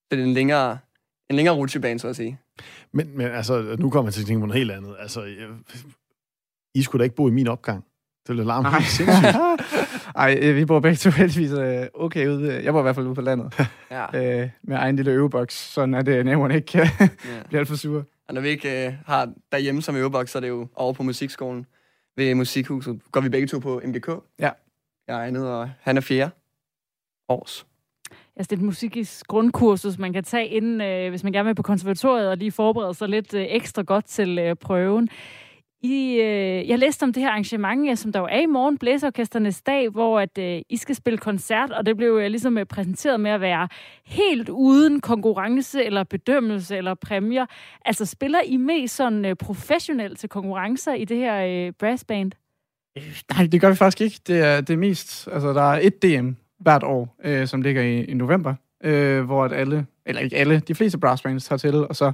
Så 0.01 0.09
det 0.11 0.21
er 0.21 0.25
en 0.25 0.33
længere, 0.33 0.79
en 1.31 1.37
længere 1.37 1.55
rutsjebane, 1.55 1.99
så 1.99 2.09
at 2.09 2.17
sige. 2.17 2.39
Men, 2.93 3.17
men 3.17 3.27
altså, 3.27 3.77
nu 3.79 3.91
kommer 3.91 4.09
jeg 4.09 4.15
til 4.15 4.21
at 4.21 4.27
tænke 4.27 4.41
på 4.41 4.47
noget 4.47 4.59
helt 4.59 4.71
andet. 4.71 4.97
Altså, 4.99 5.23
jeg, 5.23 5.49
I 6.75 6.83
skulle 6.83 7.01
da 7.01 7.05
ikke 7.05 7.17
bo 7.17 7.29
i 7.29 7.31
min 7.31 7.49
opgang. 7.49 7.85
Det 8.27 8.29
ville 8.29 8.45
larme 8.45 8.71
helt 8.71 8.91
sindssygt. 8.91 9.37
Ej, 10.15 10.39
øh, 10.43 10.57
vi 10.57 10.65
bor 10.65 10.81
begge 10.81 10.97
to 10.97 11.11
heldigvis 11.11 11.51
øh, 11.51 11.87
okay 11.95 12.29
ude. 12.29 12.65
Jeg 12.65 12.73
bor 12.73 12.81
i 12.81 12.83
hvert 12.83 12.95
fald 12.95 13.07
ude 13.07 13.15
på 13.15 13.21
landet. 13.21 13.55
Ja. 13.91 14.43
øh, 14.43 14.51
med 14.63 14.77
egen 14.77 14.97
lille 14.97 15.11
øveboks, 15.13 15.55
sådan 15.55 15.95
at 15.95 16.09
øh, 16.09 16.25
naboerne 16.25 16.55
ikke 16.55 16.67
kan 16.67 16.87
ja. 17.01 17.09
blive 17.49 17.59
alt 17.59 17.69
for 17.69 17.77
sure. 17.77 18.05
Og 18.29 18.35
når 18.35 18.41
vi 18.41 18.49
ikke 18.49 18.87
øh, 18.87 18.93
har 19.07 19.33
derhjemme 19.53 19.83
som 19.83 19.97
øveboks, 19.97 20.31
så 20.31 20.39
er 20.39 20.41
det 20.41 20.49
jo 20.49 20.69
over 20.75 20.93
på 20.93 21.03
musikskolen 21.03 21.67
ved 22.17 22.35
Musikhuset. 22.35 23.01
Går 23.13 23.21
vi 23.21 23.29
begge 23.29 23.47
to 23.47 23.59
på 23.59 23.81
MGK. 23.85 24.11
Ja. 24.41 24.51
Jeg 25.09 25.27
er 25.27 25.31
nede, 25.31 25.61
og 25.61 25.71
han 25.81 25.97
er 25.97 26.01
fjerde 26.01 26.31
års. 27.29 27.67
Altså, 28.37 28.51
det 28.51 28.53
er 28.53 28.61
et 28.61 28.67
musikisk 28.67 29.27
grundkursus, 29.27 29.99
man 29.99 30.13
kan 30.13 30.25
tage 30.25 30.47
inden, 30.47 30.81
øh, 30.81 31.11
hvis 31.11 31.25
man 31.25 31.33
gerne 31.33 31.47
vil 31.47 31.55
på 31.55 31.63
konservatoriet 31.63 32.29
og 32.29 32.37
lige 32.37 32.53
forberede 32.53 32.95
sig 32.95 33.09
lidt 33.09 33.35
øh, 33.35 33.47
ekstra 33.49 33.83
godt 33.83 34.05
til 34.05 34.39
øh, 34.39 34.57
prøven. 34.57 35.09
I, 35.83 36.21
øh, 36.21 36.69
jeg 36.69 36.79
læste 36.79 37.03
om 37.03 37.13
det 37.13 37.23
her 37.23 37.31
arrangement, 37.31 37.99
som 37.99 38.13
der 38.13 38.21
jo 38.21 38.29
er 38.31 38.41
i 38.41 38.47
morgen, 38.47 38.79
Blæseorkesternes 38.79 39.63
dag, 39.63 39.89
hvor 39.89 40.21
at, 40.21 40.39
øh, 40.39 40.61
I 40.69 40.77
skal 40.77 40.95
spille 40.95 41.19
koncert, 41.19 41.71
og 41.71 41.87
det 41.87 41.97
blev 41.97 42.19
øh, 42.23 42.27
ligesom 42.27 42.59
øh, 42.59 42.67
præsenteret 42.67 43.21
med 43.21 43.31
at 43.31 43.41
være 43.41 43.69
helt 44.07 44.49
uden 44.49 45.01
konkurrence 45.01 45.85
eller 45.85 46.05
bedømmelse 46.05 46.77
eller 46.77 46.95
præmier. 46.95 47.47
Altså 47.85 48.07
spiller 48.07 48.41
I 48.45 48.57
mest 48.57 48.97
sådan 48.97 49.25
øh, 49.25 49.37
professionelt 49.37 50.19
til 50.19 50.29
konkurrencer 50.29 50.95
i 50.95 51.05
det 51.05 51.17
her 51.17 51.67
øh, 51.67 51.73
brassband? 51.73 52.33
Øh, 52.99 53.21
nej, 53.37 53.47
det 53.47 53.61
gør 53.61 53.71
vi 53.71 53.77
faktisk 53.77 54.01
ikke. 54.01 54.21
Det 54.27 54.41
er 54.41 54.61
det 54.61 54.73
er 54.75 54.79
mest... 54.79 55.29
Altså, 55.33 55.53
der 55.53 55.73
er 55.73 55.81
et 55.83 56.03
DM 56.03 56.31
hvert 56.61 56.83
år, 56.83 57.17
øh, 57.25 57.47
som 57.47 57.63
ligger 57.63 57.83
i, 57.83 58.05
i 58.05 58.15
november, 58.15 58.55
øh, 58.85 59.25
hvor 59.25 59.45
at 59.45 59.53
alle, 59.53 59.87
eller 60.07 60.23
ikke 60.23 60.37
alle, 60.37 60.61
de 60.61 60.75
fleste 60.75 60.99
brassbands 60.99 61.45
tager 61.45 61.59
til, 61.59 61.75
og 61.75 61.97
så 61.97 62.13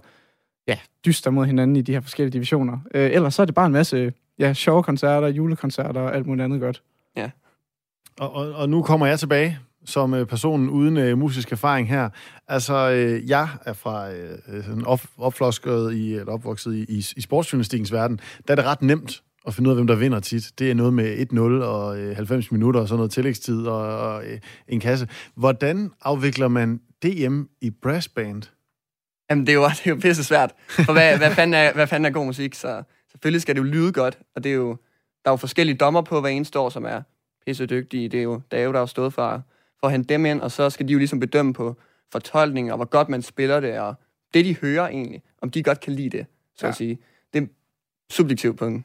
ja, 0.69 0.79
dyster 1.07 1.31
mod 1.31 1.47
hinanden 1.47 1.77
i 1.77 1.83
de 1.83 1.93
her 1.93 2.01
forskellige 2.01 2.33
divisioner. 2.33 2.79
Øh, 2.95 3.11
ellers 3.13 3.35
så 3.35 3.43
er 3.43 3.47
det 3.47 3.55
bare 3.55 3.67
en 3.67 3.73
masse 3.73 4.13
ja, 4.39 4.53
sjove 4.53 4.83
koncerter, 4.83 5.29
julekoncerter 5.29 6.01
og 6.01 6.15
alt 6.15 6.27
muligt 6.27 6.45
andet 6.45 6.61
godt. 6.61 6.83
Og, 8.21 8.35
og, 8.35 8.53
og 8.53 8.69
nu 8.69 8.83
kommer 8.83 9.07
jeg 9.07 9.19
tilbage 9.19 9.59
som 9.85 10.15
øh, 10.15 10.27
personen 10.27 10.71
uden 10.71 10.97
øh, 10.97 11.19
musisk 11.19 11.53
erfaring 11.53 11.89
her. 11.89 12.09
Altså, 12.49 12.91
øh, 12.91 13.29
jeg 13.29 13.49
er 13.65 13.73
fra 13.73 14.13
øh, 14.13 14.65
sådan 14.65 14.85
op, 14.87 15.01
opflosket 15.19 15.93
i, 15.93 16.15
eller 16.15 16.33
opvokset 16.33 16.75
i, 16.75 16.85
i, 16.89 17.05
i 17.17 17.21
sportsjournalistikkens 17.21 17.93
verden. 17.93 18.21
Der 18.49 18.53
er 18.53 18.57
det 18.57 18.65
ret 18.65 18.83
nemt 18.83 19.23
at 19.47 19.55
finde 19.55 19.69
ud 19.69 19.73
af, 19.73 19.77
hvem 19.77 19.87
der 19.87 19.95
vinder 19.95 20.21
tit. 20.21 20.53
Det 20.59 20.71
er 20.71 20.75
noget 20.75 20.95
med 20.95 21.27
1-0 21.33 21.41
og 21.65 21.99
øh, 21.99 22.17
90 22.17 22.53
minutter 22.53 22.81
og 22.81 22.89
sådan 22.89 22.97
noget 22.97 23.11
tillægstid 23.11 23.67
og, 23.67 23.99
og 23.99 24.25
øh, 24.25 24.39
en 24.69 24.81
kasse. 24.81 25.09
Hvordan 25.35 25.91
afvikler 26.03 26.49
man 26.49 26.81
DM 27.03 27.43
i 27.61 27.71
brassband? 27.71 28.43
Jamen, 29.31 29.47
det 29.47 29.53
er 29.53 29.57
jo, 29.57 29.69
det 29.79 29.87
er 29.87 29.91
jo 29.91 29.97
pisse 29.97 30.25
svært. 30.25 30.55
For 30.69 30.93
hvad, 30.93 31.19
hvad, 31.19 31.31
fanden 31.31 31.55
er, 31.55 31.73
hvad 31.73 31.87
fanden 31.87 32.05
er 32.05 32.11
god 32.11 32.27
musik? 32.27 32.55
Så 32.55 32.83
selvfølgelig 33.11 33.43
skal 33.43 33.55
det 33.55 33.61
jo 33.61 33.67
lyde 33.67 33.93
godt, 33.93 34.19
og 34.35 34.45
det 34.45 34.51
er 34.51 34.57
jo, 34.57 34.69
der 35.25 35.31
er 35.31 35.33
jo 35.33 35.37
forskellige 35.37 35.77
dommer 35.77 36.03
på 36.03 36.21
hver 36.21 36.31
eneste 36.31 36.59
år, 36.59 36.69
som 36.69 36.85
er 36.85 37.03
pisse 37.47 37.67
dygtige. 37.67 38.09
Det 38.09 38.19
er 38.19 38.23
jo 38.23 38.41
Dave, 38.51 38.73
der 38.73 38.79
har 38.79 38.87
stået 38.87 39.13
for, 39.13 39.43
for 39.81 39.87
at 39.87 39.93
hente 39.93 40.15
dem 40.15 40.27
ind, 40.27 40.41
og 40.41 40.51
så 40.51 40.71
skal 40.71 40.89
de 40.89 40.93
jo 40.93 40.99
ligesom 40.99 41.21
bedømme 41.21 41.53
på 41.53 41.77
fortolkning, 42.13 42.71
og 42.73 42.77
hvor 42.77 42.85
godt 42.85 43.09
man 43.09 43.23
spiller 43.23 43.61
det, 43.61 43.79
og 43.79 43.95
det, 44.35 44.45
de 44.45 44.57
hører 44.57 44.89
egentlig, 44.89 45.23
om 45.43 45.51
de 45.51 45.63
godt 45.63 45.81
kan 45.81 45.93
lide 45.93 46.19
det, 46.19 46.27
så 46.57 46.67
ja. 46.67 46.71
at 46.71 46.77
sige. 46.77 46.99
Det 47.33 47.43
er 47.43 47.47
subjektivt 48.11 48.59
på 48.59 48.67
en, 48.67 48.85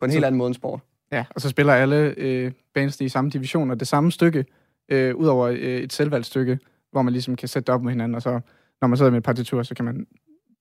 på 0.00 0.04
en 0.04 0.10
helt 0.10 0.24
anden 0.24 0.38
måde 0.38 0.46
end 0.46 0.54
sport. 0.54 0.80
Ja, 1.12 1.24
og 1.30 1.40
så 1.40 1.48
spiller 1.48 1.74
alle 1.74 2.14
øh, 2.16 2.52
bands 2.74 3.00
i 3.00 3.08
samme 3.08 3.30
divisioner 3.30 3.74
det 3.74 3.88
samme 3.88 4.12
stykke, 4.12 4.44
øh, 4.88 5.14
udover 5.16 5.46
øh, 5.48 5.58
et 5.58 5.92
selvvalgt 5.92 6.26
stykke, 6.26 6.58
hvor 6.90 7.02
man 7.02 7.12
ligesom 7.12 7.36
kan 7.36 7.48
sætte 7.48 7.66
det 7.66 7.74
op 7.74 7.82
med 7.82 7.92
hinanden, 7.92 8.14
og 8.14 8.22
så 8.22 8.40
når 8.82 8.88
man 8.88 8.96
sidder 8.96 9.10
med 9.10 9.18
et 9.18 9.24
partitur, 9.24 9.62
så 9.62 9.74
kan 9.74 9.84
man 9.84 10.06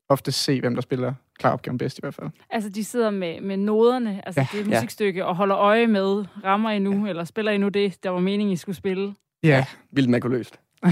ofte 0.09 0.32
se, 0.32 0.59
hvem 0.59 0.76
der 0.76 0.82
spiller 0.82 1.13
klar 1.39 1.53
opgaven 1.53 1.78
bedst 1.78 1.97
i 1.97 2.01
hvert 2.01 2.13
fald. 2.13 2.30
Altså, 2.49 2.69
de 2.69 2.84
sidder 2.84 3.09
med, 3.09 3.41
med 3.41 3.57
noderne, 3.57 4.22
altså 4.26 4.41
Ja. 4.53 4.57
det 4.57 4.67
musikstykke, 4.67 5.26
og 5.26 5.36
holder 5.36 5.57
øje 5.57 5.88
med, 5.88 6.26
rammer 6.45 6.69
I 6.72 6.80
nu, 6.80 7.07
eller 7.07 7.24
spiller 7.24 7.51
I 7.51 7.57
nu 7.57 7.67
det, 7.69 8.03
der 8.03 8.09
var 8.09 8.19
meningen, 8.19 8.53
I 8.53 8.55
skulle 8.55 8.76
spille. 8.76 9.15
Ja, 9.43 9.65
Vildt 9.91 10.09
makuløst. 10.09 10.59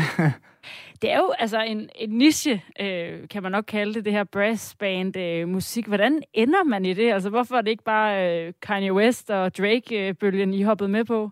Det 1.02 1.12
er 1.12 1.18
jo 1.18 1.34
altså 1.40 1.62
en, 1.62 1.90
en 1.96 2.10
niche, 2.10 2.64
øh, 2.82 3.28
kan 3.30 3.44
man 3.44 3.52
nok 3.52 3.64
kalde 3.68 3.94
det, 3.94 4.06
det 4.06 4.14
her 4.14 4.24
brassband 4.24 5.18
øh, 5.18 5.48
musik. 5.48 5.86
Hvordan 5.88 6.22
ender 6.34 6.64
man 6.64 6.86
i 6.86 6.94
det? 6.94 7.12
Altså, 7.14 7.30
hvorfor 7.30 7.56
er 7.56 7.62
det 7.62 7.72
ikke 7.72 7.84
bare 7.84 8.38
øh, 8.48 8.54
Kanye 8.62 8.94
West 8.94 9.30
og 9.30 9.58
Drake-bølgen, 9.58 10.54
I 10.54 10.62
hoppede 10.64 10.90
med 10.90 11.06
på? 11.06 11.30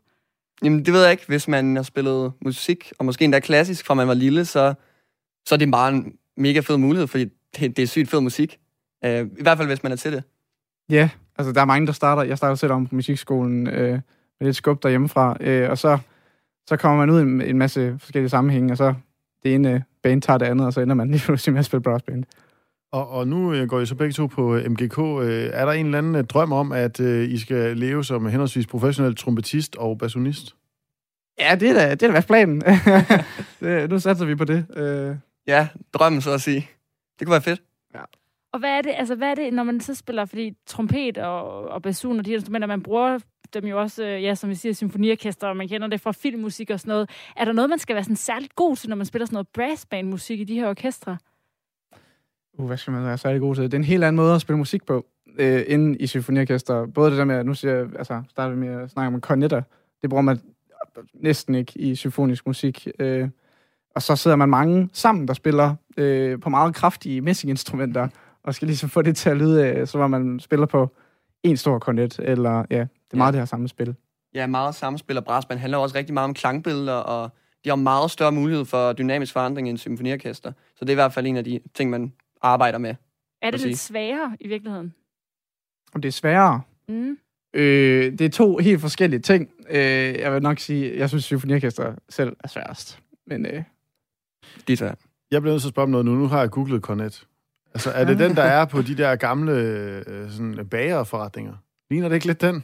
Jamen, 0.64 0.86
det 0.86 0.94
ved 0.94 1.02
jeg 1.02 1.12
ikke. 1.12 1.24
Hvis 1.28 1.48
man 1.48 1.76
har 1.76 1.84
spillet 1.84 2.34
musik, 2.42 2.92
og 3.00 3.06
måske 3.06 3.26
endda 3.26 3.40
klassisk, 3.40 3.86
fra 3.86 3.94
man 3.94 4.08
var 4.08 4.14
lille, 4.14 4.46
så, 4.46 4.74
så 5.48 5.56
er 5.56 5.60
det 5.60 5.72
bare 5.72 5.90
en 5.90 6.14
mega 6.38 6.60
fed 6.60 6.78
mulighed, 6.78 7.08
fordi 7.08 7.24
det, 7.60 7.78
det 7.78 7.80
er 7.80 7.88
sygt 7.88 8.10
fed 8.10 8.22
musik. 8.22 8.58
Uh, 9.06 9.12
I 9.12 9.42
hvert 9.42 9.58
fald, 9.58 9.68
hvis 9.68 9.84
man 9.84 9.92
er 9.92 9.96
til 9.96 10.12
det. 10.12 10.24
Ja, 10.90 11.10
altså 11.38 11.52
der 11.54 11.62
er 11.62 11.66
mange, 11.66 11.88
der 11.88 11.94
starter. 11.94 12.24
Jeg 12.24 12.38
startede 12.38 12.58
selv 12.58 12.72
om 12.72 12.88
på 12.88 12.96
musikskolen 12.96 13.68
øh, 13.68 13.92
med 14.40 14.48
lidt 14.48 14.56
skub 14.56 14.84
derhjemmefra, 14.84 15.38
øh, 15.40 15.70
og 15.70 15.78
så, 15.78 15.98
så 16.68 16.78
kommer 16.78 17.06
man 17.06 17.10
ud 17.10 17.20
i 17.20 17.22
en, 17.22 17.42
en 17.42 17.58
masse 17.58 17.96
forskellige 18.00 18.30
sammenhænge, 18.30 18.74
og 18.74 18.78
så 18.78 18.94
det 19.44 19.56
ene 19.56 19.84
band 20.04 20.22
tager 20.22 20.38
det 20.38 20.46
andet, 20.46 20.66
og 20.66 20.74
så 20.74 20.82
ender 20.82 20.96
man 20.96 21.10
lige 21.12 21.22
pludselig 21.26 21.54
med 21.54 21.60
at 21.60 21.66
spille 21.66 21.82
brassband. 21.82 22.24
Og, 22.92 23.10
og 23.10 23.28
nu 23.28 23.54
øh, 23.54 23.68
går 23.68 23.80
I 23.80 23.86
så 23.86 23.96
begge 23.96 24.14
to 24.14 24.28
på 24.28 24.56
øh, 24.56 24.72
MGK. 24.72 25.00
Øh, 25.00 25.50
er 25.54 25.66
der 25.66 25.72
en 25.72 25.86
eller 25.86 25.98
anden 25.98 26.16
øh, 26.16 26.24
drøm 26.24 26.52
om, 26.52 26.72
at 26.72 27.00
øh, 27.00 27.30
I 27.30 27.38
skal 27.38 27.78
leve 27.78 28.04
som 28.04 28.26
henholdsvis 28.26 28.68
professionel 28.68 29.16
trompetist 29.16 29.76
og 29.76 29.98
bassonist? 29.98 30.56
Ja, 31.40 31.56
det 31.56 31.70
er 31.70 31.74
da, 31.74 31.92
det 31.92 32.04
er 32.04 32.12
da 32.12 32.22
planen. 32.22 32.62
det, 33.60 33.90
nu 33.90 34.00
satser 34.00 34.26
vi 34.26 34.36
på 34.36 34.46
det. 34.46 34.66
Ja, 35.48 35.68
drømmen, 35.94 36.22
så 36.22 36.32
at 36.32 36.42
sige. 36.42 36.70
Det 37.20 37.28
kunne 37.28 37.32
være 37.32 37.42
fedt. 37.42 37.62
Og 38.52 38.60
hvad 38.60 38.70
er 38.70 38.82
det, 38.82 38.94
altså, 38.98 39.16
hvad 39.16 39.32
er 39.32 39.36
det 39.36 39.54
når 39.54 39.64
man 39.64 39.80
så 39.80 39.96
spiller, 39.96 40.26
fordi 40.26 40.54
trompet 40.66 41.18
og, 41.18 41.68
og 41.68 41.82
basson 41.82 42.20
og 42.20 42.26
de 42.26 42.30
her 42.30 42.38
instrumenter, 42.38 42.68
man 42.68 42.84
bruger 42.84 43.20
dem 43.54 43.66
jo 43.66 43.80
også, 43.80 44.06
øh, 44.06 44.24
ja, 44.24 44.36
som 44.36 44.50
vi 44.50 44.56
siger, 44.56 44.74
symfoniorkester, 44.74 45.48
og 45.48 45.58
man 45.58 45.68
kender 45.68 45.88
det 45.88 46.02
fra 46.02 46.12
filmmusik 46.12 46.70
og 46.70 46.80
sådan 46.80 46.92
noget. 46.92 47.10
Er 47.36 47.46
der 47.46 47.52
noget, 47.52 47.70
man 47.70 47.80
skal 47.80 47.94
være 47.94 48.04
sådan 48.04 48.16
særligt 48.16 48.56
god 48.56 48.76
til, 48.76 48.90
når 48.90 48.96
man 48.96 49.06
spiller 49.06 49.26
sådan 49.26 49.36
noget 49.36 49.48
brassband-musik 49.48 50.40
i 50.40 50.44
de 50.44 50.56
her 50.56 50.70
orkestre? 50.70 51.18
uh, 52.58 52.66
hvad 52.66 52.78
skal 52.78 52.94
man 52.94 53.06
være 53.06 53.18
særlig 53.18 53.42
god 53.42 53.56
til? 53.56 53.64
Det 53.64 53.74
er 53.74 53.78
en 53.78 53.84
helt 53.84 54.04
anden 54.04 54.16
måde 54.16 54.36
at 54.36 54.42
spille 54.42 54.58
musik 54.58 54.86
på, 54.86 55.06
øh, 55.40 55.64
inden 55.68 56.00
i 56.00 56.08
symfoniorkester. 56.08 56.86
Både 56.86 57.10
det 57.10 57.18
der 57.18 57.26
med, 57.26 57.44
nu 57.44 57.54
siger 57.54 57.74
jeg, 57.74 57.88
altså, 57.98 58.24
starter 58.30 58.56
vi 58.56 58.60
med 58.60 58.84
at 58.84 58.92
snakke 58.92 59.16
om 59.16 59.22
kornetter. 59.22 59.62
Det 60.02 60.10
bruger 60.10 60.22
man 60.22 60.40
næsten 61.14 61.56
ikke 61.56 61.74
i 61.80 61.96
symfonisk 61.96 62.48
musik. 62.48 62.88
Øh, 63.00 63.30
og 63.98 64.02
så 64.02 64.16
sidder 64.16 64.38
man 64.38 64.50
mange 64.50 64.90
sammen, 64.94 65.28
der 65.28 65.34
spiller 65.34 65.76
øh, 65.98 66.40
på 66.40 66.50
meget 66.50 66.76
kraftige 66.76 67.22
messinginstrumenter, 67.22 68.08
og 68.44 68.56
skal 68.56 68.68
ligesom 68.68 68.90
få 68.90 69.02
det 69.02 69.18
til 69.18 69.30
at 69.30 69.38
lyde, 69.38 69.68
øh, 69.68 69.88
som 69.88 70.02
om 70.02 70.12
man 70.12 70.40
spiller 70.40 70.66
på 70.66 70.96
en 71.44 71.58
stor 71.58 71.80
kornet, 71.80 72.20
eller 72.20 72.66
ja, 72.70 72.80
det 72.80 73.14
er 73.14 73.18
meget 73.18 73.34
det 73.34 73.42
her 73.42 73.46
samme 73.46 73.68
spil. 73.68 73.96
Ja, 74.34 74.48
meget 74.48 74.76
samspil 74.76 75.18
og 75.18 75.26
brassband 75.26 75.60
handler 75.60 75.78
også 75.78 75.96
rigtig 75.96 76.14
meget 76.14 76.24
om 76.24 76.34
klangbilleder, 76.34 76.94
og 76.94 77.30
de 77.64 77.70
har 77.70 77.76
meget 77.76 78.12
større 78.12 78.32
mulighed 78.32 78.66
for 78.66 78.94
dynamisk 78.94 79.34
forandring 79.34 79.70
end 79.70 79.78
symfoniorkester. 79.78 80.52
Så 80.76 80.86
det 80.86 80.90
er 80.90 80.94
i 80.94 80.96
hvert 80.96 81.14
fald 81.14 81.28
en 81.28 81.38
af 81.38 81.44
de 81.44 81.60
ting, 81.74 81.90
man 81.90 82.14
arbejder 82.42 82.78
med. 82.78 82.96
Er 83.42 83.52
det 83.52 83.62
lidt 83.62 83.78
sværere 83.78 84.38
i 84.40 84.48
virkeligheden? 84.48 84.94
Og 85.94 86.04
det 86.04 86.08
er 86.08 86.12
sværere. 86.12 86.62
Mm. 86.90 87.18
Øh, 87.54 88.12
det 88.12 88.22
er 88.22 88.30
to 88.30 88.58
helt 88.58 88.82
forskellige 88.82 89.20
ting. 89.20 89.50
Øh, 89.70 90.20
jeg 90.20 90.34
vil 90.34 90.42
nok 90.42 90.60
sige, 90.60 90.98
jeg 90.98 91.10
synes, 91.10 91.24
symfoniorkester 91.24 91.96
selv 92.10 92.36
er 92.40 92.48
sværest. 92.48 93.00
Men 93.28 93.46
øh, 93.46 93.64
De 94.68 94.74
er. 94.74 94.94
Jeg 95.32 95.42
bliver 95.42 95.54
nødt 95.54 95.62
til 95.62 95.68
at 95.68 95.74
spørge 95.74 95.84
om 95.84 95.90
noget 95.90 96.06
nu. 96.06 96.16
Nu 96.16 96.28
har 96.28 96.40
jeg 96.40 96.50
googlet 96.52 96.82
Cornet. 96.82 97.24
Altså, 97.74 97.92
er 97.92 98.04
det 98.06 98.20
den, 98.20 98.36
der 98.36 98.44
er 98.44 98.66
på 98.66 98.82
de 98.82 98.96
der 98.98 99.16
gamle 99.16 99.52
øh, 100.08 100.30
sådan, 100.32 100.68
bagerforretninger? 100.72 101.54
Ligner 101.92 102.08
det 102.10 102.16
ikke 102.16 102.28
lidt 102.28 102.42
den? 102.42 102.64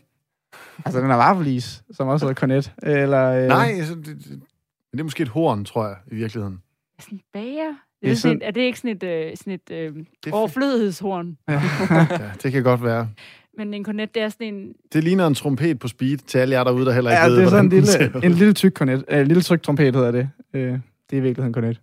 altså, 0.86 1.02
den 1.02 1.12
er 1.12 1.16
vaffelis, 1.16 1.84
som 1.92 2.08
også 2.08 2.26
hedder 2.26 2.40
Cornet. 2.40 2.72
Eller, 2.84 3.24
øh, 3.32 3.48
Nej, 3.48 3.74
altså, 3.78 3.96
det, 3.96 4.06
det, 4.06 4.42
det 4.92 5.00
er 5.00 5.04
måske 5.04 5.24
et 5.24 5.30
horn, 5.30 5.66
tror 5.66 5.88
jeg, 5.88 5.96
i 6.12 6.16
virkeligheden. 6.16 6.62
Sådan 7.00 7.20
bager? 7.34 7.68
Det 7.68 7.76
Det 8.02 8.12
er 8.12 8.16
sådan, 8.16 8.18
sådan- 8.18 8.38
et, 8.38 8.48
er 8.48 8.52
det 8.52 8.62
ikke 8.62 8.78
sådan 8.80 8.96
et, 8.96 9.04
øh, 9.04 9.38
sådan 9.38 9.54
et 9.54 9.72
øh, 9.72 9.96
Det, 10.26 10.34
overflødighedshorn? 10.34 11.38
ja, 11.50 12.32
det 12.44 12.52
kan 12.52 12.64
godt 12.64 12.84
være. 12.84 13.10
Men 13.58 13.74
en 13.74 13.84
kornet, 13.84 14.16
det 14.16 14.24
er 14.24 14.30
sådan 14.30 14.54
en... 14.54 14.74
Det 14.94 15.04
ligner 15.04 15.28
en 15.28 15.36
trompet 15.36 15.80
på 15.80 15.88
speed 15.88 16.18
til 16.18 16.38
alle 16.38 16.56
jer 16.56 16.64
derude, 16.64 16.86
der 16.86 16.92
heller 16.94 17.12
ikke 17.12 17.22
Ja, 17.22 17.28
ved, 17.28 17.38
det 17.38 17.46
er 17.46 17.50
sådan 17.50 17.66
en 17.66 17.72
lille, 17.72 18.26
en 18.26 18.32
lille 18.32 18.54
tyk 18.54 18.72
kornet. 18.76 19.04
Øh, 19.10 19.20
en 19.22 19.28
lille 19.28 19.42
tyk 19.44 19.62
trompet 19.64 19.96
hedder 19.96 20.12
det. 20.12 20.30
Øh, 20.54 20.80
det 21.14 21.18
er 21.20 21.22
i 21.22 21.24
virkeligheden 21.24 21.54
kornet. 21.54 21.82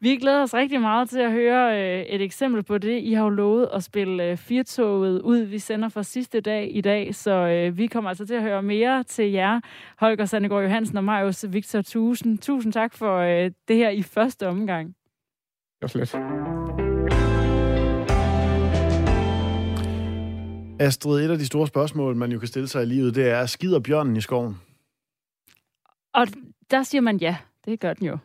Vi 0.00 0.16
glæder 0.16 0.42
os 0.42 0.54
rigtig 0.54 0.80
meget 0.80 1.08
til 1.08 1.18
at 1.18 1.32
høre 1.32 1.82
øh, 1.82 2.02
et 2.02 2.22
eksempel 2.22 2.62
på 2.62 2.78
det. 2.78 3.00
I 3.02 3.12
har 3.12 3.22
jo 3.24 3.28
lovet 3.28 3.68
at 3.72 3.84
spille 3.84 4.30
øh, 4.30 4.36
firtoget 4.36 5.20
ud. 5.20 5.38
Vi 5.38 5.58
sender 5.58 5.88
for 5.88 6.02
sidste 6.02 6.40
dag 6.40 6.76
i 6.76 6.80
dag, 6.80 7.14
så 7.14 7.30
øh, 7.30 7.78
vi 7.78 7.86
kommer 7.86 8.10
altså 8.10 8.26
til 8.26 8.34
at 8.34 8.42
høre 8.42 8.62
mere 8.62 9.02
til 9.02 9.30
jer. 9.30 9.60
Holger 9.98 10.24
Sandegård 10.24 10.62
Johansen 10.62 10.96
og 10.96 11.04
Marius 11.04 11.44
Victor 11.48 11.82
Tusen. 11.82 12.38
Tusind 12.38 12.72
tak 12.72 12.94
for 12.94 13.16
øh, 13.16 13.50
det 13.68 13.76
her 13.76 13.90
i 13.90 14.02
første 14.02 14.48
omgang. 14.48 14.86
Det 14.86 15.82
var 15.82 15.88
slet. 15.88 16.14
Astrid, 20.80 21.24
et 21.24 21.30
af 21.30 21.38
de 21.38 21.46
store 21.46 21.66
spørgsmål, 21.66 22.16
man 22.16 22.32
jo 22.32 22.38
kan 22.38 22.48
stille 22.48 22.68
sig 22.68 22.82
i 22.82 22.86
livet, 22.86 23.14
det 23.14 23.28
er, 23.28 23.46
skider 23.46 23.80
bjørnen 23.80 24.16
i 24.16 24.20
skoven? 24.20 24.56
Og 26.14 26.26
der 26.70 26.82
siger 26.82 27.00
man 27.00 27.16
ja. 27.16 27.36
Det 27.64 27.80
gør 27.80 27.94
den 27.94 28.06
jo. 28.06 28.18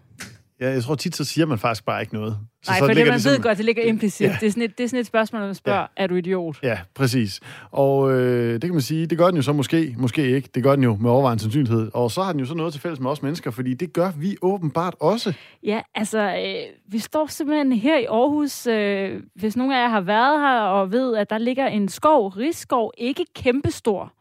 Ja, 0.61 0.69
jeg 0.69 0.83
tror 0.83 0.95
tit, 0.95 1.15
så 1.15 1.23
siger 1.23 1.45
man 1.45 1.57
faktisk 1.57 1.85
bare 1.85 2.01
ikke 2.01 2.13
noget. 2.13 2.37
Så, 2.63 2.71
Nej, 2.71 2.77
så 2.77 2.81
for 2.81 2.87
det, 2.87 2.95
ligger 2.95 3.11
man 3.11 3.15
ligesom- 3.15 3.31
ved 3.31 3.39
godt, 3.39 3.57
det 3.57 3.65
ligger 3.65 3.83
implicit. 3.83 4.27
Ja. 4.27 4.37
Det, 4.39 4.47
er 4.47 4.51
sådan 4.51 4.63
et, 4.63 4.77
det 4.77 4.83
er 4.83 4.87
sådan 4.87 4.99
et 4.99 5.05
spørgsmål, 5.05 5.39
når 5.39 5.45
man 5.47 5.55
spørger, 5.55 5.79
ja. 5.79 5.85
er 6.03 6.07
du 6.07 6.15
idiot? 6.15 6.57
Ja, 6.63 6.79
præcis. 6.95 7.39
Og 7.71 8.11
øh, 8.11 8.53
det 8.53 8.61
kan 8.61 8.71
man 8.71 8.81
sige, 8.81 9.05
det 9.05 9.17
gør 9.17 9.25
den 9.27 9.35
jo 9.35 9.41
så 9.41 9.53
måske, 9.53 9.95
måske 9.97 10.31
ikke. 10.35 10.49
Det 10.55 10.63
gør 10.63 10.75
den 10.75 10.83
jo 10.83 10.95
med 10.95 11.09
overvejende 11.11 11.41
sandsynlighed. 11.43 11.91
Og 11.93 12.11
så 12.11 12.21
har 12.23 12.31
den 12.31 12.39
jo 12.39 12.45
så 12.45 12.53
noget 12.55 12.73
til 12.73 12.81
fælles 12.81 12.99
med 12.99 13.11
os 13.11 13.21
mennesker, 13.21 13.51
fordi 13.51 13.73
det 13.73 13.93
gør 13.93 14.11
vi 14.17 14.37
åbenbart 14.41 14.95
også. 14.99 15.33
Ja, 15.63 15.81
altså, 15.95 16.19
øh, 16.19 16.91
vi 16.91 16.99
står 16.99 17.27
simpelthen 17.27 17.71
her 17.71 17.97
i 17.97 18.05
Aarhus. 18.05 18.67
Øh, 18.67 19.21
hvis 19.35 19.57
nogen 19.57 19.71
af 19.73 19.81
jer 19.81 19.89
har 19.89 20.01
været 20.01 20.39
her 20.39 20.59
og 20.59 20.91
ved, 20.91 21.15
at 21.15 21.29
der 21.29 21.37
ligger 21.37 21.67
en 21.67 21.89
skov, 21.89 22.27
Rigskov, 22.29 22.91
ikke 22.97 23.25
kæmpestor, 23.35 24.13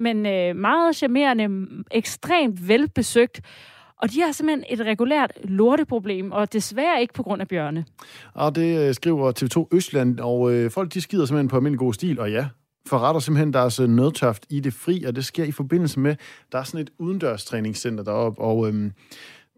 men 0.00 0.26
øh, 0.26 0.56
meget 0.56 0.96
charmerende, 0.96 1.66
ekstremt 1.90 2.68
velbesøgt. 2.68 3.40
Og 4.02 4.10
de 4.10 4.20
har 4.20 4.32
simpelthen 4.32 4.64
et 4.78 4.86
regulært 4.86 5.32
lorteproblem, 5.44 6.32
og 6.32 6.52
desværre 6.52 7.00
ikke 7.00 7.14
på 7.14 7.22
grund 7.22 7.42
af 7.42 7.48
bjørne. 7.48 7.84
Og 8.34 8.54
det 8.54 8.88
øh, 8.88 8.94
skriver 8.94 9.32
TV2 9.32 9.76
Østland, 9.76 10.20
og 10.20 10.52
øh, 10.52 10.70
folk 10.70 10.94
de 10.94 11.00
skider 11.00 11.26
simpelthen 11.26 11.48
på 11.48 11.56
almindelig 11.56 11.78
god 11.78 11.94
stil, 11.94 12.20
og 12.20 12.30
ja, 12.30 12.48
forretter 12.86 13.20
simpelthen 13.20 13.52
deres 13.52 13.80
øh, 13.80 13.88
nødtøft 13.88 14.46
i 14.50 14.60
det 14.60 14.74
fri, 14.74 15.04
og 15.04 15.16
det 15.16 15.24
sker 15.24 15.44
i 15.44 15.52
forbindelse 15.52 16.00
med, 16.00 16.16
der 16.52 16.58
er 16.58 16.62
sådan 16.62 16.80
et 16.80 16.90
udendørstræningscenter 16.98 18.04
deroppe, 18.04 18.40
og 18.40 18.68
øhm, 18.68 18.92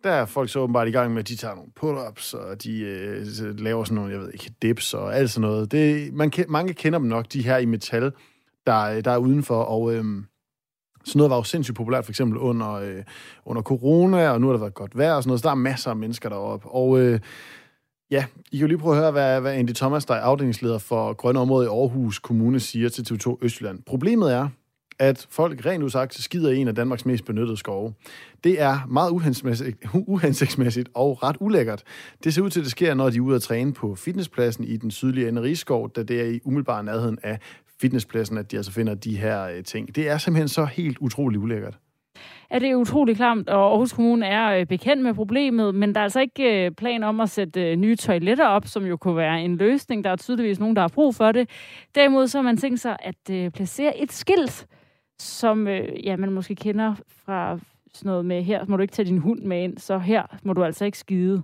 der 0.04 0.10
er 0.10 0.26
folk 0.26 0.50
så 0.50 0.60
åbenbart 0.60 0.88
i 0.88 0.90
gang 0.90 1.12
med, 1.12 1.18
at 1.18 1.28
de 1.28 1.36
tager 1.36 1.54
nogle 1.54 1.70
pull-ups, 1.80 2.36
og 2.36 2.62
de 2.64 2.80
øh, 2.80 3.26
laver 3.58 3.84
sådan 3.84 3.94
nogle, 3.94 4.12
jeg 4.12 4.20
ved 4.20 4.30
ikke, 4.32 4.50
dips 4.62 4.94
og 4.94 5.16
alt 5.16 5.30
sådan 5.30 5.48
noget. 5.48 5.72
Det, 5.72 6.12
man, 6.12 6.32
mange 6.48 6.74
kender 6.74 6.98
dem 6.98 7.08
nok, 7.08 7.32
de 7.32 7.44
her 7.44 7.58
i 7.58 7.66
metal, 7.66 8.12
der, 8.66 8.80
øh, 8.80 9.04
der 9.04 9.10
er 9.10 9.18
udenfor, 9.18 9.62
og 9.62 9.94
øhm, 9.94 10.24
sådan 11.04 11.18
noget 11.18 11.30
var 11.30 11.36
jo 11.36 11.42
sindssygt 11.42 11.76
populært, 11.76 12.04
for 12.04 12.12
eksempel 12.12 12.38
under, 12.38 12.72
øh, 12.72 13.02
under 13.44 13.62
corona, 13.62 14.30
og 14.30 14.40
nu 14.40 14.46
har 14.46 14.52
der 14.52 14.60
været 14.60 14.74
godt 14.74 14.98
vejr 14.98 15.14
og 15.14 15.22
sådan 15.22 15.28
noget, 15.28 15.40
så 15.40 15.44
der 15.44 15.50
er 15.50 15.54
masser 15.54 15.90
af 15.90 15.96
mennesker 15.96 16.28
deroppe. 16.28 16.68
Og 16.68 17.00
øh, 17.00 17.20
ja, 18.10 18.24
I 18.52 18.56
kan 18.56 18.60
jo 18.60 18.66
lige 18.66 18.78
prøve 18.78 18.96
at 18.96 19.00
høre, 19.02 19.10
hvad, 19.10 19.40
hvad 19.40 19.54
Andy 19.54 19.72
Thomas, 19.72 20.04
der 20.04 20.14
er 20.14 20.20
afdelingsleder 20.20 20.78
for 20.78 21.12
Grønne 21.12 21.40
Område 21.40 21.66
i 21.66 21.68
Aarhus 21.68 22.18
Kommune, 22.18 22.60
siger 22.60 22.88
til 22.88 23.02
TV2 23.02 23.38
Østjylland. 23.42 23.82
Problemet 23.82 24.32
er, 24.32 24.48
at 24.98 25.26
folk 25.30 25.66
rent 25.66 25.84
udsagt 25.84 26.14
skider 26.14 26.50
i 26.50 26.56
en 26.56 26.68
af 26.68 26.74
Danmarks 26.74 27.06
mest 27.06 27.24
benyttede 27.24 27.56
skove. 27.56 27.94
Det 28.44 28.60
er 28.60 28.86
meget 28.88 29.10
uhensigtsmæssigt, 29.10 29.76
uhensigtsmæssigt 29.94 30.88
og 30.94 31.22
ret 31.22 31.36
ulækkert. 31.40 31.82
Det 32.24 32.34
ser 32.34 32.42
ud 32.42 32.50
til, 32.50 32.60
at 32.60 32.64
det 32.64 32.70
sker, 32.70 32.94
når 32.94 33.10
de 33.10 33.16
er 33.16 33.20
ude 33.20 33.36
at 33.36 33.42
træne 33.42 33.72
på 33.72 33.94
fitnesspladsen 33.94 34.64
i 34.64 34.76
den 34.76 34.90
sydlige 34.90 35.28
ende 35.28 35.42
Rigskov, 35.42 35.90
da 35.90 36.02
det 36.02 36.20
er 36.20 36.24
i 36.24 36.40
umiddelbar 36.44 36.82
nærheden 36.82 37.18
af 37.22 37.38
fitnesspladsen, 37.80 38.38
at 38.38 38.50
de 38.50 38.56
altså 38.56 38.72
finder 38.72 38.94
de 38.94 39.16
her 39.16 39.44
øh, 39.44 39.64
ting. 39.64 39.96
Det 39.96 40.08
er 40.08 40.18
simpelthen 40.18 40.48
så 40.48 40.64
helt 40.64 40.98
utroligt 40.98 41.42
ulækkert. 41.42 41.78
Ja, 42.50 42.58
det 42.58 42.70
er 42.70 42.74
utroligt 42.74 43.16
klamt, 43.16 43.48
og 43.48 43.70
Aarhus 43.70 43.92
Kommune 43.92 44.26
er 44.26 44.58
øh, 44.58 44.66
bekendt 44.66 45.02
med 45.02 45.14
problemet, 45.14 45.74
men 45.74 45.94
der 45.94 46.00
er 46.00 46.04
altså 46.04 46.20
ikke 46.20 46.66
øh, 46.66 46.70
plan 46.70 47.02
om 47.02 47.20
at 47.20 47.30
sætte 47.30 47.70
øh, 47.70 47.76
nye 47.76 47.96
toiletter 47.96 48.46
op, 48.46 48.66
som 48.66 48.84
jo 48.84 48.96
kunne 48.96 49.16
være 49.16 49.42
en 49.42 49.56
løsning. 49.56 50.04
Der 50.04 50.10
er 50.10 50.16
tydeligvis 50.16 50.60
nogen, 50.60 50.76
der 50.76 50.82
har 50.82 50.88
brug 50.88 51.14
for 51.14 51.32
det. 51.32 51.48
Derimod 51.94 52.26
så 52.26 52.38
har 52.38 52.42
man 52.42 52.56
tænkt 52.56 52.80
sig 52.80 52.96
at 53.00 53.52
placere 53.52 53.98
et 53.98 54.12
skilt, 54.12 54.66
som 55.18 55.68
ja, 56.04 56.16
man 56.16 56.32
måske 56.32 56.54
kender 56.54 56.94
fra 57.24 57.58
sådan 57.94 58.08
noget 58.08 58.24
med, 58.24 58.42
her 58.42 58.64
må 58.68 58.76
du 58.76 58.82
ikke 58.82 58.92
tage 58.92 59.06
din 59.06 59.18
hund 59.18 59.40
med 59.40 59.64
ind, 59.64 59.78
så 59.78 59.98
her 59.98 60.22
må 60.42 60.52
du 60.52 60.64
altså 60.64 60.84
ikke 60.84 60.98
skide. 60.98 61.42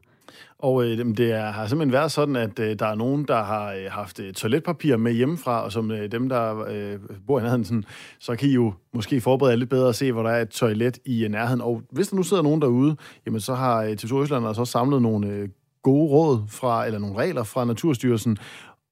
Og 0.59 0.85
øh, 0.85 0.99
det 0.99 1.33
er, 1.33 1.51
har 1.51 1.67
simpelthen 1.67 1.93
været 1.93 2.13
sådan, 2.13 2.37
at 2.37 2.59
øh, 2.59 2.79
der 2.79 2.87
er 2.87 2.95
nogen, 2.95 3.25
der 3.25 3.43
har 3.43 3.73
øh, 3.73 3.87
haft 3.91 4.21
øh, 4.21 4.33
toiletpapir 4.33 4.97
med 4.97 5.13
hjemmefra, 5.13 5.65
og 5.65 5.73
som 5.73 5.91
øh, 5.91 6.13
dem, 6.13 6.29
der 6.29 6.65
øh, 6.69 6.99
bor 7.27 7.39
i 7.39 7.43
nærheden, 7.43 7.65
sådan, 7.65 7.85
så 8.19 8.37
kan 8.37 8.49
I 8.49 8.53
jo 8.53 8.73
måske 8.95 9.21
forberede 9.21 9.57
lidt 9.57 9.71
bedre 9.71 9.89
at 9.89 9.97
se, 9.97 10.13
hvor 10.13 10.23
der 10.23 10.31
er 10.31 10.43
et 10.43 10.49
toilet 10.49 10.99
i 11.05 11.25
øh, 11.25 11.31
nærheden. 11.31 11.61
Og 11.61 11.83
hvis 11.91 12.09
der 12.09 12.17
nu 12.17 12.23
sidder 12.23 12.43
nogen 12.43 12.63
derude, 12.63 12.97
jamen 13.27 13.41
så 13.41 13.55
har 13.55 13.83
øh, 13.83 13.93
TV2 13.93 14.17
Østland 14.17 14.47
altså 14.47 14.63
også 14.63 14.73
samlet 14.73 15.03
nogle 15.03 15.29
øh, 15.29 15.49
gode 15.83 16.11
råd 16.11 16.43
fra, 16.49 16.87
eller 16.87 16.99
nogle 16.99 17.17
regler 17.17 17.43
fra 17.43 17.65
Naturstyrelsen. 17.65 18.39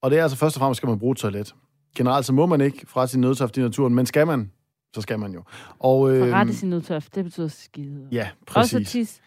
Og 0.03 0.11
det 0.11 0.19
er 0.19 0.23
altså 0.23 0.39
først 0.39 0.57
og 0.57 0.61
fremmest, 0.61 0.77
skal 0.77 0.89
man 0.89 0.99
bruge 0.99 1.13
et 1.13 1.19
toilet. 1.19 1.55
Generelt 1.97 2.27
så 2.27 2.33
må 2.33 2.47
man 2.47 2.61
ikke 2.61 2.87
fra 2.87 3.07
sin 3.07 3.21
nødtoft 3.21 3.57
i 3.57 3.61
naturen, 3.61 3.95
men 3.95 4.07
skal 4.07 4.27
man, 4.27 4.51
så 4.95 5.01
skal 5.01 5.19
man 5.19 5.33
jo. 5.33 5.43
Og, 5.79 6.15
øh, 6.15 6.29
Forrette 6.29 6.55
sin 6.55 6.71
nødtoft, 6.71 7.15
det 7.15 7.25
betyder 7.25 7.49
skide. 7.49 8.09
Ja, 8.13 8.29
præcis. 8.47 8.75
Også 8.75 8.91
tis? 8.91 9.21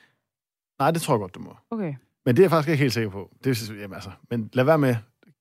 Nej, 0.82 0.92
det 0.92 1.02
tror 1.02 1.14
jeg 1.14 1.20
godt, 1.20 1.36
du 1.36 1.40
må. 1.40 1.56
Okay. 1.72 1.94
Men 2.26 2.36
det 2.36 2.40
er 2.40 2.44
jeg 2.44 2.52
faktisk 2.52 2.70
ikke 2.70 2.82
helt 2.82 2.94
sikker 2.94 3.10
på. 3.10 3.30
Det, 3.44 3.70
jamen, 3.70 3.94
altså, 3.94 4.10
men 4.30 4.50
lad 4.54 4.64
være 4.64 4.78
med. 4.78 4.96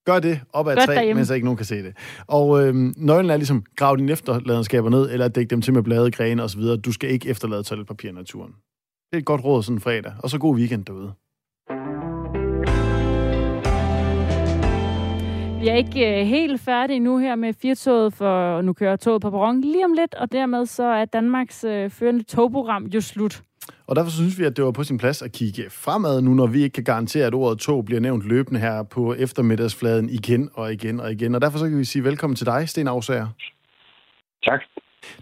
Gør 0.05 0.19
det 0.19 0.41
op 0.53 0.69
ad 0.69 0.77
træ, 0.87 1.15
mens 1.15 1.31
ikke 1.31 1.45
nogen 1.45 1.57
kan 1.57 1.67
se 1.67 1.83
det. 1.83 1.97
Og 2.27 2.67
øhm, 2.67 2.95
nøglen 2.97 3.31
er 3.31 3.37
ligesom, 3.37 3.65
grav 3.77 3.97
dine 3.97 4.13
efterladenskaber 4.13 4.91
ned, 4.91 5.11
eller 5.11 5.29
dæk 5.29 5.51
dem 5.51 5.63
til 5.63 5.75
med 5.75 5.83
blade, 5.83 6.11
grene 6.11 6.43
osv. 6.43 6.63
Du 6.63 6.93
skal 6.93 7.11
ikke 7.11 7.29
efterlade 7.29 7.63
toiletpapir 7.63 8.09
i 8.09 8.13
naturen. 8.13 8.51
Det 9.11 9.17
er 9.17 9.19
et 9.19 9.25
godt 9.25 9.45
råd 9.45 9.63
sådan 9.63 9.77
en 9.77 9.81
fredag. 9.81 10.13
Og 10.19 10.31
så 10.31 10.39
god 10.39 10.57
weekend 10.57 10.85
derude. 10.85 11.13
Vi 15.61 15.69
er 15.69 15.75
ikke 15.75 16.21
øh, 16.21 16.27
helt 16.27 16.61
færdige 16.61 17.01
nu 17.01 17.19
her 17.19 17.35
med 17.35 17.53
firtoget, 17.53 18.13
for 18.13 18.61
nu 18.61 18.73
kører 18.73 18.97
toget 18.97 19.23
på 19.23 19.31
perron 19.31 19.61
lige 19.61 19.85
om 19.85 19.93
lidt, 19.93 20.15
og 20.15 20.33
dermed 20.33 20.67
så 20.67 20.85
er 20.85 21.05
Danmarks 21.05 21.65
øh, 21.65 21.91
førende 21.91 22.23
togprogram 22.23 22.85
jo 22.85 23.01
slut. 23.01 23.43
Og 23.87 23.97
derfor 23.97 24.11
synes 24.11 24.39
vi, 24.39 24.45
at 24.45 24.57
det 24.57 24.65
var 24.65 24.71
på 24.71 24.85
sin 24.85 24.99
plads 24.99 25.23
at 25.23 25.33
kigge 25.33 25.71
fremad 25.71 26.23
nu, 26.23 26.35
når 26.35 26.47
vi 26.47 26.63
ikke 26.63 26.75
kan 26.75 26.85
garantere, 26.85 27.27
at 27.27 27.35
ordet 27.35 27.59
tog 27.59 27.85
bliver 27.85 28.01
nævnt 28.01 28.25
løbende 28.25 28.61
her 28.61 28.83
på 28.83 29.15
eftermiddagsfladen 29.15 30.11
igen 30.11 30.51
og 30.55 30.73
igen 30.73 31.01
og 31.01 31.13
igen. 31.13 31.35
Og 31.35 31.41
derfor 31.43 31.59
så 31.59 31.69
kan 31.69 31.79
vi 31.79 31.85
sige 31.85 32.05
velkommen 32.05 32.37
til 32.37 32.47
dig, 32.47 32.69
Sten 32.69 32.89
Afsager. 32.89 33.29
Tak. 34.45 34.61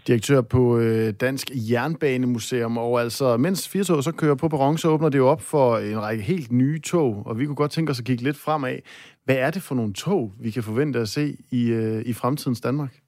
Direktør 0.06 0.40
på 0.40 0.78
øh, 0.78 1.12
Dansk 1.12 1.50
Jernbanemuseum. 1.54 2.78
Og 2.78 3.00
altså, 3.00 3.36
mens 3.36 3.68
Firtog 3.68 4.04
så 4.04 4.12
kører 4.12 4.34
på 4.34 4.48
perron, 4.48 4.78
så 4.78 4.88
åbner 4.88 5.08
det 5.08 5.18
jo 5.18 5.28
op 5.28 5.42
for 5.42 5.78
en 5.78 6.02
række 6.02 6.22
helt 6.22 6.52
nye 6.52 6.80
tog. 6.80 7.22
Og 7.26 7.38
vi 7.38 7.46
kunne 7.46 7.56
godt 7.56 7.70
tænke 7.70 7.90
os 7.90 7.98
at 7.98 8.04
kigge 8.04 8.22
lidt 8.22 8.36
fremad. 8.36 8.78
Hvad 9.24 9.36
er 9.36 9.50
det 9.50 9.62
for 9.62 9.74
nogle 9.74 9.92
tog, 9.92 10.32
vi 10.40 10.50
kan 10.50 10.62
forvente 10.62 10.98
at 10.98 11.08
se 11.08 11.36
i, 11.50 11.68
øh, 11.68 12.02
i 12.06 12.12
fremtidens 12.12 12.60
Danmark? 12.60 12.98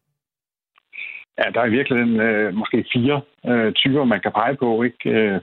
Ja, 1.40 1.50
der 1.54 1.60
er 1.60 1.66
i 1.66 1.76
virkeligheden 1.78 2.20
øh, 2.20 2.54
måske 2.54 2.84
fire 2.92 3.20
øh, 3.46 3.72
typer, 3.72 4.04
man 4.04 4.20
kan 4.20 4.32
pege 4.32 4.56
på. 4.56 4.82
Ikke? 4.82 5.10
Øh, 5.10 5.40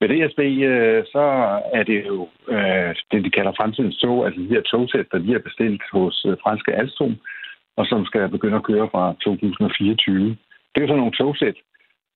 med 0.00 0.08
DSB, 0.08 0.40
øh, 0.72 1.04
så 1.12 1.24
er 1.72 1.82
det 1.82 2.06
jo 2.06 2.28
øh, 2.48 2.94
det, 3.10 3.24
de 3.24 3.30
kalder 3.30 3.52
fremtidens 3.56 3.96
tog, 3.96 4.26
altså 4.26 4.40
de 4.40 4.48
her 4.54 4.62
togsæt, 4.62 5.06
der 5.12 5.18
de 5.18 5.34
er 5.34 5.38
bestilt 5.48 5.82
hos 5.92 6.24
øh, 6.28 6.36
franske 6.42 6.74
Alstom, 6.74 7.16
og 7.76 7.86
som 7.86 8.04
skal 8.04 8.28
begynde 8.28 8.56
at 8.56 8.68
køre 8.70 8.88
fra 8.92 9.14
2024. 9.24 10.28
Det 10.28 10.76
er 10.76 10.80
jo 10.80 10.86
sådan 10.86 10.98
nogle 10.98 11.18
togsæt. 11.20 11.56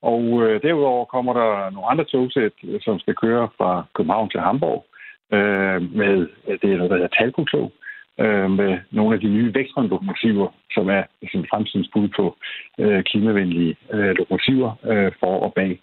Og 0.03 0.23
øh, 0.43 0.63
derudover 0.63 1.05
kommer 1.05 1.33
der 1.33 1.71
nogle 1.71 1.91
andre 1.91 2.05
togsæt, 2.05 2.53
øh, 2.65 2.81
som 2.81 2.99
skal 2.99 3.15
køre 3.15 3.49
fra 3.59 3.85
København 3.95 4.31
til 4.31 4.41
Hamburg 4.41 4.87
øh, 5.33 5.79
med 6.01 6.29
øh, 6.49 6.59
det, 6.63 6.79
der 6.79 6.95
hedder 6.95 7.09
Talco-tog 7.19 7.73
øh, 8.21 8.51
med 8.51 8.79
nogle 8.91 9.15
af 9.15 9.21
de 9.21 9.29
nye 9.29 9.55
vækstlokomotiver, 9.55 10.49
som 10.71 10.89
er 10.89 11.03
sådan, 11.33 11.47
fremtidens 11.51 11.89
bud 11.93 12.09
på 12.09 12.37
øh, 12.79 13.03
klimavenlige 13.03 13.77
øh, 13.93 14.15
lokomotiver 14.19 14.73
øh, 14.85 15.13
for 15.21 15.41
og 15.47 15.53
bag. 15.55 15.81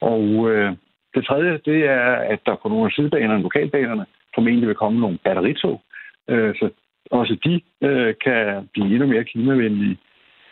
Og 0.00 0.50
øh, 0.50 0.76
det 1.14 1.24
tredje, 1.24 1.60
det 1.64 1.84
er, 1.84 2.10
at 2.32 2.40
der 2.46 2.56
på 2.62 2.68
nogle 2.68 2.86
af 2.86 2.92
sidebanerne, 2.92 3.42
lokalbanerne, 3.42 4.06
formentlig 4.34 4.68
vil 4.68 4.76
komme 4.76 5.00
nogle 5.00 5.18
batteritog, 5.24 5.82
øh, 6.28 6.54
så 6.54 6.70
også 7.10 7.36
de 7.44 7.60
øh, 7.88 8.14
kan 8.24 8.68
blive 8.72 8.86
endnu 8.86 9.06
mere 9.06 9.24
klimavenlige. 9.24 9.98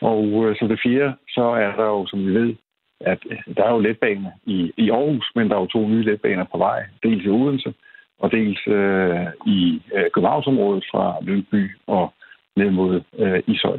Og 0.01 0.25
øh, 0.45 0.57
som 0.59 0.69
det 0.69 0.81
fjerde, 0.83 1.15
så 1.29 1.43
er 1.43 1.77
der 1.77 1.85
jo, 1.85 2.07
som 2.07 2.27
vi 2.27 2.35
ved, 2.35 2.55
at 3.01 3.19
øh, 3.31 3.55
der 3.57 3.65
er 3.65 3.73
jo 3.73 3.81
letbaner 3.81 4.31
i, 4.47 4.73
i 4.77 4.91
Aarhus, 4.91 5.31
men 5.35 5.49
der 5.49 5.57
er 5.57 5.61
jo 5.61 5.67
to 5.67 5.89
nye 5.89 6.03
letbaner 6.03 6.45
på 6.45 6.59
vej, 6.59 6.85
dels 7.03 7.25
i 7.25 7.29
Odense, 7.29 7.75
og 8.19 8.33
dels 8.33 8.61
øh, 8.67 9.27
i 9.47 9.83
øh, 9.95 10.11
Københavnsområdet 10.15 10.85
fra 10.91 11.17
Lyngby 11.23 11.71
og 11.87 12.13
ned 12.57 12.71
mod 12.71 13.03
øh, 13.19 13.43
Ishøj. 13.47 13.79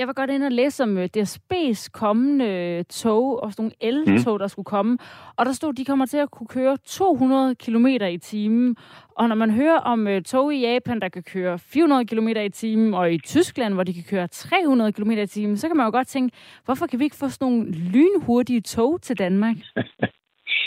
Jeg 0.00 0.06
var 0.06 0.12
godt 0.12 0.30
inde 0.30 0.46
og 0.46 0.52
læse 0.52 0.82
om 0.82 0.98
øh, 0.98 1.08
DSB's 1.16 1.88
kommende 1.92 2.82
tog, 2.82 3.42
og 3.42 3.52
sådan 3.52 3.62
nogle 3.62 3.74
el-tog, 3.80 4.34
mm. 4.34 4.38
der 4.38 4.46
skulle 4.46 4.66
komme. 4.66 4.98
Og 5.36 5.46
der 5.46 5.52
stod, 5.52 5.70
at 5.70 5.76
de 5.76 5.84
kommer 5.84 6.06
til 6.06 6.16
at 6.16 6.30
kunne 6.30 6.46
køre 6.46 6.76
200 6.76 7.54
km 7.54 7.86
i 7.86 8.18
timen. 8.18 8.76
Og 9.16 9.28
når 9.28 9.36
man 9.36 9.50
hører 9.50 9.78
om 9.78 10.06
uh, 10.06 10.22
tog 10.22 10.54
i 10.54 10.60
Japan, 10.60 11.00
der 11.00 11.08
kan 11.08 11.22
køre 11.22 11.58
400 11.58 12.06
km 12.06 12.28
i 12.28 12.48
timen, 12.48 12.94
og 12.94 13.12
i 13.12 13.18
Tyskland, 13.18 13.74
hvor 13.74 13.82
de 13.82 13.94
kan 13.94 14.04
køre 14.10 14.28
300 14.28 14.92
km 14.92 15.10
i 15.10 15.26
timen, 15.26 15.56
så 15.56 15.68
kan 15.68 15.76
man 15.76 15.86
jo 15.86 15.90
godt 15.90 16.08
tænke, 16.08 16.36
hvorfor 16.64 16.86
kan 16.86 16.98
vi 16.98 17.04
ikke 17.04 17.16
få 17.16 17.28
sådan 17.28 17.48
nogle 17.48 17.70
lynhurtige 17.70 18.60
tog 18.60 19.02
til 19.02 19.18
Danmark? 19.18 19.56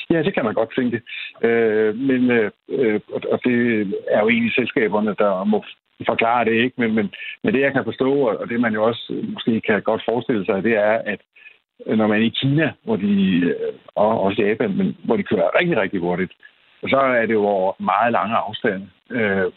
Ja, 0.10 0.24
det 0.24 0.34
kan 0.34 0.46
man 0.46 0.54
godt 0.54 0.76
tænke. 0.76 1.02
Øh, 1.42 1.96
men, 1.96 2.32
øh, 2.32 2.52
øh 2.70 3.00
og 3.32 3.40
det 3.46 3.58
er 4.08 4.20
jo 4.22 4.30
egentlig 4.30 4.54
selskaberne, 4.54 5.16
der 5.20 5.44
må 5.44 5.64
forklare 6.08 6.46
det, 6.46 6.52
ikke? 6.52 6.76
Men, 6.78 6.96
men, 6.96 7.14
men 7.44 7.54
det, 7.54 7.62
jeg 7.62 7.74
kan 7.74 7.84
forstå, 7.84 8.12
og 8.28 8.50
det 8.50 8.60
man 8.60 8.74
jo 8.74 8.84
også 8.84 9.22
måske 9.34 9.62
kan 9.62 9.82
godt 9.82 10.02
forestille 10.10 10.46
sig, 10.46 10.64
det 10.64 10.76
er, 10.78 11.02
at 11.06 11.20
når 11.88 12.08
man 12.08 12.22
er 12.22 12.26
i 12.26 12.38
Kina, 12.42 12.72
hvor 12.84 12.96
de, 12.96 13.40
øh, 13.40 13.74
og 13.96 14.22
også 14.22 14.42
Japan, 14.42 14.78
men 14.78 14.98
hvor 15.04 15.18
de 15.18 15.24
kører 15.24 15.58
rigtig, 15.60 15.78
rigtig 15.78 16.00
hurtigt, 16.00 16.34
så 16.88 16.98
er 16.98 17.26
det 17.26 17.34
jo 17.34 17.46
over 17.46 17.74
meget 17.80 18.12
lange 18.12 18.36
afstande. 18.36 18.90
Øh, 19.10 19.52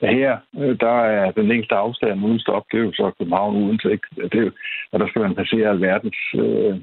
her, 0.00 0.38
øh, 0.58 0.76
der 0.80 1.00
er 1.04 1.30
den 1.30 1.48
længste 1.48 1.74
afstand 1.74 2.24
uden 2.24 2.40
stop, 2.40 2.64
det 2.72 2.78
er 2.78 2.84
jo 2.84 2.92
så 2.92 3.10
København 3.18 3.56
uden 3.56 3.78
til, 3.78 3.90
ikke? 3.90 4.08
Det 4.16 4.34
er 4.34 4.44
jo, 4.44 4.50
og 4.92 5.00
der 5.00 5.08
skal 5.08 5.22
man 5.22 5.34
passere 5.34 5.70
alverdens 5.70 6.16
øh, 6.34 6.76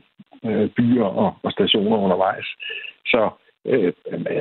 øh, 0.45 0.69
byer 0.69 1.03
og, 1.03 1.35
og 1.43 1.51
stationer 1.51 1.97
undervejs. 1.97 2.45
Så 3.05 3.29
øh, 3.65 3.93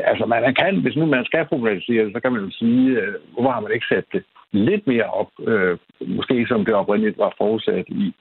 altså 0.05 0.27
man 0.27 0.55
kan, 0.55 0.83
hvis 0.83 0.97
nu 0.97 1.07
man 1.07 1.25
skal 1.25 1.45
problematisere 1.47 2.05
det, 2.05 2.13
så 2.13 2.21
kan 2.21 2.33
man 2.33 2.45
jo 2.45 2.51
sige, 2.51 2.91
øh, 3.01 3.15
hvorfor 3.33 3.51
har 3.51 3.61
man 3.61 3.73
ikke 3.73 3.87
sat 3.89 4.05
det 4.13 4.25
lidt 4.53 4.87
mere 4.87 5.05
op, 5.05 5.31
øh, 5.47 5.79
måske 6.07 6.47
som 6.49 6.65
det 6.65 6.75
oprindeligt 6.75 7.19
var 7.19 7.35
forudsat 7.39 7.85
i, 7.89 8.15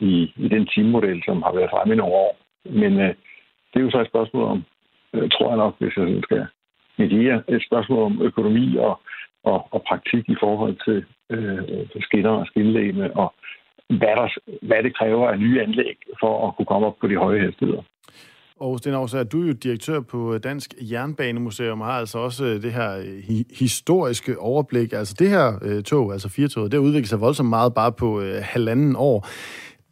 i, 0.00 0.32
i 0.36 0.48
den 0.48 0.66
teammodel, 0.66 1.22
som 1.24 1.42
har 1.42 1.52
været 1.54 1.70
fremme 1.70 1.94
i 1.94 1.96
nogle 1.96 2.14
år. 2.14 2.36
Men 2.64 2.92
øh, 3.00 3.14
det 3.70 3.80
er 3.80 3.84
jo 3.84 3.90
så 3.90 4.00
et 4.00 4.08
spørgsmål 4.12 4.44
om, 4.44 4.64
øh, 5.14 5.30
tror 5.30 5.48
jeg 5.48 5.56
nok, 5.56 5.74
hvis 5.78 5.96
jeg 5.96 6.20
skal 6.22 6.46
mediere, 6.98 7.42
et 7.48 7.62
spørgsmål 7.66 8.02
om 8.02 8.22
økonomi 8.22 8.76
og, 8.76 9.00
og, 9.44 9.68
og 9.70 9.82
praktik 9.88 10.28
i 10.28 10.36
forhold 10.40 10.76
til 10.84 11.04
øh, 11.30 11.86
skinner 12.00 12.30
og 12.30 12.46
skinlægene, 12.46 13.16
og 13.16 13.34
hvad, 13.88 14.14
der, 14.20 14.28
hvad 14.66 14.82
det 14.82 14.96
kræver 14.96 15.28
af 15.28 15.38
nye 15.38 15.62
anlæg 15.62 15.96
for 16.20 16.48
at 16.48 16.56
kunne 16.56 16.66
komme 16.66 16.86
op 16.86 16.96
på 17.00 17.06
de 17.08 17.16
høje 17.16 17.40
hastigheder. 17.44 17.82
Og 18.60 18.78
Sten 18.78 18.92
Aarhus, 18.92 19.14
du 19.32 19.42
er 19.42 19.46
jo 19.46 19.52
direktør 19.52 20.00
på 20.00 20.38
Dansk 20.38 20.74
Jernbanemuseum 20.80 21.80
og 21.80 21.86
har 21.86 21.98
altså 21.98 22.18
også 22.18 22.44
øh, 22.44 22.62
det 22.62 22.72
her 22.72 22.98
øh, 22.98 23.18
hi- 23.28 23.58
historiske 23.58 24.38
overblik. 24.38 24.92
Altså 24.92 25.14
det 25.18 25.30
her 25.30 25.58
øh, 25.62 25.82
tog, 25.82 26.12
altså 26.12 26.28
firetoget, 26.28 26.72
det 26.72 26.80
har 26.80 26.84
udviklet 26.86 27.08
sig 27.08 27.20
voldsomt 27.20 27.48
meget 27.48 27.74
bare 27.74 27.92
på 27.92 28.20
øh, 28.20 28.42
halvanden 28.42 28.94
år. 28.96 29.26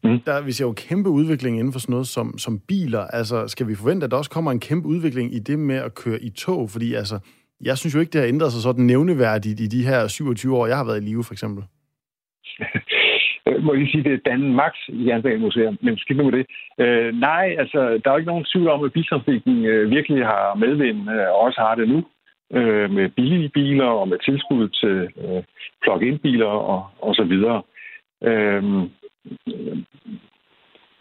Mm. 0.05 0.21
Der, 0.21 0.43
vi 0.43 0.53
ser 0.53 0.67
jo 0.67 0.73
kæmpe 0.73 1.11
udvikling 1.11 1.59
inden 1.59 1.73
for 1.73 1.81
sådan 1.81 1.93
noget 1.93 2.07
som, 2.07 2.39
som 2.39 2.59
biler. 2.69 3.01
Altså, 3.01 3.49
skal 3.49 3.69
vi 3.69 3.75
forvente, 3.75 4.05
at 4.05 4.11
der 4.11 4.17
også 4.17 4.31
kommer 4.31 4.51
en 4.51 4.61
kæmpe 4.61 4.89
udvikling 4.89 5.35
i 5.35 5.39
det 5.39 5.59
med 5.59 5.77
at 5.77 5.95
køre 5.95 6.23
i 6.23 6.31
tog? 6.31 6.71
Fordi 6.71 6.95
altså, 6.95 7.19
jeg 7.61 7.79
synes 7.79 7.95
jo 7.95 8.01
ikke, 8.01 8.11
det 8.11 8.21
har 8.21 8.29
ændret 8.29 8.53
sig 8.53 8.63
sådan 8.63 8.85
nævneværdigt 8.85 9.61
i 9.61 9.67
de 9.67 9.87
her 9.87 10.09
27 10.09 10.57
år, 10.57 10.67
jeg 10.67 10.77
har 10.77 10.85
været 10.85 11.03
i 11.03 11.05
live, 11.05 11.25
for 11.25 11.33
eksempel. 11.33 11.65
Øh, 13.53 13.65
må 13.65 13.73
jeg 13.73 13.81
lige 13.81 13.93
sige, 13.93 14.05
det 14.05 14.13
er 14.13 14.31
Dan 14.31 14.55
Max 14.55 14.73
Jernbanemuseum, 14.89 15.79
men 15.81 15.99
skidt 15.99 16.19
nu 16.19 16.25
med 16.25 16.33
det. 16.33 16.47
Øh, 16.79 17.15
nej, 17.15 17.57
altså, 17.59 17.81
der 17.81 18.07
er 18.11 18.15
jo 18.15 18.17
ikke 18.17 18.33
nogen 18.33 18.47
tvivl 18.53 18.69
om, 18.69 18.85
at 18.85 18.93
biltrafikken 18.93 19.65
øh, 19.65 19.91
virkelig 19.91 20.27
har 20.27 20.55
medvind, 20.55 21.11
øh, 21.11 21.29
og 21.29 21.41
også 21.41 21.61
har 21.61 21.75
det 21.75 21.89
nu, 21.89 22.05
øh, 22.53 22.91
med 22.91 23.09
billige 23.09 23.49
biler 23.49 23.87
og 23.87 24.09
med 24.09 24.19
tilskud 24.19 24.69
til 24.69 24.97
øh, 25.25 25.43
plug-in-biler 25.83 26.47
og, 26.47 26.87
og 26.99 27.15
så 27.15 27.25
videre. 27.25 27.63
Øh, 28.23 28.63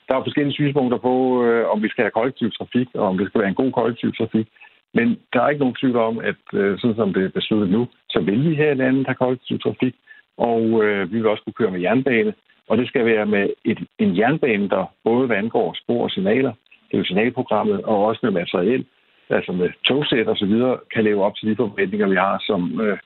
der 0.08 0.18
er 0.18 0.24
forskellige 0.24 0.54
synspunkter 0.54 0.98
på, 0.98 1.46
øh, 1.46 1.70
om 1.70 1.84
vi 1.84 1.90
skal 1.90 2.04
have 2.04 2.18
kollektiv 2.20 2.52
trafik, 2.52 2.88
og 2.94 3.08
om 3.08 3.18
det 3.18 3.28
skal 3.28 3.42
være 3.42 3.50
en 3.50 3.62
god 3.62 3.72
kollektiv 3.72 4.14
trafik. 4.14 4.48
Men 4.94 5.08
der 5.34 5.42
er 5.42 5.50
ikke 5.50 5.60
nogen 5.60 5.76
tvivl 5.76 5.98
om, 5.98 6.20
at 6.20 6.42
øh, 6.54 6.80
sådan 6.80 6.96
som 6.96 7.14
det 7.14 7.24
er 7.24 7.38
besluttet 7.40 7.70
nu, 7.70 7.88
så 8.10 8.20
vil 8.20 8.50
vi 8.50 8.56
her 8.56 8.72
i 8.72 8.80
landet 8.84 9.08
have 9.08 9.16
kollektiv 9.16 9.60
trafik, 9.60 9.96
og 10.38 10.84
øh, 10.84 11.12
vi 11.12 11.18
vil 11.18 11.28
også 11.28 11.44
kunne 11.44 11.54
køre 11.54 11.72
med 11.72 11.80
jernbane. 11.82 12.34
Og 12.68 12.78
det 12.78 12.88
skal 12.88 13.06
være 13.06 13.26
med 13.26 13.50
et, 13.66 13.80
en 14.00 14.18
jernbane, 14.18 14.70
der 14.70 14.86
både 15.04 15.28
hvad 15.28 15.38
angår 15.38 15.74
spor 15.84 16.04
og 16.04 16.12
signaler, 16.12 16.54
det 16.88 16.94
er 16.94 16.98
jo 16.98 17.06
signalprogrammet, 17.06 17.82
og 17.84 18.06
også 18.06 18.20
med 18.24 18.32
materiel, 18.32 18.86
altså 19.30 19.52
med 19.52 19.70
togsæt 19.86 20.28
og 20.28 20.38
så 20.38 20.46
videre, 20.46 20.80
kan 20.94 21.04
leve 21.04 21.24
op 21.24 21.36
til 21.36 21.50
de 21.50 21.56
forventninger, 21.56 22.08
vi 22.08 22.16
har 22.16 22.44
som, 22.48 22.82
øh, 22.82 22.98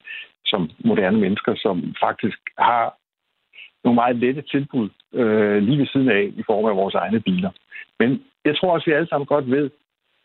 som 0.45 0.69
moderne 0.85 1.17
mennesker, 1.17 1.55
som 1.55 1.95
faktisk 2.05 2.39
har 2.57 2.95
nogle 3.83 3.95
meget 3.95 4.15
lette 4.15 4.41
tilbud 4.41 4.89
øh, 5.13 5.63
lige 5.63 5.79
ved 5.79 5.87
siden 5.87 6.09
af 6.09 6.31
i 6.35 6.43
form 6.45 6.65
af 6.65 6.75
vores 6.75 6.95
egne 6.95 7.19
biler. 7.19 7.51
Men 7.99 8.23
jeg 8.45 8.57
tror 8.57 8.73
også, 8.73 8.83
at 8.83 8.87
vi 8.87 8.95
alle 8.95 9.07
sammen 9.07 9.25
godt 9.25 9.51
ved, 9.51 9.69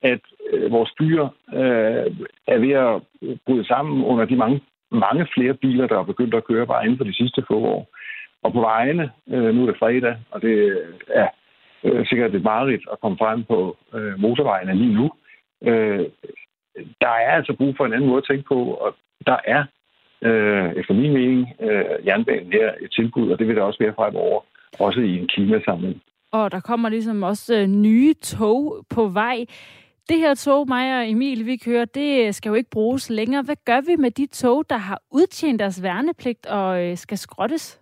at 0.03 0.21
øh, 0.53 0.73
vores 0.73 0.93
byer 0.99 1.25
øh, 1.53 2.07
er 2.47 2.59
ved 2.59 2.71
at 2.71 3.03
bryde 3.47 3.67
sammen 3.67 4.05
under 4.05 4.25
de 4.25 4.37
mange, 4.37 4.61
mange 4.93 5.27
flere 5.35 5.55
biler, 5.55 5.87
der 5.87 5.99
er 5.99 6.03
begyndt 6.03 6.35
at 6.35 6.45
køre 6.45 6.67
bare 6.67 6.85
inden 6.85 6.99
for 6.99 7.05
de 7.05 7.15
sidste 7.15 7.45
få 7.49 7.59
år. 7.59 7.89
Og 8.43 8.53
på 8.53 8.61
vejene, 8.61 9.11
øh, 9.29 9.55
nu 9.55 9.63
er 9.63 9.67
det 9.67 9.79
fredag, 9.79 10.17
og 10.31 10.43
det 10.43 10.83
er 11.09 11.29
øh, 11.85 12.07
sikkert 12.07 12.35
et 12.35 12.43
mareridt 12.43 12.83
at 12.93 13.01
komme 13.01 13.19
frem 13.19 13.45
på 13.45 13.77
øh, 13.95 14.21
motorvejene 14.21 14.75
lige 14.75 14.95
nu. 14.95 15.11
Øh, 15.63 16.07
der 17.01 17.15
er 17.27 17.33
altså 17.39 17.53
brug 17.53 17.75
for 17.77 17.87
en 17.87 17.93
anden 17.93 18.09
måde 18.09 18.19
at 18.19 18.29
tænke 18.31 18.45
på, 18.49 18.75
og 18.75 18.95
der 19.27 19.37
er 19.45 19.65
øh, 20.23 20.73
efter 20.73 20.95
min 20.95 21.13
mening, 21.13 21.49
øh, 21.61 22.07
jernbanen 22.07 22.53
her 22.53 22.73
et 22.81 22.91
tilbud, 22.93 23.31
og 23.31 23.39
det 23.39 23.49
vil 23.49 23.57
der 23.57 23.63
også 23.63 23.79
være 23.79 23.95
fremover, 23.97 24.41
også 24.79 25.01
i 25.01 25.19
en 25.19 25.29
klimasamling. 25.29 26.03
Og 26.33 26.53
der 26.53 26.61
kommer 26.61 26.89
ligesom 26.89 27.23
også 27.23 27.55
øh, 27.61 27.67
nye 27.67 28.15
tog 28.15 28.87
på 28.91 29.07
vej. 29.07 29.45
Det 30.09 30.19
her 30.19 30.35
tog, 30.35 30.69
mig 30.69 30.99
og 30.99 31.11
Emil, 31.11 31.47
vi 31.47 31.57
kører, 31.57 31.85
det 31.85 32.35
skal 32.35 32.51
jo 32.51 32.55
ikke 32.55 32.71
bruges 32.71 33.11
længere. 33.11 33.43
Hvad 33.43 33.57
gør 33.65 33.81
vi 33.81 33.97
med 33.97 34.11
de 34.11 34.27
tog, 34.27 34.71
der 34.71 34.77
har 34.77 35.03
udtjent 35.11 35.61
deres 35.61 35.83
værnepligt 35.83 36.47
og 36.47 36.85
øh, 36.85 36.97
skal 36.97 37.19
skrottes? 37.19 37.81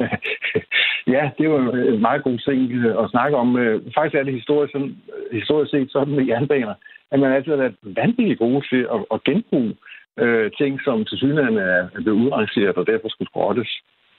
ja, 1.14 1.30
det 1.38 1.50
var 1.50 1.58
en 1.58 2.00
meget 2.00 2.22
god 2.22 2.38
ting 2.38 2.72
øh, 2.72 3.04
at 3.04 3.10
snakke 3.10 3.36
om. 3.36 3.58
Øh, 3.58 3.82
faktisk 3.94 4.14
er 4.14 4.22
det 4.22 4.34
historisk, 4.34 4.72
sådan, 4.72 4.96
historisk 5.32 5.70
set 5.70 5.92
sådan 5.92 6.14
med 6.14 6.24
jernbaner, 6.24 6.74
at 7.10 7.20
man 7.20 7.32
altid 7.32 7.50
har 7.50 7.58
været 7.58 7.76
vanvittigt 7.82 8.38
gode 8.38 8.66
til 8.70 8.86
at, 8.94 9.00
at 9.14 9.24
genbruge 9.24 9.76
øh, 10.18 10.50
ting, 10.58 10.80
som 10.84 11.04
til 11.04 11.18
synligheden 11.18 11.58
er 11.58 11.88
blevet 11.94 12.20
udrangeret 12.24 12.76
og 12.76 12.86
derfor 12.86 13.08
skulle 13.08 13.30
skrottes. 13.30 13.70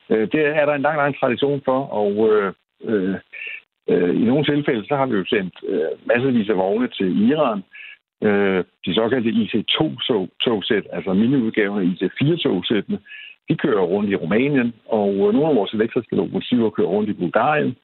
Øh, 0.10 0.32
det 0.32 0.42
er 0.46 0.66
der 0.66 0.74
en 0.74 0.82
lang, 0.82 0.98
lang 0.98 1.20
tradition 1.20 1.62
for, 1.66 1.80
og 2.00 2.12
øh, 2.30 2.54
øh, 2.84 3.16
øh, 3.92 4.22
i 4.22 4.24
nogle 4.26 4.46
tilfælde, 4.46 4.88
så 4.88 4.96
har 4.96 5.06
vi 5.06 5.16
jo 5.16 5.26
sendt 5.26 5.56
øh, 5.68 5.92
masservis 6.06 6.50
af 6.50 6.58
vogne 6.58 6.88
til 6.88 7.30
Iran. 7.30 7.64
Øh, 8.24 8.64
de 8.86 8.96
såkaldte 8.96 9.30
IC2-togsæt, 9.42 10.86
altså 10.92 11.14
miniudgaven 11.14 11.80
af 11.82 11.86
IC4-togsættene, 11.92 13.00
de 13.50 13.56
kører 13.56 13.82
rundt 13.82 14.10
i 14.10 14.16
Rumænien, 14.16 14.74
og 14.88 15.10
øh, 15.14 15.34
nogle 15.34 15.50
af 15.50 15.56
vores 15.56 15.74
elektriske 15.74 16.16
lokomotiver 16.16 16.70
kører 16.70 16.88
rundt 16.88 17.10
i 17.10 17.14
Bulgarien, 17.14 17.76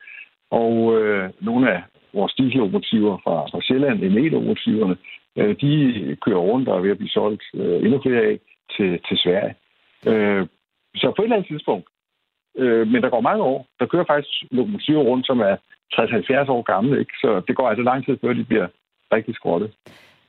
og 0.51 1.01
øh, 1.01 1.29
nogle 1.39 1.71
af 1.71 1.83
vores 2.13 2.33
diesellokomotiver 2.33 3.17
fra, 3.23 3.35
fra 3.51 3.61
Sjælland, 3.61 3.99
ME-lokomotiverne, 3.99 4.97
øh, 5.37 5.55
de 5.61 5.71
kører 6.25 6.43
rundt 6.49 6.69
og 6.69 6.77
er 6.77 6.81
ved 6.81 6.91
at 6.91 6.97
blive 6.97 7.09
solgt 7.09 7.43
øh, 7.53 7.83
endnu 7.83 8.01
flere 8.01 8.21
af 8.21 8.39
til, 8.77 8.99
til 9.07 9.17
Sverige. 9.17 9.55
Øh, 10.07 10.47
så 10.95 11.13
på 11.15 11.21
et 11.21 11.25
eller 11.25 11.35
andet 11.35 11.47
tidspunkt, 11.47 11.87
øh, 12.57 12.87
men 12.87 13.01
der 13.03 13.09
går 13.09 13.21
mange 13.21 13.43
år, 13.43 13.67
der 13.79 13.85
kører 13.85 14.05
faktisk 14.07 14.33
lokomotiver 14.51 15.03
rundt, 15.03 15.25
som 15.27 15.39
er 15.39 15.55
60-70 15.93 16.51
år 16.55 16.61
gamle, 16.73 16.99
ikke? 16.99 17.13
så 17.21 17.41
det 17.47 17.55
går 17.55 17.69
altså 17.69 17.83
lang 17.83 18.05
tid 18.05 18.17
før 18.21 18.33
de 18.33 18.43
bliver 18.43 18.67
rigtig 19.13 19.35
skrottet. 19.35 19.71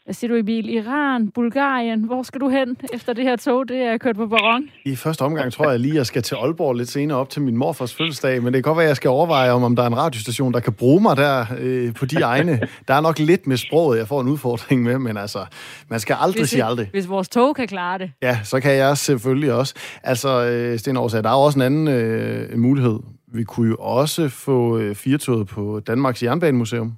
Hvad 0.09 0.15
siger 0.15 0.29
du 0.29 0.35
i 0.35 0.43
bil? 0.43 0.75
Iran, 0.75 1.31
Bulgarien, 1.31 2.05
hvor 2.05 2.23
skal 2.23 2.41
du 2.41 2.49
hen 2.49 2.77
efter 2.93 3.13
det 3.13 3.25
her 3.25 3.37
tog, 3.37 3.69
det 3.69 3.77
er 3.77 3.99
kørt 3.99 4.17
på 4.17 4.27
baron? 4.27 4.63
I 4.85 4.97
første 4.97 5.23
omgang 5.23 5.53
tror 5.53 5.71
jeg 5.71 5.81
lige, 5.81 5.95
jeg 5.95 6.07
skal 6.07 6.23
til 6.23 6.35
Aalborg 6.35 6.75
lidt 6.75 6.89
senere 6.89 7.19
op 7.19 7.31
til 7.31 7.43
min 7.43 7.57
morfars 7.57 7.95
fødselsdag, 7.95 8.43
men 8.43 8.47
det 8.47 8.55
kan 8.55 8.63
godt 8.63 8.77
være, 8.77 8.85
at 8.85 8.89
jeg 8.89 8.97
skal 8.97 9.11
overveje, 9.11 9.51
om, 9.51 9.63
om 9.63 9.77
der 9.77 9.83
er 9.83 9.87
en 9.87 9.97
radiostation, 9.97 10.53
der 10.53 10.61
kan 10.61 10.73
bruge 10.73 11.03
mig 11.03 11.17
der 11.17 11.47
øh, 11.61 11.95
på 11.95 12.07
de 12.07 12.17
egne. 12.33 12.61
Der 12.89 12.95
er 12.95 13.01
nok 13.01 13.19
lidt 13.19 13.47
med 13.47 13.57
sproget, 13.57 13.99
jeg 13.99 14.09
får 14.09 14.21
en 14.21 14.29
udfordring 14.29 14.83
med, 14.83 14.99
men 14.99 15.17
altså, 15.17 15.47
man 15.91 16.01
skal 16.01 16.17
aldrig 16.21 16.41
hvis, 16.41 16.51
sige 16.51 16.65
aldrig. 16.65 16.89
Hvis 16.91 17.09
vores 17.09 17.29
tog 17.29 17.57
kan 17.57 17.69
klare 17.69 17.99
det. 17.99 18.11
Ja, 18.23 18.39
så 18.45 18.61
kan 18.61 18.77
jeg 18.77 18.97
selvfølgelig 18.97 19.53
også. 19.53 19.75
Altså, 20.03 20.45
øh, 20.45 20.79
Sten 20.79 20.97
Aarhus, 20.97 21.13
der 21.13 21.23
er 21.23 21.45
også 21.45 21.59
en 21.59 21.63
anden 21.63 21.89
øh, 21.89 22.59
mulighed. 22.59 22.99
Vi 23.35 23.45
kunne 23.45 23.69
jo 23.69 23.77
også 23.77 24.23
få 24.47 24.79
øh, 24.79 24.95
firtoget 24.95 25.49
på 25.55 25.81
Danmarks 25.87 26.23
Jernbanemuseum. 26.23 26.93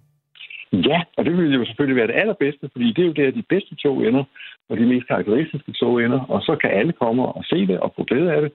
Ja, 0.73 1.03
og 1.17 1.25
det 1.25 1.37
ville 1.37 1.57
jo 1.59 1.65
selvfølgelig 1.65 1.97
være 1.97 2.07
det 2.07 2.21
allerbedste, 2.23 2.69
fordi 2.73 2.93
det 2.93 3.03
er 3.03 3.07
jo 3.07 3.13
der, 3.13 3.31
de 3.31 3.43
bedste 3.43 3.75
tog 3.75 4.07
ender, 4.07 4.25
og 4.69 4.77
de 4.77 4.87
mest 4.87 5.07
karakteristiske 5.07 5.73
tog 5.73 6.05
ender, 6.05 6.21
og 6.21 6.43
så 6.43 6.57
kan 6.57 6.71
alle 6.71 6.93
komme 6.93 7.27
og 7.27 7.45
se 7.45 7.67
det 7.67 7.81
og 7.81 7.93
få 7.97 8.05
glæde 8.05 8.33
af 8.33 8.41
det, 8.43 8.53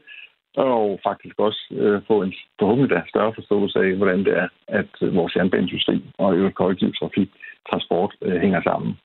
og 0.56 1.00
faktisk 1.04 1.40
også 1.40 1.62
øh, 1.72 2.02
få 2.08 2.22
en 2.22 2.34
forhåbentlig 2.60 2.90
der 2.90 3.02
større 3.10 3.34
forståelse 3.36 3.80
af, 3.80 3.96
hvordan 3.96 4.20
det 4.20 4.38
er, 4.38 4.48
at 4.68 4.92
øh, 5.02 5.16
vores 5.16 5.36
jernbanesystem 5.36 6.04
og 6.18 6.36
øvrigt 6.36 6.56
kollektiv 6.56 6.94
trafik, 6.94 7.30
transport 7.70 8.16
øh, 8.22 8.42
hænger 8.42 8.62
sammen. 8.62 8.98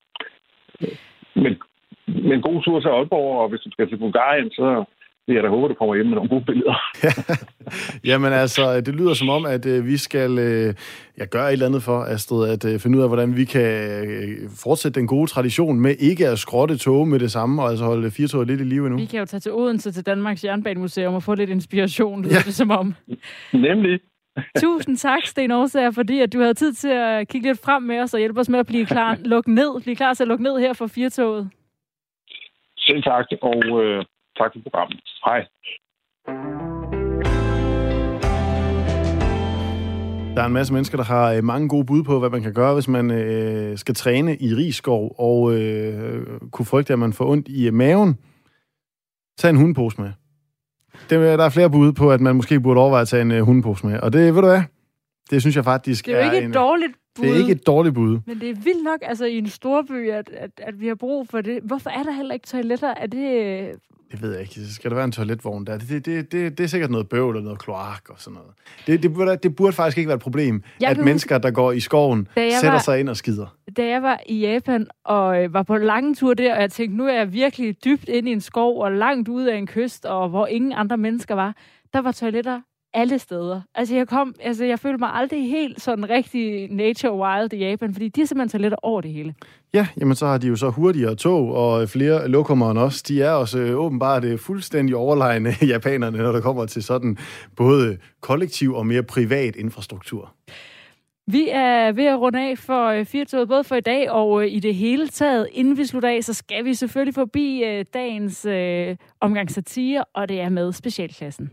Men, 1.34 1.52
men 2.06 2.42
god 2.42 2.62
tur 2.62 2.80
til 2.80 2.88
Aalborg, 2.88 3.40
og 3.42 3.48
hvis 3.48 3.60
du 3.60 3.70
skal 3.70 3.88
til 3.88 3.96
Bulgarien, 3.96 4.50
så 4.50 4.84
jeg 5.34 5.42
da 5.42 5.48
håber, 5.48 5.68
du 5.68 5.74
kommer 5.74 5.94
hjem 5.94 6.06
med 6.06 6.14
nogle 6.14 6.28
gode 6.28 6.44
billeder. 6.44 6.74
Jamen 8.10 8.32
altså, 8.32 8.80
det 8.80 8.94
lyder 8.94 9.14
som 9.14 9.28
om, 9.28 9.46
at 9.46 9.66
øh, 9.66 9.86
vi 9.86 9.96
skal 9.96 10.38
øh, 10.38 10.74
ja, 11.18 11.24
gøre 11.24 11.48
et 11.48 11.52
eller 11.52 11.66
andet 11.66 11.82
for, 11.82 11.98
Astrid, 12.00 12.50
at 12.52 12.64
øh, 12.64 12.80
finde 12.80 12.98
ud 12.98 13.02
af, 13.02 13.08
hvordan 13.08 13.36
vi 13.36 13.44
kan 13.44 13.70
øh, 14.06 14.50
fortsætte 14.64 15.00
den 15.00 15.08
gode 15.08 15.30
tradition 15.30 15.80
med 15.80 15.94
ikke 15.98 16.28
at 16.28 16.38
skrotte 16.38 16.76
tog 16.76 17.08
med 17.08 17.18
det 17.18 17.30
samme, 17.30 17.62
og 17.62 17.68
altså 17.68 17.84
holde 17.84 18.10
firetoget 18.10 18.46
lidt 18.46 18.60
i 18.60 18.64
live 18.64 18.86
endnu. 18.86 18.98
Vi 18.98 19.04
kan 19.04 19.18
jo 19.18 19.26
tage 19.26 19.40
til 19.40 19.52
Odense 19.52 19.92
til 19.92 20.06
Danmarks 20.06 20.44
Jernbanemuseum 20.44 21.14
og 21.14 21.22
få 21.22 21.34
lidt 21.34 21.50
inspiration, 21.50 22.22
lyder 22.22 22.34
ja. 22.34 22.42
det 22.46 22.54
som 22.54 22.70
om. 22.70 22.94
Nemlig. 23.52 24.00
Tusind 24.62 24.96
tak, 24.96 25.22
Sten 25.26 25.50
Aarhus, 25.50 25.76
fordi 25.94 26.20
at 26.20 26.32
du 26.32 26.40
havde 26.40 26.54
tid 26.54 26.72
til 26.72 26.88
at 26.88 27.28
kigge 27.28 27.48
lidt 27.48 27.60
frem 27.64 27.82
med 27.82 28.00
os 28.00 28.14
og 28.14 28.18
hjælpe 28.20 28.40
os 28.40 28.48
med 28.48 28.58
at 28.58 28.66
blive 28.66 28.86
klar, 28.86 29.16
lukke 29.34 29.54
ned, 29.54 29.82
blive 29.82 29.96
klar 29.96 30.14
til 30.14 30.24
at 30.24 30.28
lukke 30.28 30.44
ned 30.44 30.58
her 30.58 30.72
for 30.72 30.86
firetoget. 30.86 31.50
Selv 32.78 33.02
tak, 33.02 33.26
og 33.42 33.84
øh, 33.84 34.04
tak 34.40 34.50
for 34.54 34.60
programmet. 34.66 35.00
Hej. 35.26 35.40
Der 40.34 40.42
er 40.42 40.46
en 40.46 40.52
masse 40.52 40.72
mennesker, 40.72 40.96
der 40.96 41.04
har 41.04 41.32
øh, 41.32 41.44
mange 41.44 41.68
gode 41.68 41.86
bud 41.86 42.02
på, 42.02 42.18
hvad 42.18 42.30
man 42.30 42.42
kan 42.42 42.54
gøre, 42.54 42.74
hvis 42.74 42.88
man 42.88 43.10
øh, 43.10 43.78
skal 43.78 43.94
træne 43.94 44.36
i 44.36 44.54
Rigskov, 44.54 45.14
og 45.18 45.54
øh, 45.54 46.26
kunne 46.52 46.66
frygte, 46.66 46.92
at 46.92 46.98
man 46.98 47.12
får 47.12 47.26
ondt 47.26 47.48
i 47.48 47.70
maven. 47.70 48.18
Tag 49.38 49.50
en 49.50 49.56
hundepose 49.56 50.00
med. 50.00 50.10
Det, 51.10 51.38
der 51.38 51.44
er 51.44 51.48
flere 51.48 51.70
bud 51.70 51.92
på, 51.92 52.12
at 52.12 52.20
man 52.20 52.36
måske 52.36 52.60
burde 52.60 52.80
overveje 52.80 53.02
at 53.02 53.08
tage 53.08 53.22
en 53.22 53.32
øh, 53.32 53.42
hundepose 53.42 53.86
med. 53.86 54.00
Og 54.00 54.12
det, 54.12 54.34
ved 54.34 54.42
du 54.42 54.48
hvad? 54.48 54.62
Det 55.30 55.40
synes 55.40 55.56
jeg 55.56 55.64
faktisk 55.64 56.08
er 56.08 56.12
Det 56.12 56.20
er 56.20 56.26
jo 56.26 56.32
ikke 56.32 56.44
en, 56.44 56.50
et 56.50 56.54
dårligt 56.54 56.92
bud. 57.16 57.24
Det 57.24 57.32
er 57.32 57.38
ikke 57.38 57.52
et 57.52 57.66
dårligt 57.66 57.94
bud. 57.94 58.18
Men 58.26 58.40
det 58.40 58.50
er 58.50 58.54
vildt 58.54 58.84
nok, 58.84 59.00
altså 59.02 59.24
i 59.24 59.38
en 59.38 59.48
storby, 59.48 60.10
at, 60.10 60.30
at, 60.32 60.50
at 60.56 60.80
vi 60.80 60.86
har 60.88 60.94
brug 60.94 61.28
for 61.28 61.40
det. 61.40 61.62
Hvorfor 61.62 61.90
er 61.90 62.02
der 62.02 62.12
heller 62.12 62.34
ikke 62.34 62.46
toiletter? 62.46 62.94
Er 62.96 63.06
det 63.06 63.70
det 64.12 64.22
ved 64.22 64.32
jeg 64.32 64.40
ikke. 64.40 64.66
Skal 64.66 64.90
der 64.90 64.94
være 64.94 65.04
en 65.04 65.12
toiletvogn 65.12 65.66
der? 65.66 65.78
Det, 65.78 65.88
det, 65.88 66.06
det, 66.06 66.32
det, 66.32 66.58
det 66.58 66.64
er 66.64 66.68
sikkert 66.68 66.90
noget 66.90 67.08
bøvl 67.08 67.36
og 67.36 67.42
noget 67.42 67.58
kloak 67.58 68.02
og 68.08 68.14
sådan 68.18 68.34
noget. 68.34 68.50
Det, 68.86 69.02
det, 69.02 69.14
burde, 69.14 69.36
det 69.36 69.56
burde 69.56 69.72
faktisk 69.72 69.98
ikke 69.98 70.08
være 70.08 70.14
et 70.14 70.22
problem, 70.22 70.62
jeg 70.80 70.90
at 70.90 70.98
mennesker, 70.98 71.38
der 71.38 71.50
går 71.50 71.72
i 71.72 71.80
skoven, 71.80 72.28
sætter 72.34 72.70
var, 72.70 72.78
sig 72.78 73.00
ind 73.00 73.08
og 73.08 73.16
skider. 73.16 73.56
Da 73.76 73.86
jeg 73.86 74.02
var 74.02 74.20
i 74.26 74.40
Japan 74.40 74.86
og 75.04 75.42
øh, 75.42 75.54
var 75.54 75.62
på 75.62 75.76
lange 75.76 76.14
tur 76.14 76.34
der, 76.34 76.54
og 76.54 76.60
jeg 76.60 76.70
tænkte, 76.70 76.96
nu 76.96 77.06
er 77.06 77.14
jeg 77.14 77.32
virkelig 77.32 77.84
dybt 77.84 78.08
inde 78.08 78.30
i 78.30 78.32
en 78.32 78.40
skov 78.40 78.82
og 78.82 78.92
langt 78.92 79.28
ude 79.28 79.52
af 79.52 79.56
en 79.56 79.66
kyst, 79.66 80.04
og 80.04 80.28
hvor 80.28 80.46
ingen 80.46 80.72
andre 80.72 80.96
mennesker 80.96 81.34
var, 81.34 81.56
der 81.92 82.00
var 82.00 82.12
toiletter 82.12 82.60
alle 82.94 83.18
steder. 83.18 83.60
Altså 83.74 83.96
jeg 83.96 84.08
kom, 84.08 84.34
altså 84.40 84.64
jeg 84.64 84.78
følte 84.78 84.98
mig 84.98 85.10
aldrig 85.14 85.50
helt 85.50 85.82
sådan 85.82 86.10
rigtig 86.10 86.68
nature 86.70 87.12
wild 87.12 87.52
i 87.52 87.56
Japan, 87.56 87.94
fordi 87.94 88.08
de 88.08 88.22
er 88.22 88.26
simpelthen 88.26 88.48
toiletter 88.48 88.78
over 88.82 89.00
det 89.00 89.12
hele. 89.12 89.34
Ja, 89.74 89.86
jamen 90.00 90.14
så 90.14 90.26
har 90.26 90.38
de 90.38 90.46
jo 90.46 90.56
så 90.56 90.70
hurtigere 90.70 91.14
tog 91.14 91.54
og 91.54 91.88
flere 91.88 92.28
lokummer 92.28 92.70
end 92.70 92.78
os. 92.78 93.02
De 93.02 93.22
er 93.22 93.30
også 93.30 93.58
øh, 93.58 93.76
åbenbart 93.76 94.24
øh, 94.24 94.38
fuldstændig 94.38 94.96
overlegne 94.96 95.54
japanerne, 95.74 96.18
når 96.18 96.32
der 96.32 96.40
kommer 96.40 96.66
til 96.66 96.82
sådan 96.82 97.18
både 97.56 97.98
kollektiv 98.20 98.74
og 98.74 98.86
mere 98.86 99.02
privat 99.02 99.56
infrastruktur. 99.56 100.34
Vi 101.26 101.48
er 101.48 101.92
ved 101.92 102.04
at 102.04 102.20
runde 102.20 102.40
af 102.50 102.58
for 102.58 102.86
øh, 102.86 103.06
Firtoget, 103.06 103.48
både 103.48 103.64
for 103.64 103.76
i 103.76 103.80
dag 103.80 104.10
og 104.10 104.42
øh, 104.42 104.52
i 104.52 104.60
det 104.60 104.74
hele 104.74 105.08
taget. 105.08 105.48
Inden 105.52 105.76
vi 105.76 105.84
slutter 105.84 106.08
af, 106.08 106.24
så 106.24 106.34
skal 106.34 106.64
vi 106.64 106.74
selvfølgelig 106.74 107.14
forbi 107.14 107.64
øh, 107.64 107.84
dagens 107.94 108.44
øh, 108.44 108.96
omgang 109.20 109.50
satire, 109.50 110.04
og 110.14 110.28
det 110.28 110.40
er 110.40 110.48
med 110.48 110.72
specialklassen. 110.72 111.50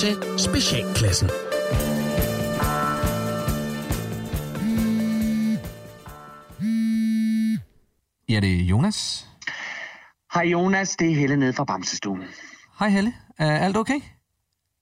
Til 0.00 0.38
Specialklassen. 0.38 1.30
Ja, 8.28 8.40
det 8.40 8.60
er 8.60 8.64
Jonas. 8.64 9.28
Hej 10.34 10.42
Jonas, 10.42 10.96
det 10.96 11.10
er 11.10 11.14
Helle 11.14 11.36
nede 11.36 11.52
fra 11.52 11.64
Bamsestuen. 11.64 12.22
Hej 12.78 12.88
Helle. 12.88 13.14
Er 13.38 13.58
alt 13.58 13.76
okay? 13.76 14.00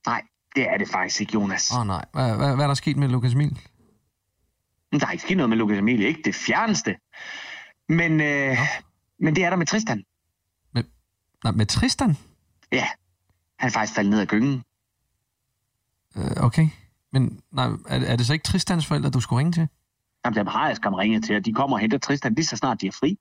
Nej, 0.07 0.23
det 0.57 0.69
er 0.71 0.79
det 0.79 0.89
faktisk 0.89 1.21
ikke, 1.21 1.33
Jonas. 1.35 1.73
Åh 1.73 1.81
oh, 1.81 1.87
nej. 1.87 2.05
Hvad, 2.13 2.37
hvad, 2.37 2.55
hvad 2.55 2.65
er 2.65 2.69
der 2.69 2.75
sket 2.75 2.97
med 2.97 3.09
Lukas 3.09 3.33
Emil? 3.33 3.59
Der 4.93 5.07
er 5.07 5.11
ikke 5.11 5.25
sket 5.25 5.37
noget 5.37 5.51
med 5.51 5.57
Lukas 5.57 5.79
Emil, 5.79 6.03
ikke 6.03 6.23
det 6.25 6.35
fjerneste. 6.35 6.97
Men, 7.89 8.21
øh, 8.21 8.59
men 9.21 9.37
det 9.37 9.45
er 9.45 9.51
der 9.51 9.57
med 9.57 9.67
Tristan. 9.67 10.05
Med, 10.75 10.85
nej, 11.45 11.53
med 11.53 11.67
Tristan? 11.67 12.17
Ja, 12.73 12.89
han 13.59 13.69
er 13.69 13.73
faktisk 13.73 13.95
faldet 13.95 14.11
ned 14.11 14.21
af 14.21 14.29
gyngen. 14.29 14.63
Øh, 16.17 16.45
okay. 16.45 16.69
Men 17.13 17.41
nej, 17.53 17.67
er, 17.67 18.01
er 18.01 18.17
det 18.17 18.27
så 18.27 18.33
ikke 18.33 18.43
Tristans 18.43 18.87
forældre, 18.87 19.11
du 19.11 19.21
skulle 19.21 19.39
ringe 19.39 19.53
til? 19.53 19.69
Jamen, 20.25 20.37
dem 20.37 20.47
har 20.47 20.67
jeg 20.67 20.77
skam 20.77 20.95
ringet 20.95 21.25
til, 21.25 21.37
og 21.37 21.45
de 21.45 21.53
kommer 21.53 21.77
og 21.77 21.81
henter 21.81 21.99
Tristan 21.99 22.35
lige 22.35 22.47
så 22.47 22.57
snart 22.57 22.81
de 22.81 22.87
er 22.87 22.93
fri. 22.93 23.19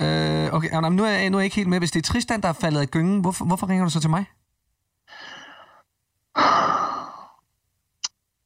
Øh, 0.00 0.54
okay, 0.54 0.70
jamen, 0.70 0.96
nu, 0.96 1.04
er 1.04 1.08
jeg, 1.08 1.30
nu 1.30 1.36
er 1.36 1.40
jeg 1.40 1.44
ikke 1.44 1.56
helt 1.56 1.68
med. 1.68 1.78
Hvis 1.78 1.90
det 1.90 1.98
er 1.98 2.12
Tristan, 2.12 2.40
der 2.40 2.48
er 2.48 2.52
faldet 2.52 2.80
af 2.80 2.88
gyngen, 2.88 3.20
hvorfor, 3.20 3.44
hvorfor 3.44 3.68
ringer 3.68 3.84
du 3.84 3.90
så 3.90 4.00
til 4.00 4.10
mig? 4.10 4.24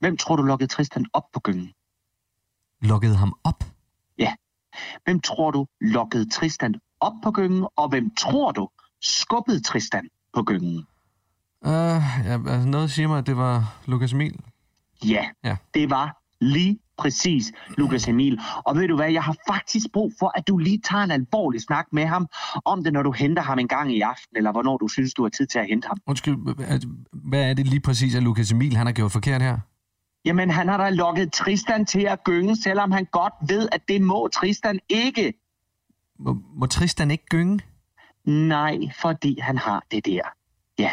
Hvem 0.01 0.17
tror 0.17 0.37
du 0.37 0.43
lukkede 0.43 0.69
Tristan 0.69 1.07
op 1.13 1.33
på 1.33 1.41
gyngen? 1.41 1.73
Lukkede 2.81 3.17
ham 3.17 3.35
op? 3.45 3.65
Ja. 4.19 4.35
Hvem 5.05 5.21
tror 5.21 5.51
du 5.51 5.67
lukkede 5.81 6.31
Tristan 6.31 6.75
op 7.01 7.13
på 7.23 7.31
gyngen, 7.31 7.67
og 7.77 7.89
hvem 7.89 8.15
tror 8.15 8.53
du 8.53 8.69
skubbede 9.01 9.63
Tristan 9.63 10.09
på 10.35 10.43
gyngen? 10.43 10.87
Uh, 11.65 11.71
ja, 12.25 12.39
altså 12.49 12.69
noget 12.69 12.91
siger 12.91 13.09
mig, 13.09 13.19
at 13.19 13.27
det 13.27 13.37
var 13.37 13.75
Lukas 13.87 14.13
Emil. 14.13 14.39
Ja, 15.05 15.25
Ja. 15.45 15.57
det 15.75 15.91
var 15.91 16.23
lige 16.41 16.79
præcis 16.99 17.53
Lukas 17.79 18.09
Emil. 18.09 18.41
Og 18.65 18.77
ved 18.77 18.89
du 18.89 18.97
hvad, 18.97 19.11
jeg 19.13 19.23
har 19.23 19.37
faktisk 19.49 19.87
brug 19.93 20.13
for, 20.19 20.33
at 20.39 20.49
du 20.49 20.59
lige 20.59 20.81
tager 20.91 21.05
en 21.05 21.11
alvorlig 21.11 21.61
snak 21.61 21.87
med 21.93 22.07
ham 22.07 22.27
om 22.65 22.85
det, 22.85 22.93
når 22.93 23.03
du 23.03 23.13
henter 23.13 23.43
ham 23.43 23.59
en 23.59 23.69
gang 23.69 23.93
i 23.97 24.01
aften, 24.01 24.37
eller 24.37 24.53
hvornår 24.53 24.77
du 24.77 24.89
synes, 24.89 25.15
du 25.15 25.23
har 25.23 25.29
tid 25.31 25.47
til 25.47 25.59
at 25.59 25.67
hente 25.69 25.89
ham. 25.89 25.97
Undskyld, 26.07 26.37
hvad- 27.13 27.51
er 27.51 27.55
det 27.55 27.67
lige 27.67 27.81
præcis, 27.81 28.15
at 28.15 28.23
Lukas 28.23 28.53
Emil 28.53 28.77
han 28.77 28.87
har 28.87 28.93
gjort 28.93 29.13
forkert 29.13 29.43
her? 29.43 29.59
Jamen, 30.25 30.51
han 30.51 30.69
har 30.69 30.77
da 30.77 30.91
lukket 30.91 31.33
Tristan 31.33 31.87
til 31.87 32.01
at 32.01 32.25
gynge, 32.25 32.57
selvom 32.57 32.91
han 32.93 33.05
godt 33.05 33.35
ved, 33.49 33.69
at 33.73 33.81
det 33.89 34.03
må 34.03 34.29
Tristan 34.29 34.81
ikke. 34.89 35.33
Må, 36.19 36.37
må 36.57 36.67
Tristan 36.67 37.11
ikke 37.11 37.25
gynge? 37.31 37.61
Nej, 38.25 38.79
fordi 39.01 39.39
han 39.41 39.59
har 39.59 39.85
det 39.91 40.07
der. 40.07 40.21
Ja, 40.79 40.91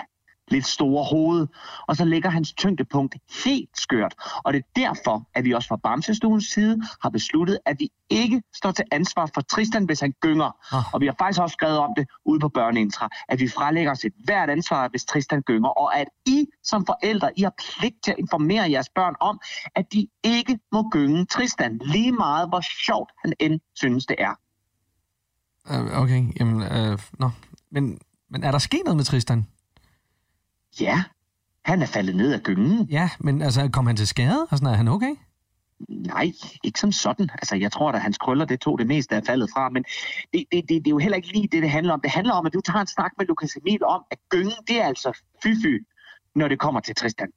lidt 0.52 0.68
store 0.68 1.04
hoved. 1.04 1.48
Og 1.88 1.96
så 1.96 2.06
ligger 2.06 2.30
hans 2.30 2.54
tyngdepunkt 2.54 3.16
helt 3.46 3.70
skørt. 3.76 4.16
Og 4.44 4.54
det 4.54 4.60
er 4.60 4.82
derfor, 4.82 5.28
at 5.36 5.46
vi 5.46 5.52
også 5.52 5.68
fra 5.68 5.76
Bamsestuens 5.76 6.46
side 6.46 6.82
har 7.04 7.10
besluttet, 7.10 7.60
at 7.66 7.76
vi 7.80 7.90
ikke 8.10 8.42
står 8.56 8.72
til 8.72 8.86
ansvar 8.92 9.30
for 9.34 9.42
Tristan, 9.42 9.86
hvis 9.86 10.00
han 10.00 10.14
gynger. 10.22 10.76
Ah. 10.76 10.94
Og 10.94 11.02
vi 11.02 11.06
har 11.06 11.16
faktisk 11.20 11.42
også 11.42 11.54
skrevet 11.54 11.78
om 11.78 11.94
det 11.98 12.08
ude 12.26 12.40
på 12.40 12.50
børneintra, 12.50 13.10
at 13.30 13.40
vi 13.40 13.48
frelægger 13.48 13.92
os 13.92 14.06
et 14.06 14.14
hvert 14.24 14.50
ansvar, 14.50 14.88
hvis 14.88 15.06
Tristan 15.06 15.42
gynger, 15.42 15.70
og 15.70 16.00
at 16.00 16.08
I 16.26 16.46
som 16.64 16.86
forældre, 16.86 17.30
I 17.36 17.42
har 17.42 17.54
pligt 17.58 18.04
til 18.04 18.12
at 18.12 18.18
informere 18.20 18.72
jeres 18.72 18.90
børn 18.90 19.16
om, 19.20 19.40
at 19.76 19.94
de 19.94 20.08
ikke 20.24 20.60
må 20.72 20.90
gynge 20.90 21.26
Tristan, 21.26 21.82
lige 21.84 22.12
meget 22.12 22.50
hvor 22.50 22.62
sjovt 22.86 23.12
han 23.26 23.34
end 23.40 23.60
synes 23.76 24.06
det 24.06 24.16
er. 24.20 24.34
Uh, 25.70 26.02
okay, 26.02 26.24
jamen, 26.40 26.56
uh, 26.56 27.00
nå. 27.20 27.30
Men, 27.72 28.00
men 28.30 28.44
er 28.44 28.52
der 28.52 28.58
sket 28.58 28.82
noget 28.86 28.98
med 28.98 29.06
Tristan? 29.06 29.48
Ja, 30.80 31.04
han 31.66 31.82
er 31.82 31.86
faldet 31.86 32.16
ned 32.16 32.34
af 32.34 32.42
gyngen. 32.42 32.88
Ja, 32.90 33.10
men 33.20 33.42
altså, 33.42 33.70
kom 33.74 33.88
han 33.88 33.96
til 33.96 34.08
skade? 34.08 34.48
Og 34.52 34.58
sådan, 34.58 34.74
er 34.74 34.78
han 34.78 34.88
okay? 34.88 35.16
Nej, 35.90 36.32
ikke 36.64 36.80
som 36.80 36.92
sådan. 36.92 37.30
Altså, 37.34 37.56
jeg 37.56 37.72
tror, 37.72 37.92
at 37.92 38.02
hans 38.02 38.18
krøller, 38.18 38.46
det 38.46 38.60
tog 38.60 38.80
det 38.80 38.88
meste 38.88 39.16
af 39.16 39.24
faldet 39.26 39.50
fra, 39.54 39.70
men 39.70 39.84
det, 40.34 40.46
det, 40.52 40.70
det, 40.70 40.70
det 40.70 40.88
er 40.88 40.92
jo 40.92 40.98
heller 40.98 41.16
ikke 41.16 41.32
lige 41.32 41.48
det, 41.52 41.62
det 41.62 41.70
handler 41.70 41.94
om. 41.94 42.02
Det 42.02 42.12
handler 42.12 42.34
om, 42.34 42.46
at 42.46 42.54
du 42.54 42.62
tager 42.62 42.82
en 42.82 42.88
snak 42.88 43.12
med 43.18 43.26
Lukas 43.26 43.56
Emil 43.56 43.84
om, 43.84 44.04
at 44.12 44.18
gyngen, 44.30 44.54
det 44.68 44.82
er 44.82 44.86
altså 44.86 45.18
fy-fy, 45.46 45.86
når 46.36 46.48
det 46.48 46.60
kommer 46.60 46.80
til 46.80 46.96
Tristan. 46.96 47.28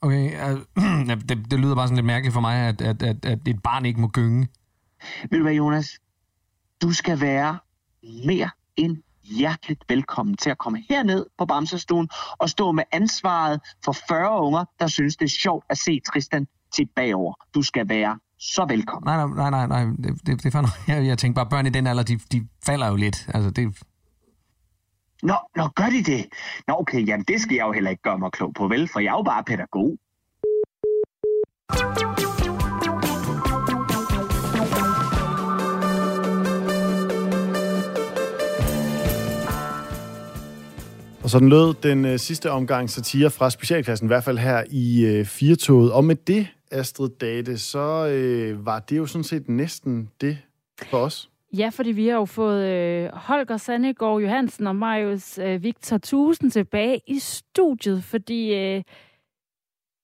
Okay, 0.00 0.32
ja, 1.08 1.14
det, 1.14 1.50
det 1.50 1.60
lyder 1.60 1.74
bare 1.74 1.86
sådan 1.86 1.96
lidt 1.96 2.06
mærkeligt 2.06 2.32
for 2.32 2.40
mig, 2.40 2.68
at, 2.68 2.80
at, 2.80 3.02
at, 3.02 3.24
at 3.24 3.48
et 3.48 3.62
barn 3.62 3.84
ikke 3.86 4.00
må 4.00 4.08
gynge. 4.08 4.48
Ved 5.30 5.38
du 5.38 5.42
hvad, 5.42 5.54
Jonas? 5.54 6.00
Du 6.82 6.92
skal 6.92 7.20
være 7.20 7.58
mere 8.26 8.50
end 8.76 8.96
hjerteligt 9.36 9.84
velkommen 9.88 10.36
til 10.36 10.50
at 10.50 10.58
komme 10.58 10.84
herned 10.90 11.26
på 11.38 11.46
Bamsestuen 11.46 12.08
og 12.38 12.50
stå 12.50 12.72
med 12.72 12.84
ansvaret 12.92 13.60
for 13.84 13.96
40 14.08 14.40
unger, 14.40 14.64
der 14.80 14.86
synes, 14.86 15.16
det 15.16 15.24
er 15.24 15.34
sjovt 15.42 15.64
at 15.70 15.78
se 15.78 16.00
Tristan 16.12 16.46
tilbage 16.74 17.16
over. 17.16 17.34
Du 17.54 17.62
skal 17.62 17.88
være 17.88 18.18
så 18.38 18.66
velkommen. 18.68 19.06
Nej, 19.06 19.26
nej, 19.26 19.50
nej, 19.50 19.66
nej. 19.66 19.84
Det, 19.84 20.26
det, 20.26 20.42
det 20.42 20.54
er 20.54 20.80
jeg, 20.92 21.06
jeg 21.06 21.18
tænker 21.18 21.34
bare, 21.34 21.50
børn 21.50 21.66
i 21.66 21.70
den 21.70 21.86
alder, 21.86 22.02
de, 22.02 22.18
de 22.32 22.48
falder 22.66 22.88
jo 22.88 22.96
lidt. 22.96 23.28
Altså, 23.34 23.50
det, 23.50 23.82
Nå, 25.22 25.36
nå, 25.56 25.68
gør 25.68 25.86
de 25.86 26.02
det? 26.02 26.26
Nå, 26.68 26.74
okay, 26.78 27.06
jamen 27.06 27.24
det 27.28 27.40
skal 27.40 27.54
jeg 27.54 27.66
jo 27.66 27.72
heller 27.72 27.90
ikke 27.90 28.02
gøre 28.02 28.18
mig 28.18 28.32
klog 28.32 28.54
på, 28.54 28.68
vel? 28.68 28.88
For 28.92 29.00
jeg 29.00 29.08
er 29.08 29.16
jo 29.16 29.22
bare 29.22 29.44
pædagog. 29.44 29.98
Og 41.28 41.32
sådan 41.32 41.48
lød 41.48 41.74
den 41.82 42.04
øh, 42.04 42.18
sidste 42.18 42.50
omgang 42.50 42.90
satire 42.90 43.30
fra 43.30 43.50
specialklassen, 43.50 44.06
i 44.06 44.08
hvert 44.08 44.24
fald 44.24 44.38
her 44.38 44.64
i 44.70 45.04
øh, 45.04 45.24
Firtoget. 45.24 45.92
Og 45.92 46.04
med 46.04 46.16
det, 46.16 46.46
Astrid 46.70 47.08
Date, 47.20 47.58
så 47.58 48.08
øh, 48.08 48.66
var 48.66 48.78
det 48.78 48.96
jo 48.96 49.06
sådan 49.06 49.24
set 49.24 49.48
næsten 49.48 50.10
det 50.20 50.38
for 50.90 50.98
os. 50.98 51.30
Ja, 51.52 51.68
fordi 51.72 51.90
vi 51.90 52.08
har 52.08 52.16
jo 52.16 52.24
fået 52.24 52.64
øh, 52.64 53.10
Holger 53.12 53.56
Sandegård 53.56 54.22
Johansen 54.22 54.66
og 54.66 54.76
Marius 54.76 55.38
øh, 55.38 55.62
Victor 55.62 55.98
Tusen 55.98 56.50
tilbage 56.50 57.00
i 57.06 57.18
studiet, 57.18 58.04
fordi 58.04 58.54
øh, 58.54 58.82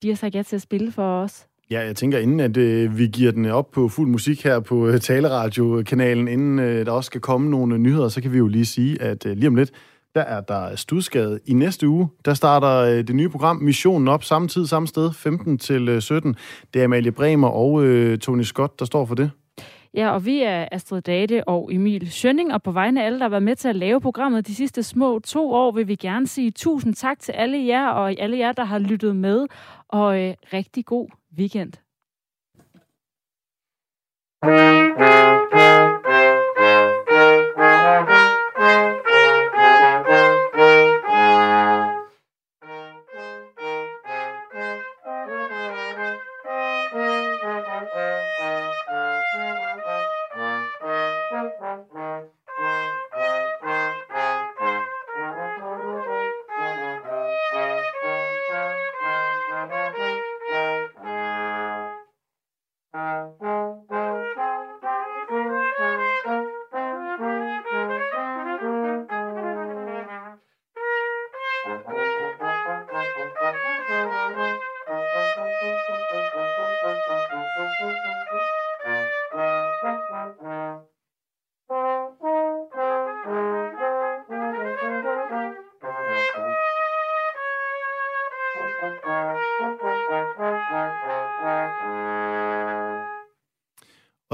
de 0.02 0.08
har 0.08 0.14
sagt 0.14 0.34
ja 0.34 0.42
til 0.42 0.56
at 0.56 0.62
spille 0.62 0.92
for 0.92 1.22
os. 1.22 1.46
Ja, 1.70 1.80
jeg 1.80 1.96
tænker, 1.96 2.18
inden 2.18 2.40
at 2.40 2.56
øh, 2.56 2.98
vi 2.98 3.06
giver 3.06 3.32
den 3.32 3.46
op 3.46 3.70
på 3.70 3.88
fuld 3.88 4.08
musik 4.08 4.44
her 4.44 4.60
på 4.60 4.88
øh, 4.88 5.00
Taleradio-kanalen, 5.00 6.28
inden 6.28 6.58
øh, 6.58 6.86
der 6.86 6.92
også 6.92 7.06
skal 7.06 7.20
komme 7.20 7.50
nogle 7.50 7.78
nyheder, 7.78 8.08
så 8.08 8.20
kan 8.20 8.32
vi 8.32 8.38
jo 8.38 8.46
lige 8.46 8.66
sige, 8.66 9.02
at 9.02 9.26
øh, 9.26 9.36
lige 9.36 9.48
om 9.48 9.54
lidt, 9.54 9.72
der 10.14 10.20
er 10.20 10.40
der 10.40 10.76
studskade. 10.76 11.40
I 11.46 11.52
næste 11.52 11.88
uge, 11.88 12.08
der 12.24 12.34
starter 12.34 12.76
øh, 12.76 13.06
det 13.06 13.14
nye 13.16 13.28
program 13.28 13.56
Missionen 13.56 14.08
op 14.08 14.24
samme 14.24 14.48
tid, 14.48 14.66
samme 14.66 14.88
sted, 14.88 15.12
15 15.12 15.58
til 15.58 15.88
øh, 15.88 16.02
17. 16.02 16.36
Det 16.74 16.80
er 16.80 16.84
Amalie 16.84 17.12
Bremer 17.12 17.48
og 17.48 17.84
øh, 17.84 18.18
Tony 18.18 18.42
Scott, 18.42 18.78
der 18.78 18.84
står 18.84 19.06
for 19.06 19.14
det. 19.14 19.30
Ja, 19.94 20.10
og 20.10 20.26
vi 20.26 20.42
er 20.42 20.68
Astrid 20.72 21.02
Date 21.02 21.48
og 21.48 21.74
Emil 21.74 22.10
Schønning, 22.10 22.52
og 22.52 22.62
på 22.62 22.72
vegne 22.72 23.02
af 23.02 23.06
alle, 23.06 23.18
der 23.18 23.24
har 23.24 23.30
været 23.30 23.42
med 23.42 23.56
til 23.56 23.68
at 23.68 23.76
lave 23.76 24.00
programmet 24.00 24.46
de 24.46 24.54
sidste 24.54 24.82
små 24.82 25.18
to 25.18 25.52
år, 25.52 25.72
vil 25.72 25.88
vi 25.88 25.94
gerne 25.94 26.26
sige 26.26 26.50
tusind 26.50 26.94
tak 26.94 27.18
til 27.18 27.32
alle 27.32 27.66
jer, 27.66 27.88
og 27.88 28.20
alle 28.20 28.38
jer, 28.38 28.52
der 28.52 28.64
har 28.64 28.78
lyttet 28.78 29.16
med, 29.16 29.46
og 29.88 30.20
øh, 30.20 30.34
rigtig 30.52 30.84
god 30.84 31.08
weekend. 31.38 31.72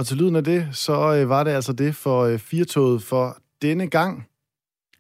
Og 0.00 0.06
til 0.06 0.16
lyden 0.16 0.36
af 0.36 0.44
det, 0.44 0.68
så 0.72 1.14
øh, 1.14 1.28
var 1.28 1.44
det 1.44 1.50
altså 1.50 1.72
det 1.72 1.94
for 1.94 2.24
øh, 2.24 2.38
Firtoget 2.38 3.02
for 3.02 3.36
denne 3.62 3.86
gang. 3.86 4.26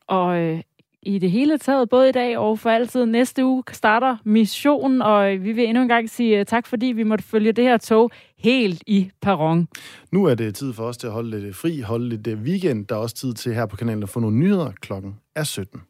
Og 0.06 0.38
øh, 0.38 0.60
i 1.02 1.18
det 1.18 1.30
hele 1.30 1.58
taget, 1.58 1.88
både 1.88 2.08
i 2.08 2.12
dag 2.12 2.38
og 2.38 2.58
for 2.58 2.70
altid. 2.70 3.06
Næste 3.06 3.44
uge 3.44 3.62
starter 3.72 4.16
missionen, 4.24 5.02
og 5.02 5.30
vi 5.30 5.52
vil 5.52 5.64
endnu 5.64 5.82
en 5.82 5.88
gang 5.88 6.10
sige 6.10 6.38
øh, 6.38 6.46
tak, 6.46 6.66
fordi 6.66 6.86
vi 6.86 7.02
måtte 7.02 7.24
følge 7.24 7.52
det 7.52 7.64
her 7.64 7.78
tog 7.78 8.10
helt 8.38 8.82
i 8.86 9.10
perron. 9.22 9.68
Nu 10.12 10.24
er 10.24 10.34
det 10.34 10.54
tid 10.54 10.72
for 10.72 10.84
os 10.84 10.96
til 10.96 11.06
at 11.06 11.12
holde 11.12 11.40
lidt 11.40 11.56
fri, 11.56 11.80
holde 11.80 12.08
lidt 12.08 12.26
øh, 12.26 12.42
weekend. 12.42 12.86
Der 12.86 12.94
er 12.94 12.98
også 12.98 13.16
tid 13.16 13.34
til 13.34 13.54
her 13.54 13.66
på 13.66 13.76
kanalen 13.76 14.02
at 14.02 14.08
få 14.08 14.20
nogle 14.20 14.36
nyheder. 14.36 14.72
Klokken 14.80 15.16
er 15.36 15.44
17. 15.44 15.80